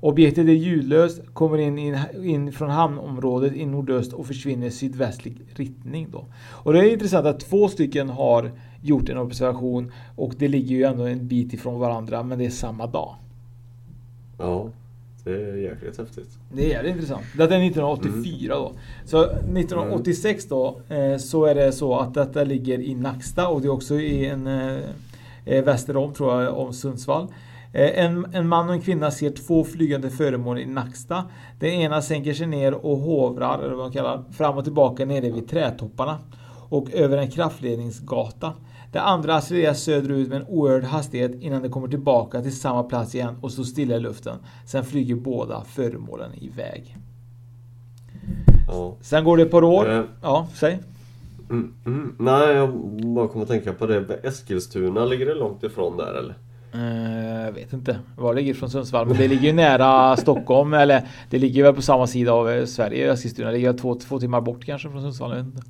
Objektet 0.00 0.48
är 0.48 0.52
ljudlöst, 0.52 1.34
kommer 1.34 1.58
in, 1.58 1.78
in, 1.78 1.98
in 2.22 2.52
från 2.52 2.70
hamnområdet 2.70 3.54
i 3.54 3.66
nordöst 3.66 4.12
och 4.12 4.26
försvinner 4.26 4.66
i 4.66 4.70
sydvästlig 4.70 5.36
riktning. 5.54 6.08
Då. 6.10 6.24
Och 6.50 6.72
det 6.72 6.78
är 6.78 6.92
intressant 6.92 7.26
att 7.26 7.40
två 7.40 7.68
stycken 7.68 8.08
har 8.08 8.50
gjort 8.82 9.08
en 9.08 9.18
observation 9.18 9.92
och 10.16 10.34
det 10.38 10.48
ligger 10.48 10.76
ju 10.76 10.84
ändå 10.84 11.04
en 11.04 11.28
bit 11.28 11.52
ifrån 11.52 11.80
varandra 11.80 12.22
men 12.22 12.38
det 12.38 12.46
är 12.46 12.50
samma 12.50 12.86
dag. 12.86 13.14
Ja, 14.38 14.68
det 15.26 15.50
är 15.50 15.56
jäkligt 15.56 15.98
häftigt. 15.98 16.38
Det 16.52 16.64
är 16.64 16.68
jävligt 16.68 16.92
intressant. 16.92 17.24
Detta 17.36 17.54
är 17.56 17.66
1984 17.66 18.54
då. 18.54 18.72
Så 19.04 19.24
1986 19.24 20.48
då 20.48 20.80
eh, 20.88 21.16
så 21.16 21.44
är 21.44 21.54
det 21.54 21.72
så 21.72 21.98
att 21.98 22.14
detta 22.14 22.44
ligger 22.44 22.78
i 22.78 22.94
Nacksta 22.94 23.48
och 23.48 23.60
det 23.60 23.68
är 23.68 23.72
också 23.72 23.94
i 23.94 24.26
en 24.26 24.46
eh, 24.46 24.78
eh, 25.44 25.64
väster 25.64 25.96
om 25.96 26.14
tror 26.14 26.42
jag 26.42 26.58
om 26.58 26.72
Sundsvall. 26.72 27.26
En, 27.72 28.26
en 28.34 28.48
man 28.48 28.68
och 28.68 28.74
en 28.74 28.80
kvinna 28.80 29.10
ser 29.10 29.30
två 29.30 29.64
flygande 29.64 30.10
föremål 30.10 30.58
i 30.58 30.66
Nacksta. 30.66 31.24
Den 31.60 31.70
ena 31.70 32.02
sänker 32.02 32.34
sig 32.34 32.46
ner 32.46 32.74
och 32.74 32.98
hovrar, 32.98 33.58
eller 33.58 33.74
vad 33.74 33.78
man 33.78 33.92
kallar, 33.92 34.24
fram 34.32 34.58
och 34.58 34.64
tillbaka 34.64 35.04
nere 35.04 35.30
vid 35.30 35.48
trädtopparna. 35.48 36.18
Och 36.68 36.92
över 36.92 37.18
en 37.18 37.30
kraftledningsgata. 37.30 38.52
Det 38.96 39.02
andra 39.02 39.34
accelererar 39.34 39.74
söderut 39.74 40.28
med 40.28 40.40
en 40.40 40.46
oerhörd 40.48 40.84
hastighet 40.84 41.42
innan 41.42 41.62
det 41.62 41.68
kommer 41.68 41.88
tillbaka 41.88 42.42
till 42.42 42.56
samma 42.56 42.82
plats 42.82 43.14
igen 43.14 43.34
och 43.40 43.52
står 43.52 43.64
stilla 43.64 43.96
i 43.96 44.00
luften. 44.00 44.36
Sen 44.66 44.84
flyger 44.84 45.14
båda 45.14 45.64
föremålen 45.64 46.30
iväg. 46.34 46.96
Ja. 48.68 48.96
Sen 49.00 49.24
går 49.24 49.36
det 49.36 49.42
ett 49.42 49.50
par 49.50 49.64
år. 49.64 49.92
Eh. 49.92 50.02
Ja, 50.22 50.48
säg. 50.54 50.78
Mm, 51.50 51.74
mm. 51.86 52.14
Nej, 52.18 52.54
jag 52.54 52.72
bara 53.14 53.28
kommer 53.28 53.42
att 53.42 53.50
tänka 53.50 53.72
på 53.72 53.86
det. 53.86 54.14
Eskilstuna, 54.22 55.04
ligger 55.04 55.26
det 55.26 55.34
långt 55.34 55.62
ifrån 55.62 55.96
där 55.96 56.14
eller? 56.14 56.34
Eh, 56.74 57.44
Jag 57.44 57.52
vet 57.52 57.72
inte 57.72 57.98
var 58.16 58.34
det 58.34 58.40
ligger 58.40 58.54
från 58.54 58.70
Sundsvall. 58.70 59.06
Men 59.06 59.16
det 59.16 59.28
ligger 59.28 59.42
ju 59.46 59.52
nära 59.52 60.16
Stockholm. 60.26 60.74
Eller 60.74 61.08
det 61.30 61.38
ligger 61.38 61.62
väl 61.62 61.74
på 61.74 61.82
samma 61.82 62.06
sida 62.06 62.32
av 62.32 62.50
eh, 62.50 62.64
Sverige. 62.64 63.12
Eskilstuna 63.12 63.48
Det 63.50 63.56
ligger 63.56 63.72
två, 63.72 63.94
två 63.94 64.20
timmar 64.20 64.40
bort 64.40 64.64
kanske 64.64 64.90
från 64.90 65.02
Sundsvall. 65.02 65.30
Jag 65.30 65.36
vet 65.36 65.46
inte. 65.46 65.62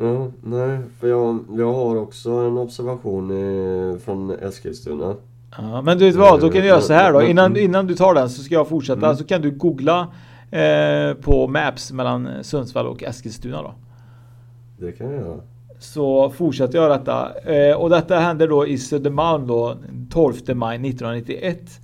Ja, 0.00 0.30
nej, 0.42 0.78
för 1.00 1.08
jag, 1.08 1.44
jag 1.56 1.72
har 1.72 1.96
också 1.96 2.30
en 2.30 2.58
observation 2.58 3.30
eh, 3.30 3.98
från 3.98 4.30
Eskilstuna. 4.30 5.14
Ja, 5.56 5.82
men 5.82 5.98
du 5.98 6.04
vet 6.04 6.16
vad, 6.16 6.40
då 6.40 6.50
kan 6.50 6.60
du 6.62 6.68
göra 6.68 6.80
så 6.80 6.92
här 6.92 7.12
då. 7.12 7.22
Innan, 7.22 7.56
innan 7.56 7.86
du 7.86 7.94
tar 7.94 8.14
den 8.14 8.30
så 8.30 8.42
ska 8.42 8.54
jag 8.54 8.68
fortsätta. 8.68 9.06
Mm. 9.06 9.16
Så 9.16 9.24
kan 9.24 9.42
du 9.42 9.50
googla 9.50 10.08
eh, 10.50 11.14
på 11.14 11.46
Maps 11.48 11.92
mellan 11.92 12.28
Sundsvall 12.42 12.86
och 12.86 13.02
Eskilstuna 13.02 13.62
då. 13.62 13.74
Det 14.78 14.92
kan 14.92 15.06
jag 15.06 15.20
göra. 15.20 15.40
Så 15.78 16.30
fortsätter 16.30 16.78
jag 16.78 16.90
detta. 17.00 17.32
Eh, 17.54 17.76
och 17.76 17.90
detta 17.90 18.18
händer 18.18 18.48
då 18.48 18.66
i 18.66 18.78
Södermalm 18.78 19.46
då 19.46 19.76
12 20.10 20.34
maj 20.54 20.76
1991. 20.76 21.80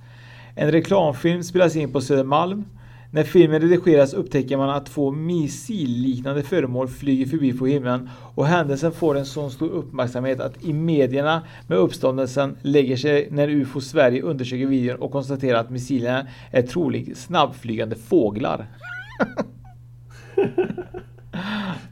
En 0.55 0.71
reklamfilm 0.71 1.43
spelas 1.43 1.75
in 1.75 1.91
på 1.91 2.01
Södermalm. 2.01 2.65
När 3.13 3.23
filmen 3.23 3.61
redigeras 3.61 4.13
upptäcker 4.13 4.57
man 4.57 4.69
att 4.69 4.85
två 4.85 5.11
missilliknande 5.11 6.43
föremål 6.43 6.87
flyger 6.87 7.25
förbi 7.25 7.53
på 7.53 7.65
himlen 7.65 8.09
och 8.35 8.45
händelsen 8.45 8.91
får 8.91 9.17
en 9.17 9.25
sån 9.25 9.51
stor 9.51 9.69
uppmärksamhet 9.69 10.39
att 10.39 10.63
i 10.63 10.73
medierna 10.73 11.41
med 11.67 11.77
uppståndelsen 11.77 12.57
lägger 12.61 12.97
sig 12.97 13.27
när 13.31 13.49
UFO 13.49 13.81
Sverige 13.81 14.21
undersöker 14.21 14.65
videon 14.65 14.99
och 15.01 15.11
konstaterar 15.11 15.59
att 15.59 15.69
missilerna 15.69 16.27
är 16.51 16.61
troligen 16.61 17.15
snabbflygande 17.15 17.95
fåglar. 17.95 18.67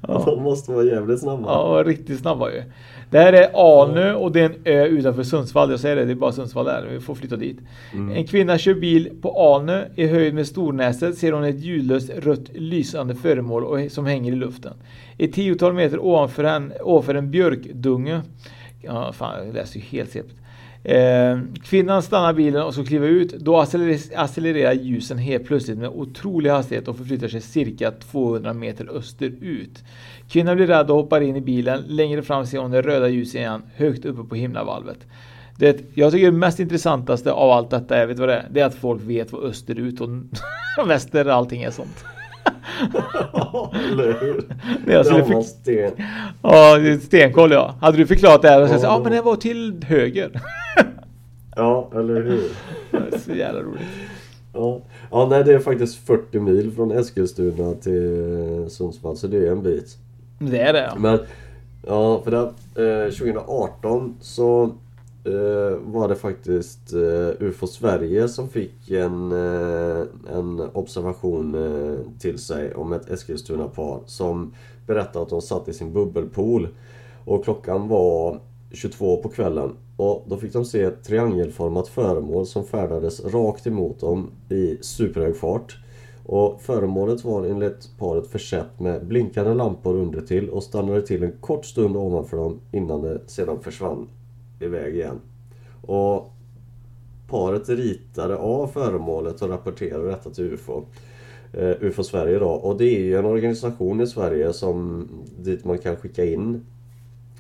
Ja. 0.08 0.24
De 0.26 0.44
måste 0.44 0.72
vara 0.72 0.86
jävligt 0.86 1.20
snabba. 1.20 1.44
Ja, 1.48 1.84
riktigt 1.86 2.20
snabba 2.20 2.52
ju. 2.52 2.64
Det 3.12 3.18
här 3.20 3.34
är 3.34 3.50
Alnö 3.82 4.14
och 4.14 4.32
det 4.32 4.40
är 4.42 4.46
en 4.46 4.56
ö 4.66 4.86
utanför 4.86 5.24
Sundsvall. 5.24 5.72
Jag 5.72 5.80
säger 5.80 5.96
det, 5.96 6.06
det 6.06 6.12
är 6.12 6.16
bara 6.16 6.32
Sundsvall 6.32 6.66
där. 6.66 6.88
Vi 6.92 7.00
får 7.00 7.16
flytta 7.16 7.36
dit. 7.36 7.58
Mm. 7.94 8.16
En 8.16 8.28
kvinna 8.28 8.58
kör 8.58 8.74
bil 8.74 9.10
på 9.22 9.54
Alnö. 9.56 9.86
I 9.96 10.08
höjd 10.08 10.34
med 10.34 10.48
Stornäset 10.48 11.18
ser 11.18 11.32
hon 11.32 11.44
ett 11.44 11.60
ljudlöst 11.60 12.10
rött 12.10 12.50
lysande 12.54 13.16
föremål 13.16 13.64
och- 13.64 13.92
som 13.92 14.06
hänger 14.06 14.32
i 14.32 14.36
luften. 14.36 14.74
Ett 15.18 15.34
tiotal 15.34 15.74
meter 15.74 16.00
ovanför, 16.06 16.44
en, 16.44 16.74
ovanför 16.82 17.16
en 17.16 17.32
björkdunge. 17.32 18.22
Ja, 18.82 19.14
fan, 19.14 19.46
jag 19.46 19.56
läser 19.56 19.80
ju 19.80 19.86
helt 19.86 20.12
sepet. 20.12 20.36
Eh, 20.84 21.40
kvinnan 21.64 22.04
stannar 22.04 22.34
bilen 22.34 22.64
och 22.64 22.74
ska 22.74 22.84
kliva 22.84 23.06
ut. 23.06 23.32
Då 23.40 23.58
accelererar 24.16 24.74
ljusen 24.74 25.18
helt 25.18 25.46
plötsligt 25.46 25.78
med 25.78 25.90
otrolig 25.90 26.50
hastighet 26.50 26.88
och 26.88 26.98
förflyttar 26.98 27.28
sig 27.28 27.42
cirka 27.42 27.92
200 27.92 28.54
meter 28.54 28.90
österut. 28.98 29.84
Kvinnan 30.30 30.56
blir 30.56 30.68
rädd 30.68 30.90
och 30.90 30.96
hoppar 30.96 31.22
in 31.22 31.36
i 31.36 31.42
bilen. 31.42 31.84
Längre 31.88 32.22
fram 32.22 32.46
ser 32.46 32.58
hon 32.58 32.72
det 32.72 32.82
röda 32.82 33.08
ljuset 33.08 33.36
igen, 33.36 33.62
högt 33.76 34.06
uppe 34.06 34.24
på 34.24 34.36
himlavalvet. 34.36 35.00
Det, 35.58 35.82
jag 35.94 36.12
tycker 36.12 36.26
det 36.26 36.38
mest 36.38 36.60
intressantaste 36.60 37.32
av 37.32 37.52
allt 37.52 37.70
detta 37.70 37.98
är, 37.98 38.06
vet 38.06 38.20
vad 38.20 38.30
det 38.30 38.36
är? 38.36 38.48
Det 38.52 38.62
är 38.62 38.66
att 38.66 38.76
folk 38.76 39.02
vet 39.04 39.32
vad 39.32 39.44
österut 39.44 40.02
och 40.02 40.10
väster 40.88 41.26
allting 41.26 41.64
är 41.64 41.72
sånt. 41.72 42.06
Eller 43.92 44.20
hur? 44.22 44.42
Det 44.86 45.04
Där 45.04 45.12
man 45.32 45.44
fick- 45.44 45.50
sten. 45.50 45.92
Ja, 46.42 46.78
stenkoll 47.02 47.52
ja. 47.52 47.76
Hade 47.82 47.98
du 47.98 48.08
förklarat 48.08 48.42
det 48.42 48.50
här 48.50 48.62
och 48.64 48.70
sagt 48.70 48.84
Ja. 48.84 48.90
ja 48.90 49.00
men 49.04 49.12
det 49.12 49.22
var 49.22 49.36
till 49.36 49.84
höger. 49.88 50.42
Ja, 51.56 51.90
eller 51.96 52.22
hur? 52.22 52.44
Det 52.92 53.16
är 53.16 53.20
så 53.20 53.32
jävla 53.32 53.60
roligt. 53.62 53.82
Ja. 54.54 54.80
ja, 55.12 55.28
nej 55.30 55.44
det 55.44 55.54
är 55.54 55.60
faktiskt 55.60 56.08
40 56.08 56.40
mil 56.40 56.72
från 56.76 56.92
Eskilstuna 56.92 57.74
till 57.74 58.66
Sundsvall, 58.70 59.18
så 59.18 59.28
det 59.28 59.48
är 59.48 59.52
en 59.52 59.64
bit. 59.64 59.98
Det 60.40 60.60
är 60.60 60.74
det 60.74 60.80
ja. 60.94 60.96
Men, 61.00 61.20
ja, 61.88 62.22
för 62.24 62.32
det, 62.32 63.06
eh, 63.06 63.12
2018 63.12 64.16
så 64.22 64.64
eh, 64.64 64.70
Eh, 65.24 65.78
var 65.82 66.08
det 66.08 66.16
faktiskt 66.16 66.94
eh, 66.94 67.48
UFO 67.48 67.68
Sverige 67.68 68.28
som 68.28 68.50
fick 68.50 68.92
en, 68.92 69.32
eh, 69.32 70.04
en 70.34 70.60
observation 70.74 71.56
eh, 71.56 72.20
till 72.20 72.38
sig 72.38 72.76
om 72.76 72.94
ett 72.94 73.10
Eskilstuna-par 73.10 74.02
som 74.06 74.54
berättade 74.88 75.24
att 75.24 75.30
de 75.30 75.42
satt 75.42 75.68
i 75.68 75.74
sin 75.74 75.94
bubbelpool. 75.94 76.68
Och 77.26 77.44
klockan 77.44 77.88
var 77.88 78.40
22 78.72 79.18
på 79.18 79.30
kvällen. 79.30 79.76
Och 79.98 80.26
då 80.28 80.38
fick 80.38 80.54
de 80.54 80.66
se 80.66 80.84
ett 80.84 81.04
triangelformat 81.04 81.88
föremål 81.88 82.46
som 82.46 82.66
färdades 82.66 83.26
rakt 83.26 83.68
emot 83.68 84.00
dem 84.00 84.32
i 84.50 84.78
superhög 84.82 85.38
fart. 85.38 85.78
Och 86.26 86.62
föremålet 86.62 87.24
var 87.24 87.46
enligt 87.46 87.90
paret 87.98 88.28
försett 88.28 88.80
med 88.80 89.06
blinkande 89.06 89.54
lampor 89.54 89.96
under 89.96 90.22
till 90.22 90.50
och 90.50 90.64
stannade 90.64 91.02
till 91.02 91.24
en 91.24 91.32
kort 91.32 91.66
stund 91.66 91.98
ovanför 91.98 92.38
dem 92.38 92.60
innan 92.72 93.02
det 93.02 93.22
sedan 93.28 93.60
försvann 93.60 94.08
iväg 94.60 94.96
igen. 94.96 95.22
Och 95.82 96.34
paret 97.28 97.70
ritade 97.70 98.38
av 98.38 98.68
föremålet 98.68 99.42
och 99.42 99.50
rapporterade 99.50 100.08
detta 100.08 100.30
till 100.30 100.44
UFO. 100.44 100.86
Eh, 101.54 101.76
UFO 101.82 102.04
Sverige 102.04 102.40
då. 102.40 102.50
Och 102.50 102.78
det 102.78 102.86
är 102.86 103.00
ju 103.00 103.18
en 103.18 103.26
organisation 103.26 104.02
i 104.02 104.08
Sverige 104.08 104.54
som 104.54 105.08
dit 105.38 105.66
man 105.66 105.78
kan 105.78 105.96
skicka 105.96 106.26
in 106.26 106.66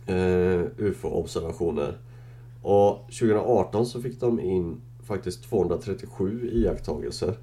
eh, 0.05 0.61
UFO-observationer. 0.77 1.97
Och 2.61 2.97
2018 3.05 3.85
så 3.85 4.01
fick 4.01 4.19
de 4.19 4.39
in 4.39 4.81
faktiskt 5.03 5.43
237 5.43 6.49
iakttagelser. 6.53 7.33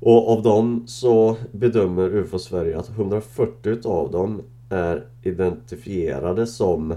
Och 0.00 0.32
av 0.32 0.42
dem 0.42 0.84
så 0.86 1.36
bedömer 1.52 2.14
UFO 2.14 2.38
Sverige 2.38 2.78
att 2.78 2.88
140 2.88 3.88
av 3.88 4.10
dem 4.10 4.42
är 4.70 5.06
identifierade 5.22 6.46
som 6.46 6.94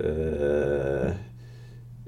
eh, 0.00 1.06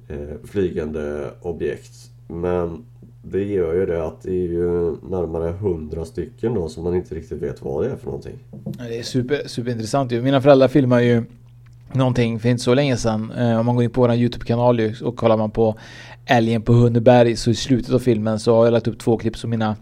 eh, 0.09 0.35
flygande 0.45 1.31
objekt. 1.43 1.93
Men 2.29 2.85
det 3.23 3.45
gör 3.45 3.75
ju 3.75 3.87
det 3.87 4.07
att 4.07 4.23
det 4.23 4.31
är 4.31 4.49
ju 4.49 4.97
närmare 5.11 5.49
100 5.51 6.05
stycken 6.05 6.55
då 6.55 6.69
som 6.69 6.85
man 6.85 6.95
inte 6.95 7.15
riktigt 7.15 7.43
vet 7.43 7.63
vad 7.63 7.85
det 7.85 7.91
är 7.91 7.97
för 7.97 8.07
någonting. 8.07 8.39
Det 8.79 8.99
är 8.99 9.03
super, 9.03 9.43
superintressant 9.49 10.13
ju. 10.13 10.23
Mina 10.23 10.41
föräldrar 10.41 10.69
filmar 10.69 11.01
ju 11.01 11.23
någonting 11.93 12.41
för 12.41 12.49
inte 12.49 12.63
så 12.63 12.75
länge 12.75 12.97
sedan. 12.97 13.33
Eh, 13.39 13.59
om 13.61 13.67
man 13.67 13.75
går 13.75 13.85
in 13.85 13.91
på 13.91 14.01
vår 14.01 14.15
YouTube-kanal 14.15 14.81
och 15.03 15.17
kollar 15.17 15.37
man 15.37 15.51
på 15.51 15.75
Älgen 16.27 16.63
på 16.63 16.73
Hunneberg 16.73 17.37
så 17.37 17.51
i 17.51 17.55
slutet 17.55 17.95
av 17.95 17.99
filmen 17.99 18.39
så 18.39 18.57
har 18.57 18.65
jag 18.65 18.73
lagt 18.73 18.89
upp 18.89 18.99
två 18.99 19.17
klipp 19.19 19.37
som 19.37 19.51
mina 19.51 19.77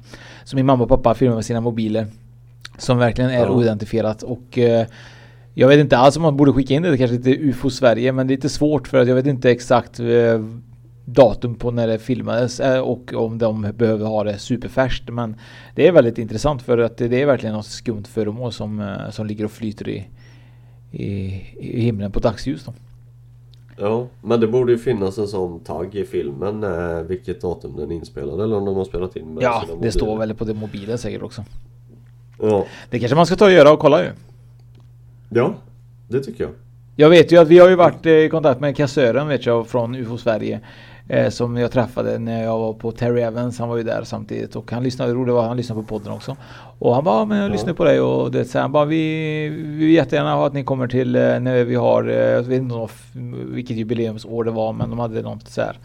som 0.44 0.56
min 0.56 0.66
mamma 0.66 0.82
och 0.84 0.88
pappa 0.88 1.14
filmar 1.14 1.34
med 1.34 1.44
sina 1.44 1.60
mobiler. 1.60 2.06
Som 2.78 2.98
verkligen 2.98 3.30
är 3.30 3.38
Ja. 3.38 3.50
oidentifierat 3.50 4.22
och 4.22 4.58
eh, 4.58 4.86
jag 5.54 5.68
vet 5.68 5.80
inte 5.80 5.98
alls 5.98 6.16
om 6.16 6.22
man 6.22 6.36
borde 6.36 6.52
skicka 6.52 6.74
in 6.74 6.82
det 6.82 6.98
kanske 6.98 7.18
till 7.18 7.40
UFO 7.40 7.70
Sverige 7.70 8.12
men 8.12 8.26
det 8.26 8.32
är 8.34 8.36
lite 8.36 8.48
svårt 8.48 8.88
för 8.88 8.98
att 8.98 9.08
jag 9.08 9.14
vet 9.14 9.26
inte 9.26 9.50
exakt 9.50 10.00
eh, 10.00 10.44
datum 11.04 11.54
på 11.54 11.70
när 11.70 11.86
det 11.86 11.98
filmades 11.98 12.60
eh, 12.60 12.80
och 12.80 13.12
om 13.14 13.38
de 13.38 13.72
behöver 13.76 14.06
ha 14.06 14.24
det 14.24 14.38
superfärskt 14.38 15.08
men 15.10 15.36
det 15.74 15.88
är 15.88 15.92
väldigt 15.92 16.18
intressant 16.18 16.62
för 16.62 16.78
att 16.78 16.96
det 16.96 17.22
är 17.22 17.26
verkligen 17.26 17.54
något 17.54 17.66
skumt 17.66 18.04
föremål 18.04 18.52
som, 18.52 18.80
eh, 18.80 19.10
som 19.10 19.26
ligger 19.26 19.44
och 19.44 19.50
flyter 19.50 19.88
i, 19.88 20.08
i, 20.90 21.06
i 21.58 21.80
himlen 21.80 22.12
på 22.12 22.20
dagsljus 22.20 22.64
då. 22.64 22.72
Ja, 23.76 24.06
men 24.22 24.40
det 24.40 24.46
borde 24.46 24.72
ju 24.72 24.78
finnas 24.78 25.18
en 25.18 25.28
sån 25.28 25.60
tagg 25.60 25.94
i 25.94 26.04
filmen 26.04 26.64
vilket 27.06 27.40
datum 27.40 27.76
den 27.76 27.90
är 27.90 27.94
inspelad 27.94 28.40
eller 28.40 28.56
om 28.56 28.64
de 28.64 28.76
har 28.76 28.84
spelat 28.84 29.16
in 29.16 29.34
med 29.34 29.42
Ja, 29.42 29.64
det 29.82 29.92
står 29.92 30.18
väl 30.18 30.34
på 30.34 30.44
det 30.44 30.54
mobilen 30.54 30.98
säkert 30.98 31.22
också. 31.22 31.44
Ja. 32.40 32.66
Det 32.90 32.98
kanske 32.98 33.16
man 33.16 33.26
ska 33.26 33.36
ta 33.36 33.44
och 33.44 33.52
göra 33.52 33.72
och 33.72 33.78
kolla 33.78 34.02
ju. 34.02 34.10
Ja, 35.34 35.54
det 36.08 36.20
tycker 36.20 36.44
jag. 36.44 36.52
Jag 36.96 37.10
vet 37.10 37.32
ju 37.32 37.38
att 37.38 37.48
vi 37.48 37.58
har 37.58 37.68
ju 37.68 37.74
varit 37.74 38.06
eh, 38.06 38.12
i 38.12 38.28
kontakt 38.28 38.60
med 38.60 38.76
kassören 38.76 39.28
vet 39.28 39.46
jag 39.46 39.66
från 39.66 39.94
UFO 39.94 40.18
Sverige. 40.18 40.60
Eh, 41.08 41.28
som 41.30 41.56
jag 41.56 41.70
träffade 41.70 42.18
när 42.18 42.42
jag 42.42 42.58
var 42.58 42.72
på 42.72 42.92
Terry 42.92 43.20
Evans. 43.22 43.58
Han 43.58 43.68
var 43.68 43.76
ju 43.76 43.82
där 43.82 44.04
samtidigt 44.04 44.56
och 44.56 44.72
han 44.72 44.82
lyssnade, 44.82 45.14
roligt 45.14 45.34
var 45.34 45.48
han 45.48 45.56
lyssnade 45.56 45.82
på 45.82 45.86
podden 45.88 46.12
också. 46.12 46.36
Och 46.78 46.94
han 46.94 47.04
bara, 47.04 47.18
"Ja, 47.18 47.24
men 47.24 47.38
jag 47.38 47.52
lyssnar 47.52 47.72
på 47.72 47.84
dig 47.84 48.00
och 48.00 48.30
det 48.30 48.44
så 48.44 48.58
han 48.58 48.72
bara, 48.72 48.84
vi, 48.84 49.48
vi 49.48 49.76
vill 49.76 49.90
jättegärna 49.90 50.34
ha 50.34 50.46
att 50.46 50.52
ni 50.52 50.64
kommer 50.64 50.88
till 50.88 51.16
eh, 51.16 51.20
när 51.40 51.64
vi 51.64 51.74
har, 51.74 52.08
eh, 52.08 52.14
jag 52.16 52.42
vet 52.42 52.62
inte 52.62 52.88
vilket 53.52 53.76
jubileumsår 53.76 54.44
det 54.44 54.50
var 54.50 54.72
men 54.72 54.90
de 54.90 54.98
hade 54.98 55.22
något 55.22 55.48
så 55.48 55.60
här. 55.60 55.76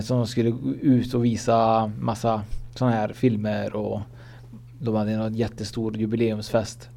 Som 0.00 0.16
de 0.16 0.26
skulle 0.26 0.54
ut 0.82 1.14
och 1.14 1.24
visa 1.24 1.90
massa 2.00 2.42
sådana 2.74 2.96
här 2.96 3.08
filmer 3.08 3.76
och 3.76 4.00
de 4.80 4.94
hade 4.94 5.12
en 5.12 5.34
jättestor 5.34 5.96
jubileumsfest. 5.96 6.88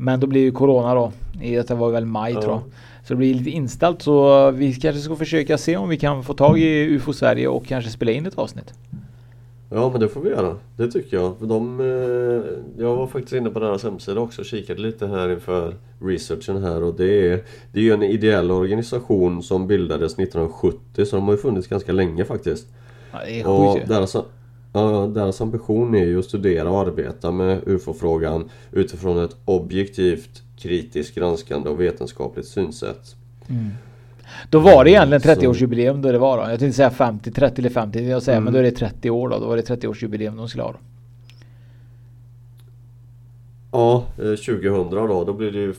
Men 0.00 0.20
då 0.20 0.26
blev 0.26 0.42
ju 0.42 0.52
Corona 0.52 0.94
då. 0.94 1.12
I 1.42 1.54
detta 1.54 1.74
var 1.74 1.90
väl 1.90 2.04
maj 2.06 2.32
Ja. 2.32 2.40
tror 2.42 2.52
jag. 2.54 2.62
Så 3.06 3.14
det 3.14 3.16
blir 3.16 3.34
lite 3.34 3.50
inställt 3.50 4.02
så 4.02 4.50
vi 4.50 4.74
kanske 4.74 5.00
ska 5.02 5.16
försöka 5.16 5.58
se 5.58 5.76
om 5.76 5.88
vi 5.88 5.96
kan 5.96 6.24
få 6.24 6.34
tag 6.34 6.58
i 6.58 6.84
UFO 6.84 7.12
Sverige 7.12 7.48
och 7.48 7.66
kanske 7.66 7.90
spela 7.90 8.12
in 8.12 8.26
ett 8.26 8.38
avsnitt. 8.38 8.74
Ja, 9.70 9.90
men 9.90 10.00
det 10.00 10.08
får 10.08 10.20
vi 10.20 10.30
göra. 10.30 10.56
Det 10.76 10.90
tycker 10.90 11.16
jag. 11.16 11.38
För 11.38 11.46
de, 11.46 11.80
eh, 11.80 12.84
jag 12.84 12.96
var 12.96 13.06
faktiskt 13.06 13.32
inne 13.32 13.50
på 13.50 13.58
deras 13.60 13.82
hemsida 13.84 14.20
också 14.20 14.40
och 14.40 14.46
kikade 14.46 14.80
lite 14.80 15.06
här 15.06 15.32
inför 15.32 15.74
researchen 16.02 16.62
här 16.62 16.82
och 16.82 16.94
det 16.94 17.32
är, 17.32 17.40
det 17.72 17.78
är 17.80 17.84
ju 17.84 17.92
en 17.92 18.02
ideell 18.02 18.50
organisation 18.50 19.42
som 19.42 19.66
bildades 19.66 20.18
1970 20.18 21.04
så 21.04 21.16
de 21.16 21.24
har 21.24 21.32
ju 21.32 21.38
funnits 21.38 21.66
ganska 21.68 21.92
länge 21.92 22.24
faktiskt. 22.24 22.66
Ja, 23.12 23.18
det 23.26 23.40
är 23.40 23.46
Och 23.46 23.74
sjukt 23.74 23.84
ju. 23.90 23.94
deras, 23.94 24.16
deras 25.14 25.40
ambition 25.40 25.94
är 25.94 26.04
ju 26.04 26.18
att 26.18 26.24
studera 26.24 26.70
och 26.70 26.80
arbeta 26.80 27.30
med 27.30 27.60
UFO-frågan 27.66 28.50
utifrån 28.72 29.24
ett 29.24 29.36
objektivt, 29.44 30.42
kritiskt, 30.58 31.14
granskande 31.14 31.68
och 31.70 31.80
vetenskapligt 31.80 32.46
synsätt. 32.48 33.16
Mm. 33.48 33.70
Då 34.50 34.58
var 34.58 34.84
det 34.84 34.90
egentligen 34.90 35.20
Så- 35.20 35.28
30-årsjubileum 35.28 36.02
då 36.02 36.12
det 36.12 36.18
var 36.18 36.36
då. 36.44 36.50
Jag 36.50 36.58
tänkte 36.60 36.76
säga 36.76 36.90
50, 36.90 37.30
30 37.30 37.60
eller 37.60 37.70
50 37.70 38.08
jag 38.08 38.22
säga, 38.22 38.36
Mm. 38.36 38.44
men 38.44 38.52
då 38.52 38.58
är 38.58 38.62
det 38.62 38.70
30 38.70 39.10
år 39.10 39.28
då. 39.28 39.38
Då 39.38 39.46
var 39.46 39.56
det 39.56 39.62
30-årsjubileum 39.62 40.36
de 40.36 40.48
skulle 40.48 40.62
ha 40.62 40.72
då. 40.72 40.78
Ja, 43.72 44.04
eh, 44.18 44.34
2000 44.36 44.90
då, 44.90 45.24
då 45.24 45.32
blir 45.32 45.52
det 45.52 45.58
ju... 45.58 45.74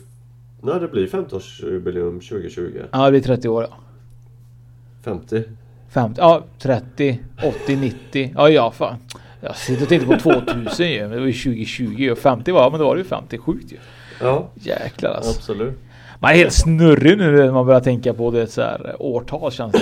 Nej, 0.62 0.80
det 0.80 0.88
blir 0.88 1.06
50-årsjubileum 1.06 2.20
2020. 2.20 2.80
Ja 2.92 3.04
det 3.04 3.10
blir 3.10 3.20
30 3.20 3.48
år 3.48 3.62
ja. 3.70 3.76
50. 5.02 5.42
50, 5.90 6.20
ja 6.20 6.44
30, 6.58 7.18
80, 7.64 7.76
90. 7.76 8.32
Ja 8.36 8.48
ja 8.48 8.70
fan. 8.70 8.96
Jag 9.40 9.56
sitter 9.56 9.82
och 9.82 9.88
tänkte 9.88 10.06
på 10.06 10.16
2000 10.18 10.86
ju. 10.86 11.00
Men 11.00 11.10
det 11.10 11.18
var 11.20 11.26
ju 11.26 11.32
2020 11.32 12.08
och 12.12 12.18
50 12.18 12.52
var, 12.52 12.70
men 12.70 12.80
då 12.80 12.86
var 12.86 12.94
det 12.96 13.02
ju 13.02 13.08
50. 13.08 13.38
Sjukt 13.38 13.72
ju. 13.72 13.76
Ja, 14.20 14.48
Jäklar 14.54 15.10
alltså. 15.10 15.30
absolut. 15.30 15.78
Man 16.18 16.30
är 16.30 16.36
helt 16.36 16.52
snurrig 16.52 17.18
nu 17.18 17.32
när 17.32 17.52
man 17.52 17.66
börjar 17.66 17.80
tänka 17.80 18.14
på 18.14 18.30
det 18.30 18.46
så 18.46 18.62
här 18.62 18.96
årtal 18.98 19.52
känns 19.52 19.72
det. 19.72 19.80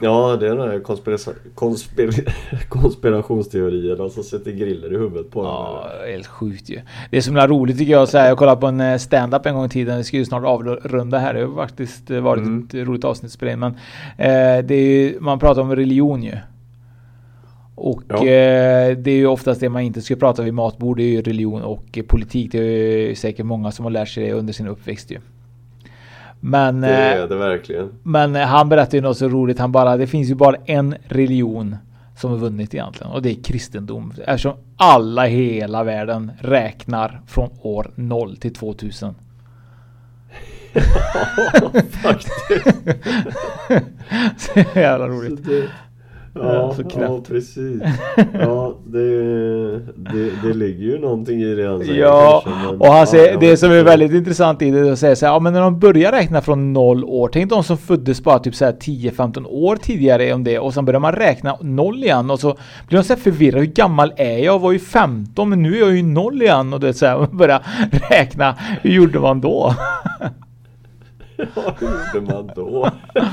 Ja, 0.00 0.36
det 0.40 0.46
är 0.48 0.56
den 0.56 0.70
här 0.70 0.78
konspira 0.80 1.18
konspira 1.54 2.12
konspirationsteorierna 2.68 4.08
som 4.10 4.22
sätter 4.24 4.50
griller 4.52 4.92
i 4.92 4.96
huvudet 4.96 5.30
på 5.30 5.42
Ja, 5.44 5.88
helt 6.06 6.26
sjukt 6.26 6.68
ju. 6.68 6.80
Det 7.10 7.16
är 7.16 7.20
så 7.20 7.30
himla 7.30 7.46
roligt 7.48 7.78
tycker 7.78 7.92
jag. 7.92 8.08
Så 8.08 8.18
här, 8.18 8.28
jag 8.28 8.38
kollade 8.38 8.60
på 8.60 8.66
en 8.66 8.80
eh, 8.80 8.96
stand-up 8.98 9.46
en 9.46 9.54
gång 9.54 9.64
i 9.64 9.68
tiden. 9.68 9.96
Vi 9.98 10.04
ska 10.04 10.16
ju 10.16 10.24
snart 10.24 10.44
avrunda 10.44 11.18
här. 11.18 11.34
Det 11.34 11.40
har 11.46 11.54
faktiskt 11.54 12.10
eh, 12.10 12.20
varit 12.20 12.42
Mm. 12.42 12.64
ett 12.68 12.74
roligt 12.74 13.04
avsnitt 13.04 13.28
att 13.28 13.32
spela 13.32 13.52
in. 13.52 13.58
Men 13.58 13.72
eh, 14.18 14.64
det 14.64 14.74
är 14.74 14.86
ju, 15.02 15.20
man 15.20 15.38
pratar 15.38 15.62
om 15.62 15.76
religion 15.76 16.22
ju. 16.22 16.36
Och 17.74 18.02
Ja. 18.08 18.16
eh, 18.16 18.96
det 18.98 19.10
är 19.10 19.16
ju 19.16 19.26
oftast 19.26 19.60
det 19.60 19.68
man 19.68 19.82
inte 19.82 20.02
ska 20.02 20.16
prata 20.16 20.42
vid 20.42 20.54
matbord. 20.54 20.96
Det 20.96 21.02
är 21.02 21.08
ju 21.08 21.22
religion 21.22 21.62
och 21.62 21.98
politik. 22.06 22.52
Det 22.52 22.58
är 22.58 23.08
ju 23.08 23.14
säkert 23.14 23.46
många 23.46 23.70
som 23.72 23.84
har 23.84 23.90
lärt 23.90 24.08
sig 24.08 24.26
det 24.26 24.32
under 24.32 24.52
sin 24.52 24.68
uppväxt 24.68 25.10
ju. 25.10 25.18
Men, 26.46 26.80
Det 26.80 26.88
eh, 26.88 27.22
är 27.22 27.28
det 27.28 27.36
verkligen. 27.36 27.92
men 28.02 28.36
eh, 28.36 28.46
han 28.46 28.68
berättade 28.68 28.96
ju 28.96 29.02
något 29.02 29.18
så 29.18 29.28
roligt. 29.28 29.58
Han 29.58 29.72
bara, 29.72 29.96
det 29.96 30.06
finns 30.06 30.30
ju 30.30 30.34
bara 30.34 30.56
en 30.64 30.94
religion 31.08 31.76
som 32.16 32.30
har 32.30 32.38
vunnit 32.38 32.74
egentligen. 32.74 33.12
Och 33.12 33.22
det 33.22 33.30
är 33.30 33.42
kristendom. 33.42 34.12
Eftersom 34.26 34.52
alla 34.76 35.28
i 35.28 35.30
hela 35.30 35.84
världen 35.84 36.32
räknar 36.40 37.20
från 37.26 37.50
år 37.62 37.90
0 37.94 38.36
till 38.36 38.54
2000. 38.54 39.14
Faktiskt. 42.02 42.32
så 44.36 44.60
jävla 44.74 45.08
roligt. 45.08 45.70
Ja, 46.34 46.72
så 46.76 46.82
ja, 47.00 47.20
precis. 47.28 47.82
Ja, 48.40 48.74
det, 48.86 48.98
det, 49.78 50.30
det 50.42 50.54
ligger 50.54 50.84
ju 50.84 50.98
någonting 50.98 51.40
i 51.42 51.54
det 51.54 51.68
han 51.68 51.84
säger 51.84 52.00
Ja, 52.00 52.42
kanske, 52.44 52.66
men- 52.72 52.80
och 52.80 52.86
han 52.86 53.06
säger, 53.06 53.32
ja, 53.32 53.38
det 53.40 53.56
som 53.56 53.72
är 53.72 53.82
väldigt 53.84 54.12
intressant 54.12 54.62
i 54.62 54.70
det 54.70 54.78
är 54.78 54.92
att 54.92 54.98
säga 54.98 55.16
så 55.16 55.26
här, 55.26 55.32
ja 55.32 55.38
men 55.38 55.52
när 55.52 55.60
de 55.60 55.78
börjar 55.78 56.12
räkna 56.12 56.40
från 56.40 56.72
noll 56.72 57.04
år, 57.04 57.30
tänk 57.32 57.50
de 57.50 57.64
som 57.64 57.78
föddes 57.78 58.22
bara 58.22 58.38
typ 58.38 58.54
så 58.54 58.64
här 58.64 58.72
10-15 58.72 59.46
år 59.46 59.76
tidigare 59.76 60.32
om 60.34 60.44
det 60.44 60.58
och 60.58 60.74
sen 60.74 60.84
börjar 60.84 61.00
man 61.00 61.12
räkna 61.12 61.56
noll 61.60 62.04
igen 62.04 62.30
och 62.30 62.40
så 62.40 62.56
blir 62.88 62.98
de 62.98 63.04
så 63.04 63.12
här 63.14 63.20
förvirrade, 63.20 63.60
hur 63.64 63.72
gammal 63.72 64.12
är 64.16 64.30
jag? 64.30 64.40
Jag 64.40 64.58
var 64.58 64.72
ju 64.72 64.78
15 64.78 65.48
men 65.50 65.62
nu 65.62 65.74
är 65.76 65.80
jag 65.80 65.96
ju 65.96 66.02
noll 66.02 66.42
igen 66.42 66.72
och 66.72 66.80
det 66.80 66.94
så 66.94 67.06
här, 67.06 67.18
man 67.18 67.36
börjar 67.36 67.62
räkna, 68.10 68.54
hur 68.82 68.90
gjorde 68.90 69.18
man 69.20 69.40
då? 69.40 69.74
Hur 71.36 71.88
gjorde 72.14 72.32
man 72.32 72.50
då? 72.56 72.90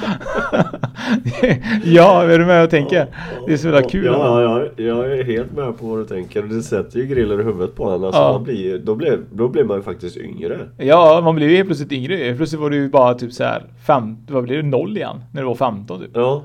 ja, 1.84 2.24
är 2.24 2.40
du 2.40 2.46
med 2.46 2.64
och 2.64 2.70
tänker? 2.70 3.08
Det 3.48 3.54
är 3.54 3.58
så 3.58 3.68
jävla 3.68 3.90
kul. 3.90 4.06
Ja, 4.06 4.42
ja, 4.42 4.66
jag 4.84 5.12
är 5.20 5.24
helt 5.24 5.52
med 5.52 5.78
på 5.80 5.88
vad 5.88 6.00
du 6.00 6.06
tänker. 6.06 6.42
Det 6.44 6.62
sätter 6.62 7.00
ju 7.00 7.06
griller 7.06 7.42
i 7.42 7.44
huvudet 7.44 7.76
på 7.76 7.90
en. 7.90 8.04
Alltså, 8.04 8.22
Ja. 8.22 8.32
man 8.34 8.44
blir, 8.44 8.78
då, 8.80 8.96
blir, 8.96 9.20
då 9.34 9.48
blir 9.48 9.64
man 9.64 9.78
ju 9.78 9.84
faktiskt 9.84 10.18
yngre. 10.18 10.60
Ja, 10.78 11.22
man 11.24 11.36
blir 11.36 11.50
ju 11.50 11.56
helt 11.56 11.68
plötsligt 11.68 11.92
yngre. 11.92 12.36
Plötsligt 12.36 12.62
var 12.62 12.70
du 12.70 12.76
ju 12.78 12.90
bara 12.90 13.14
typ 13.14 13.34
så 13.34 13.44
här, 13.44 13.64
fem, 13.88 14.18
vad 14.28 14.44
blir 14.44 14.58
det, 14.58 14.64
noll 14.70 14.98
igen? 14.98 15.24
När 15.34 15.42
du 15.42 15.48
var 15.48 15.56
15 15.56 16.00
typ. 16.00 16.10
Ja. 16.14 16.44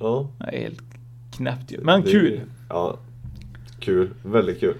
Ja. 0.00 0.26
Är 0.52 0.58
helt 0.58 0.80
knäppt 1.36 1.72
ju. 1.72 1.78
Men 1.82 2.02
Det- 2.02 2.10
kul. 2.10 2.40
Ja. 2.68 2.96
Kul. 3.80 4.10
Väldigt 4.22 4.60
kul. 4.60 4.74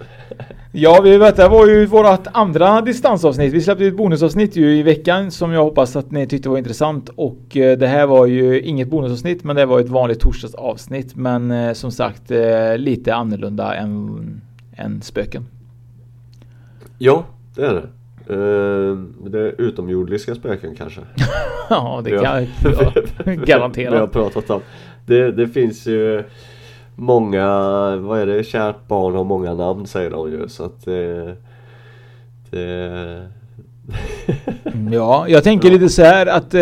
Ja, 0.73 1.01
vi 1.05 1.17
vet, 1.19 1.37
det 1.37 1.49
var 1.49 1.67
ju 1.67 1.87
vårt 1.87 2.27
andra 2.33 2.81
distansavsnitt. 2.81 3.53
Vi 3.53 3.61
släppte 3.61 3.87
ett 3.87 3.97
bonusavsnitt 3.97 4.57
ju 4.57 4.77
i 4.77 4.83
veckan 4.83 5.31
som 5.31 5.53
jag 5.53 5.63
hoppas 5.65 5.97
att 5.97 6.11
ni 6.11 6.27
tyckte 6.27 6.49
var 6.49 6.59
intressant. 6.59 7.09
Och 7.17 7.57
eh, 7.57 7.79
det 7.79 7.87
här 7.87 8.07
var 8.07 8.27
ju 8.27 8.61
inget 8.61 8.89
bonusavsnitt, 8.89 9.45
men 9.45 9.57
det 9.57 9.67
var 9.67 9.81
ett 9.81 9.89
vanligt 9.89 10.21
torsdagsavsnitt. 10.21 11.17
Men 11.17 11.51
eh, 11.51 11.73
som 11.73 11.91
sagt, 11.93 12.31
eh, 12.31 12.77
lite 12.77 13.15
annorlunda 13.15 13.75
än, 13.75 14.41
än 14.77 15.03
spöken. 15.03 15.47
Ja, 16.99 17.25
det 17.55 17.63
är 17.67 17.75
det. 17.75 17.87
Det 19.31 19.39
är 19.39 19.61
utomjordiska 19.61 20.35
spöken 20.35 20.75
kanske. 20.77 21.01
ja, 21.71 22.01
det 22.05 22.11
kan 22.11 22.27
har- 22.27 22.41
ja, 22.63 22.93
Vi 23.25 23.37
har 23.37 23.47
garanterat. 23.47 24.13
pratat 24.13 24.51
om. 24.51 24.61
Det, 25.07 25.33
det 25.33 25.49
finns 25.49 25.87
ju 25.87 26.25
många, 27.01 27.47
vad 27.97 28.21
är 28.21 28.27
det, 28.27 28.45
kärt 28.45 28.89
barn 28.89 29.15
har 29.15 29.25
många 29.25 29.55
namn 29.55 29.87
säger 29.87 30.11
de 30.11 30.31
ju. 30.31 30.49
Så 30.49 30.65
att 30.65 30.85
det... 30.85 31.37
det 32.51 33.27
Mm, 34.65 34.93
Ja, 34.93 35.29
jag 35.29 35.45
tänker 35.45 35.71
lite 35.71 35.89
så 35.89 36.03
här 36.03 36.27
att 36.27 36.55
eh, 36.55 36.61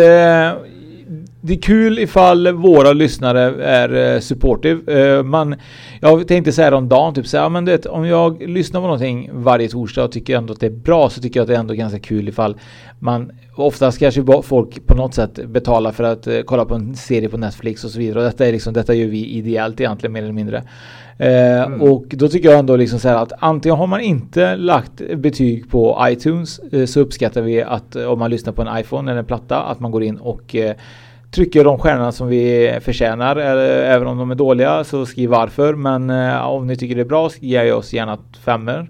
det 1.41 1.53
är 1.53 1.61
kul 1.61 1.99
ifall 1.99 2.51
våra 2.51 2.93
lyssnare 2.93 3.63
är 3.63 4.13
eh, 4.13 4.19
supportive. 4.19 5.01
Eh, 5.01 5.23
man, 5.23 5.55
jag 6.01 6.27
tänkte 6.27 6.51
så 6.51 6.61
här 6.61 6.73
om 6.73 6.89
dagen, 6.89 7.13
typ 7.13 7.27
så 7.27 7.37
här, 7.37 7.49
men 7.49 7.65
det, 7.65 7.85
om 7.85 8.05
jag 8.05 8.41
lyssnar 8.49 8.79
på 8.81 8.87
någonting 8.87 9.29
varje 9.33 9.69
torsdag 9.69 10.03
och 10.03 10.11
tycker 10.11 10.37
ändå 10.37 10.53
att 10.53 10.59
det 10.59 10.65
är 10.65 10.71
bra 10.71 11.09
så 11.09 11.21
tycker 11.21 11.39
jag 11.39 11.43
att 11.43 11.47
det 11.47 11.55
är 11.55 11.59
ändå 11.59 11.73
ganska 11.73 11.99
kul 11.99 12.29
ifall 12.29 12.57
man 12.99 13.31
oftast 13.55 13.99
kanske 13.99 14.23
folk 14.43 14.87
på 14.87 14.95
något 14.95 15.13
sätt 15.13 15.47
betalar 15.47 15.91
för 15.91 16.03
att 16.03 16.27
eh, 16.27 16.39
kolla 16.45 16.65
på 16.65 16.75
en 16.75 16.95
serie 16.95 17.29
på 17.29 17.37
Netflix 17.37 17.83
och 17.83 17.91
så 17.91 17.99
vidare. 17.99 18.19
Och 18.19 18.25
detta 18.25 18.47
är 18.47 18.51
liksom, 18.51 18.73
detta 18.73 18.93
gör 18.93 19.07
vi 19.07 19.25
ideellt 19.25 19.79
egentligen 19.81 20.13
mer 20.13 20.23
eller 20.23 20.33
mindre. 20.33 20.63
Eh, 21.17 21.81
Och 21.81 22.05
då 22.09 22.27
tycker 22.27 22.49
jag 22.49 22.59
ändå 22.59 22.75
liksom 22.75 22.99
så 22.99 23.09
att 23.09 23.33
antingen 23.39 23.77
har 23.77 23.87
man 23.87 24.01
inte 24.01 24.55
lagt 24.55 25.01
betyg 25.15 25.71
på 25.71 25.97
iTunes 26.09 26.59
eh, 26.59 26.85
så 26.85 26.99
uppskattar 26.99 27.41
vi 27.41 27.63
att 27.63 27.95
eh, 27.95 28.05
om 28.05 28.19
man 28.19 28.31
lyssnar 28.31 28.53
på 28.53 28.61
en 28.61 28.77
iPhone 28.77 29.11
eller 29.11 29.19
en 29.19 29.25
platta 29.25 29.61
att 29.61 29.79
man 29.79 29.91
går 29.91 30.03
in 30.03 30.17
och 30.17 30.55
eh, 30.55 30.75
trycker 31.31 31.63
de 31.63 31.79
stjärnorna 31.79 32.11
som 32.11 32.27
vi 32.27 32.77
förtjänar. 32.81 33.35
Eller, 33.35 33.83
även 33.83 34.07
om 34.07 34.17
de 34.17 34.31
är 34.31 34.35
dåliga 34.35 34.83
så 34.83 35.05
skriv 35.05 35.29
varför. 35.29 35.73
Men 35.73 36.09
eh, 36.09 36.47
om 36.47 36.67
ni 36.67 36.75
tycker 36.75 36.95
det 36.95 37.01
är 37.01 37.05
bra 37.05 37.29
ge 37.39 37.71
oss 37.71 37.93
gärna 37.93 38.17
femmer. 38.45 38.87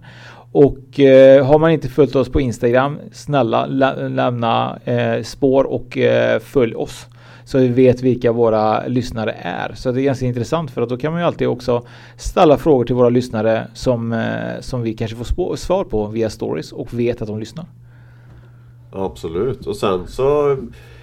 Och 0.52 1.00
eh, 1.00 1.46
har 1.46 1.60
man 1.60 1.72
inte 1.72 1.88
följt 1.88 2.16
oss 2.16 2.30
på 2.30 2.42
Instagram, 2.42 2.98
snälla 3.12 3.66
lä- 3.66 4.10
lämna 4.10 4.80
eh, 4.86 5.24
spår 5.24 5.64
och 5.64 5.98
eh, 5.98 6.40
följ 6.40 6.76
oss. 6.76 7.08
Så 7.44 7.58
vi 7.58 7.68
vet 7.68 8.02
vilka 8.02 8.32
våra 8.32 8.88
lyssnare 8.88 9.36
är. 9.42 9.74
Så 9.76 9.92
det 9.92 10.02
är 10.02 10.04
ganska 10.04 10.26
intressant 10.26 10.72
för 10.72 10.82
att 10.82 10.90
då 10.90 10.98
kan 10.98 11.12
man 11.12 11.22
ju 11.22 11.28
alltid 11.28 11.48
också 11.48 11.84
ställa 12.18 12.58
frågor 12.58 12.86
till 12.86 12.96
våra 12.96 13.10
lyssnare 13.10 13.68
som, 13.74 14.14
eh, 14.14 14.60
som 14.60 14.82
vi 14.82 14.94
kanske 14.94 15.18
får 15.18 15.56
svar 15.56 15.84
på 15.84 16.06
via 16.06 16.30
stories 16.30 16.72
och 16.72 16.94
vet 17.00 17.22
att 17.22 17.28
de 17.28 17.40
lyssnar. 17.40 17.66
Absolut. 18.92 19.68
Och 19.68 19.76
sen 19.76 20.08
så 20.08 20.58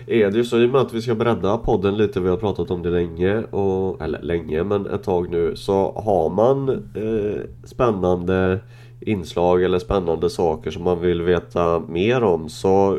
är 0.07 0.31
det 0.31 0.39
ju 0.39 0.45
så 0.45 0.59
i 0.59 0.67
och 0.67 0.71
med 0.71 0.81
att 0.81 0.95
vi 0.95 1.03
ska 1.03 1.15
bredda 1.15 1.57
podden 1.57 1.97
lite, 1.97 2.21
vi 2.21 2.29
har 2.29 2.37
pratat 2.37 2.71
om 2.71 2.83
det 2.83 2.91
länge, 2.91 3.39
och, 3.43 4.03
eller 4.03 4.23
länge 4.23 4.65
men 4.65 4.87
ett 4.87 5.03
tag 5.03 5.31
nu, 5.31 5.57
så 5.57 5.93
har 6.05 6.31
man 6.31 6.69
eh, 6.69 7.41
spännande 7.65 8.61
inslag 9.01 9.63
eller 9.63 9.79
spännande 9.79 10.31
saker 10.31 10.71
som 10.71 10.85
man 10.85 11.01
vill 11.01 11.23
veta 11.23 11.83
mer 11.89 12.23
om 12.23 12.49
så 12.49 12.99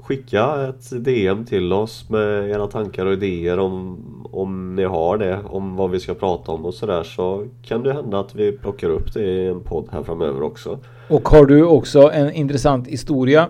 skicka 0.00 0.68
ett 0.68 1.04
DM 1.04 1.44
till 1.44 1.72
oss 1.72 2.08
med 2.08 2.50
era 2.50 2.66
tankar 2.66 3.06
och 3.06 3.12
idéer 3.12 3.58
om, 3.58 3.98
om 4.32 4.76
ni 4.76 4.84
har 4.84 5.18
det, 5.18 5.38
om 5.44 5.76
vad 5.76 5.90
vi 5.90 6.00
ska 6.00 6.14
prata 6.14 6.52
om 6.52 6.64
och 6.64 6.74
sådär 6.74 7.02
så 7.02 7.46
kan 7.62 7.82
det 7.82 7.92
hända 7.92 8.20
att 8.20 8.34
vi 8.34 8.52
plockar 8.52 8.88
upp 8.88 9.14
det 9.14 9.22
i 9.22 9.48
en 9.48 9.60
podd 9.60 9.88
här 9.92 10.02
framöver 10.02 10.42
också. 10.42 10.78
Och 11.08 11.28
har 11.28 11.46
du 11.46 11.64
också 11.64 12.10
en 12.12 12.32
intressant 12.32 12.88
historia 12.88 13.48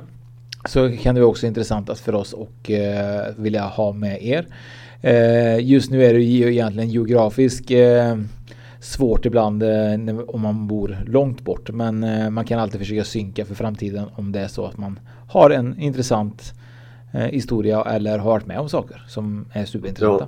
så 0.68 0.90
kan 0.90 1.14
det 1.14 1.20
vara 1.20 1.30
också 1.30 1.46
intressant 1.46 1.90
att 1.90 1.98
för 1.98 2.14
oss 2.14 2.32
och 2.32 2.70
eh, 2.70 3.26
vilja 3.36 3.62
ha 3.62 3.92
med 3.92 4.22
er. 4.22 4.46
Eh, 5.00 5.66
just 5.66 5.90
nu 5.90 6.04
är 6.04 6.14
det 6.14 6.20
ju 6.20 6.52
egentligen 6.52 6.90
geografisk 6.90 7.70
eh, 7.70 8.16
svårt 8.82 9.26
ibland 9.26 9.62
eh, 9.62 10.18
om 10.28 10.40
man 10.40 10.66
bor 10.66 10.98
långt 11.06 11.40
bort. 11.40 11.70
Men 11.70 12.04
eh, 12.04 12.30
man 12.30 12.44
kan 12.44 12.58
alltid 12.58 12.80
försöka 12.80 13.04
synka 13.04 13.44
för 13.44 13.54
framtiden 13.54 14.04
om 14.16 14.32
det 14.32 14.40
är 14.40 14.48
så 14.48 14.66
att 14.66 14.78
man 14.78 15.00
har 15.28 15.50
en 15.50 15.78
intressant 15.80 16.52
eh, 17.14 17.20
historia 17.20 17.82
eller 17.82 18.18
har 18.18 18.30
varit 18.30 18.46
med 18.46 18.58
om 18.58 18.68
saker 18.68 19.02
som 19.08 19.44
är 19.52 19.64
superintressanta. 19.64 20.26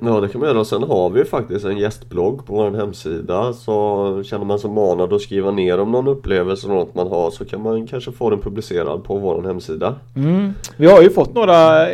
Ja 0.00 0.20
det 0.20 0.28
kan 0.28 0.40
man 0.40 0.50
göra 0.50 0.64
sen 0.64 0.82
har 0.82 1.10
vi 1.10 1.24
faktiskt 1.24 1.64
en 1.64 1.78
gästblogg 1.78 2.46
på 2.46 2.54
vår 2.54 2.70
hemsida 2.70 3.52
så 3.52 4.22
känner 4.24 4.44
man 4.44 4.58
sig 4.58 4.70
manad 4.70 5.12
att 5.12 5.20
skriva 5.20 5.50
ner 5.50 5.80
om 5.80 5.92
någon 5.92 6.08
upplevelse 6.08 6.68
något 6.68 6.94
man 6.94 7.08
har 7.08 7.30
så 7.30 7.44
kan 7.44 7.62
man 7.62 7.86
kanske 7.86 8.12
få 8.12 8.30
den 8.30 8.40
publicerad 8.40 9.04
på 9.04 9.18
vår 9.18 9.42
hemsida. 9.42 9.94
Mm. 10.16 10.52
Vi 10.76 10.86
har 10.86 11.02
ju 11.02 11.10
fått 11.10 11.34
några, 11.34 11.86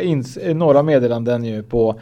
några 0.53 0.83
meddelanden 0.83 1.43
ju 1.43 1.63
på 1.63 1.95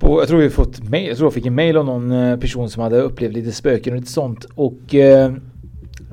på, 0.00 0.20
jag 0.20 0.28
tror 0.28 0.38
vi 0.38 0.50
fått 0.50 0.88
mail, 0.88 1.08
jag 1.08 1.16
tror 1.16 1.26
jag 1.26 1.34
fick 1.34 1.46
en 1.46 1.54
mail 1.54 1.76
av 1.76 1.84
någon 1.84 2.12
eh, 2.12 2.38
person 2.38 2.70
som 2.70 2.82
hade 2.82 3.00
upplevt 3.00 3.32
lite 3.32 3.52
spöken 3.52 3.92
och 3.92 3.98
lite 3.98 4.12
sånt 4.12 4.46
och 4.54 4.94
eh, 4.94 5.32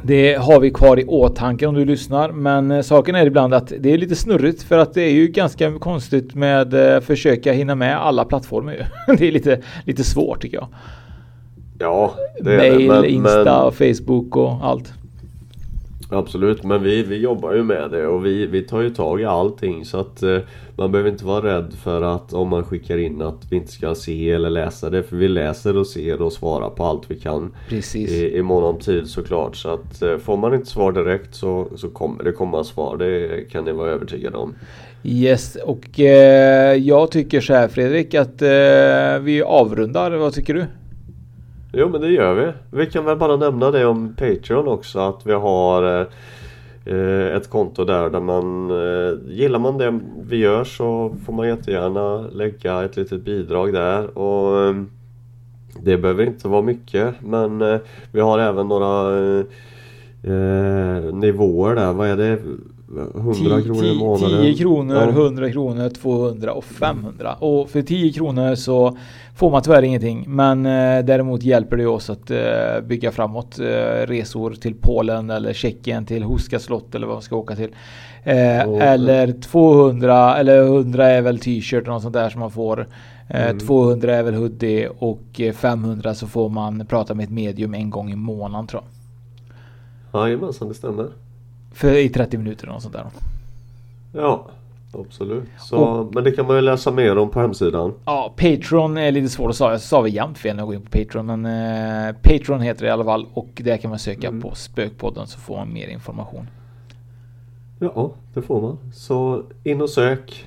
det 0.04 0.34
har 0.34 0.60
vi 0.60 0.70
kvar 0.70 1.00
i 1.00 1.06
åtanke 1.06 1.68
om 1.68 1.76
du 1.76 1.86
lyssnar 1.86 2.32
men 2.32 2.72
eh, 2.72 2.82
saken 2.82 3.16
är 3.16 3.26
ibland 3.26 3.54
att 3.54 3.74
det 3.80 3.94
är 3.94 3.98
lite 3.98 4.16
snurrigt 4.16 4.64
för 4.64 4.78
att 4.78 4.94
det 4.94 5.02
är 5.02 5.14
ju 5.14 5.28
ganska 5.28 5.80
konstigt 5.80 6.36
med 6.36 6.96
eh, 6.96 7.02
försöka 7.02 7.54
hinna 7.54 7.76
med 7.76 7.98
alla 7.98 8.26
plattformar 8.26 8.74
ju. 8.74 8.84
Det 9.18 9.28
är 9.28 9.32
lite, 9.32 9.62
lite 9.86 10.04
svårt 10.04 10.42
tycker 10.42 10.58
jag. 10.58 10.68
Ja, 11.80 12.14
det 12.42 12.54
är 12.54 12.58
Mail, 12.58 12.88
det. 12.88 12.94
Men, 12.94 13.06
Insta, 13.06 13.64
men, 13.64 13.96
Facebook 13.96 14.36
och 14.36 14.52
allt. 14.62 14.94
Absolut, 16.10 16.64
men 16.64 16.84
vi, 16.84 17.03
vi 17.03 17.18
jobbar 17.18 17.53
ju 17.53 17.64
med 17.64 17.91
det 17.91 18.08
och 18.08 18.26
vi, 18.26 18.45
vi 18.45 18.62
tar 18.62 18.82
ju 18.82 18.89
tag 18.89 19.22
i 19.22 19.26
allting 19.26 19.86
så 19.86 19.99
att 19.99 20.24
eh, 20.24 20.39
man 20.76 20.91
behöver 20.91 21.10
inte 21.10 21.26
vara 21.26 21.58
rädd 21.58 21.74
för 21.84 22.01
att 22.01 22.34
om 22.34 22.49
man 22.49 22.64
skickar 22.64 22.97
in 22.97 23.22
att 23.22 23.41
vi 23.49 23.55
inte 23.55 23.72
ska 23.72 23.95
se 23.95 24.32
eller 24.32 24.49
läsa 24.49 24.89
det 24.89 25.03
för 25.03 25.16
vi 25.16 25.28
läser 25.28 25.78
och 25.78 25.88
ser 25.88 26.22
och 26.22 26.34
svarar 26.34 26.70
på 26.70 26.84
allt 26.84 27.12
vi 27.12 27.20
kan 27.20 27.55
Precis. 27.70 28.12
i, 28.12 28.38
i 28.38 28.41
mån 28.41 28.64
om 28.64 28.80
tid 28.80 29.08
såklart 29.08 29.55
så 29.55 29.70
att 29.70 30.01
eh, 30.01 30.18
får 30.18 30.38
man 30.38 30.53
inte 30.53 30.68
svar 30.68 30.91
direkt 30.91 31.36
så, 31.36 31.68
så 31.76 31.89
kommer 31.89 32.24
det 32.24 32.32
komma 32.32 32.64
svar 32.64 32.97
det 32.97 33.43
kan 33.51 33.66
ni 33.66 33.72
vara 33.72 33.91
övertygade 33.91 34.38
om. 34.38 34.55
Yes, 35.03 35.55
och 35.55 35.99
eh, 35.99 36.74
jag 36.74 37.12
tycker 37.12 37.41
så 37.41 37.53
här 37.53 37.68
Fredrik 37.68 38.14
att 38.14 38.41
eh, 38.41 39.20
vi 39.24 39.43
avrundar. 39.45 40.12
Vad 40.12 40.34
tycker 40.34 40.53
du? 40.53 40.66
Jo 41.72 41.89
men 41.89 42.01
det 42.01 42.09
gör 42.09 42.34
vi. 42.34 42.51
Vi 42.78 42.86
kan 42.86 43.05
väl 43.05 43.18
bara 43.18 43.36
nämna 43.36 43.72
det 43.72 43.86
om 43.86 44.13
Patreon 44.13 44.68
också 44.68 44.99
att 44.99 45.26
vi 45.26 45.34
har 45.34 46.07
eh, 46.86 47.36
ett 47.36 47.49
konto 47.49 47.86
där 47.86 48.09
där 48.09 48.20
man 48.20 48.72
eh, 48.72 49.34
Gillar 49.36 49.59
man 49.59 49.78
det 49.78 49.99
vi 50.22 50.38
gör 50.38 50.63
så 50.63 51.15
får 51.26 51.34
man 51.34 51.47
jättegärna 51.47 52.18
lägga 52.18 52.84
ett 52.84 52.97
litet 52.97 53.22
bidrag 53.22 53.74
där 53.74 54.18
och 54.18 54.65
eh, 54.65 54.76
Det 55.82 55.97
behöver 55.97 56.26
inte 56.26 56.47
vara 56.47 56.61
mycket 56.61 57.15
men 57.22 57.61
eh, 57.61 57.80
vi 58.11 58.20
har 58.20 58.39
även 58.39 58.68
några 58.68 59.20
eh, 59.20 59.45
eh, 60.24 61.13
nivåer 61.15 61.76
där. 61.76 61.93
Vad 61.93 62.07
är 62.09 62.18
det? 62.18 62.39
100 63.18 63.61
kronor 63.61 63.86
i 63.86 63.97
månaden? 63.99 64.41
10 64.41 64.53
kronor, 64.53 64.95
Ja. 64.95 65.09
100 65.09 65.51
kronor, 65.51 65.89
200 65.89 66.53
och 66.53 66.63
500. 66.63 67.34
Och 67.39 67.70
för 67.70 67.82
10 67.82 68.13
kronor 68.13 68.55
så 68.55 68.97
får 69.36 69.51
man 69.51 69.61
tyvärr 69.61 69.82
ingenting. 69.84 70.24
Men 70.28 70.65
eh, 70.65 71.05
däremot 71.05 71.43
hjälper 71.43 71.78
det 71.78 71.86
oss 71.88 72.09
att 72.09 72.32
eh, 72.32 72.38
bygga 72.88 73.11
framåt. 73.11 73.59
Eh, 73.59 73.65
resor 74.07 74.51
till 74.51 74.76
Polen 74.82 75.30
eller 75.30 75.53
Tjeckien 75.53 76.05
till 76.05 76.24
Huska 76.24 76.59
slott 76.59 76.95
eller 76.95 77.07
vad 77.07 77.15
man 77.15 77.22
ska 77.22 77.36
åka 77.36 77.55
till. 77.55 77.70
Och- 78.68 78.82
eller 78.82 79.32
200 79.41 80.38
eller 80.38 80.63
100 80.63 81.07
är 81.09 81.22
väl 81.22 81.39
t-shirt 81.39 81.82
och 81.82 81.88
något 81.93 82.01
sånt 82.01 82.13
där 82.13 82.30
som 82.30 82.39
man 82.39 82.51
får. 82.51 82.88
Eh, 83.30 83.45
Mm. 83.45 83.59
200 83.59 84.15
är 84.15 84.24
väl 84.24 84.34
hoodie 84.36 84.88
och 84.99 85.41
eh, 85.41 85.53
500 85.53 86.13
så 86.13 86.28
får 86.28 86.49
man 86.49 86.86
prata 86.86 87.13
med 87.13 87.24
ett 87.24 87.30
medium 87.32 87.74
en 87.74 87.89
gång 87.89 88.11
i 88.11 88.15
månaden 88.15 88.68
tror 88.68 88.82
jag. 88.84 88.97
Jajamensan, 90.20 90.68
det 90.68 90.74
stämmer. 90.74 91.07
För 91.74 91.93
i 91.97 92.09
30 92.09 92.38
minuter 92.38 92.63
eller 92.63 92.74
något 92.74 92.82
sånt 92.84 92.93
där. 92.95 93.05
Ja, 94.13 94.47
absolut. 94.93 95.43
Så, 95.59 96.09
men 96.13 96.24
det 96.24 96.32
kan 96.32 96.47
man 96.47 96.55
ju 96.55 96.61
läsa 96.61 96.91
mer 96.91 97.18
om 97.18 97.30
på 97.30 97.39
hemsidan. 97.39 97.93
Ja, 98.05 98.34
Patreon 98.38 98.97
är 98.97 99.11
lite 99.11 99.30
svårt 99.30 99.49
att 99.49 99.55
säga. 99.55 99.72
Jag 99.72 99.82
sa 99.82 100.01
vi 100.01 100.09
jämt 100.09 100.38
fel 100.38 100.55
när 100.55 100.61
jag 100.61 100.68
går 100.68 100.76
in 100.76 100.82
på 100.82 100.97
Patreon. 100.97 101.26
Men 101.26 101.45
eh, 101.45 102.15
Patreon 102.22 102.61
heter 102.61 102.82
det 102.82 102.88
i 102.88 102.91
alla 102.91 103.03
fall. 103.03 103.26
Och 103.34 103.49
där 103.55 103.78
kan 103.78 103.89
man 103.89 103.99
söka 103.99 104.32
på 104.41 104.55
Spökpodden 104.55 105.28
så 105.28 105.39
får 105.39 105.57
man 105.57 105.74
mer 105.74 105.88
information. 105.88 106.47
Ja, 107.80 108.11
det 108.34 108.41
får 108.41 108.61
man. 108.61 108.78
Så 108.93 109.43
in 109.63 109.82
och 109.82 109.89
sök. 109.89 110.45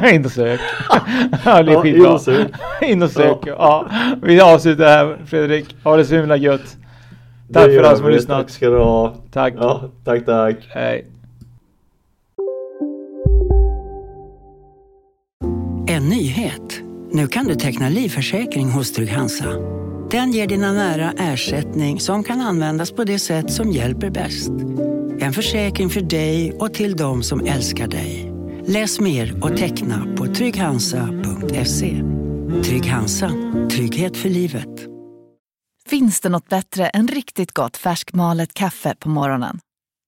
in 0.12 0.24
och 0.24 0.30
sök. 0.30 0.60
ja, 1.44 1.62
det 1.62 1.70
är 1.70 1.74
Ja, 1.74 1.82
skitbra. 1.82 2.06
in 2.08 2.12
och 2.14 2.20
sök. 2.20 2.50
in 2.82 3.02
och 3.02 3.10
sök. 3.10 3.38
Ja. 3.46 3.54
Ja. 3.58 3.86
Vi 4.22 4.40
avslutar 4.40 4.84
här 4.84 5.18
Fredrik. 5.26 5.76
Ha 5.84 5.96
det 5.96 6.04
så 6.04 6.14
himla 6.16 6.36
gött. 6.36 6.76
Tack 7.52 7.70
för 7.70 7.78
alla 7.78 7.96
som 7.96 8.04
har 8.04 8.12
lyssnat. 8.12 8.38
Tack 8.38 8.50
ska 8.50 8.70
du 8.70 8.78
ha. 8.78 9.14
Tack. 9.32 9.54
Ja, 9.56 9.90
tack, 10.04 10.24
tack. 10.24 10.56
Hej. 10.68 11.06
En 15.88 16.08
nyhet. 16.08 16.80
Nu 17.10 17.26
kan 17.26 17.46
du 17.46 17.54
teckna 17.54 17.88
livförsäkring 17.88 18.70
hos 18.70 18.92
Trygg-Hansa. 18.92 19.46
Den 20.10 20.32
ger 20.32 20.46
dina 20.46 20.72
nära 20.72 21.12
ersättning 21.18 22.00
som 22.00 22.24
kan 22.24 22.40
användas 22.40 22.92
på 22.92 23.04
det 23.04 23.18
sätt 23.18 23.52
som 23.52 23.70
hjälper 23.70 24.10
bäst. 24.10 24.50
En 25.18 25.32
försäkring 25.32 25.90
för 25.90 26.00
dig 26.00 26.52
och 26.52 26.74
till 26.74 26.96
de 26.96 27.22
som 27.22 27.46
älskar 27.46 27.88
dig. 27.88 28.32
Läs 28.66 29.00
mer 29.00 29.44
och 29.44 29.56
teckna 29.56 30.06
på 30.16 30.26
trygghansa.se. 30.26 32.02
Trygg 32.64 32.86
Hansa. 32.86 33.30
Trygghet 33.70 34.16
för 34.16 34.28
livet. 34.28 34.95
Finns 35.88 36.20
det 36.20 36.28
något 36.28 36.48
bättre 36.48 36.88
än 36.88 37.08
riktigt 37.08 37.52
gott 37.52 37.76
färskmalet 37.76 38.54
kaffe 38.54 38.94
på 38.98 39.08
morgonen? 39.08 39.60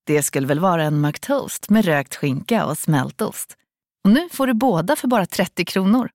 Det 0.06 0.22
skulle 0.22 0.46
väl 0.46 0.60
vara 0.60 0.84
en 0.84 1.00
McToast 1.00 1.70
med 1.70 1.84
rökt 1.84 2.14
skinka 2.14 2.66
och 2.66 2.78
smältost. 2.78 3.56
Och 4.04 4.10
nu 4.10 4.28
får 4.32 4.46
du 4.46 4.54
båda 4.54 4.96
för 4.96 5.08
bara 5.08 5.26
30 5.26 5.64
kronor. 5.64 6.10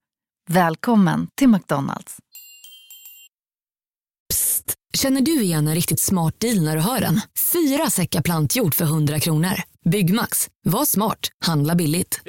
Välkommen 0.49 1.27
till 1.35 1.47
McDonalds. 1.49 2.17
Psst! 4.29 4.73
Känner 4.93 5.21
du 5.21 5.41
igen 5.41 5.67
en 5.67 5.75
riktigt 5.75 5.99
smart 5.99 6.39
deal 6.39 6.63
när 6.63 6.75
du 6.75 6.81
hör 6.81 6.99
den? 7.01 7.21
Fyra 7.53 7.89
säckar 7.89 8.21
plantjord 8.21 8.73
för 8.73 8.85
100 8.85 9.19
kronor. 9.19 9.61
Byggmax. 9.85 10.49
Var 10.63 10.85
smart. 10.85 11.29
Handla 11.45 11.75
billigt. 11.75 12.21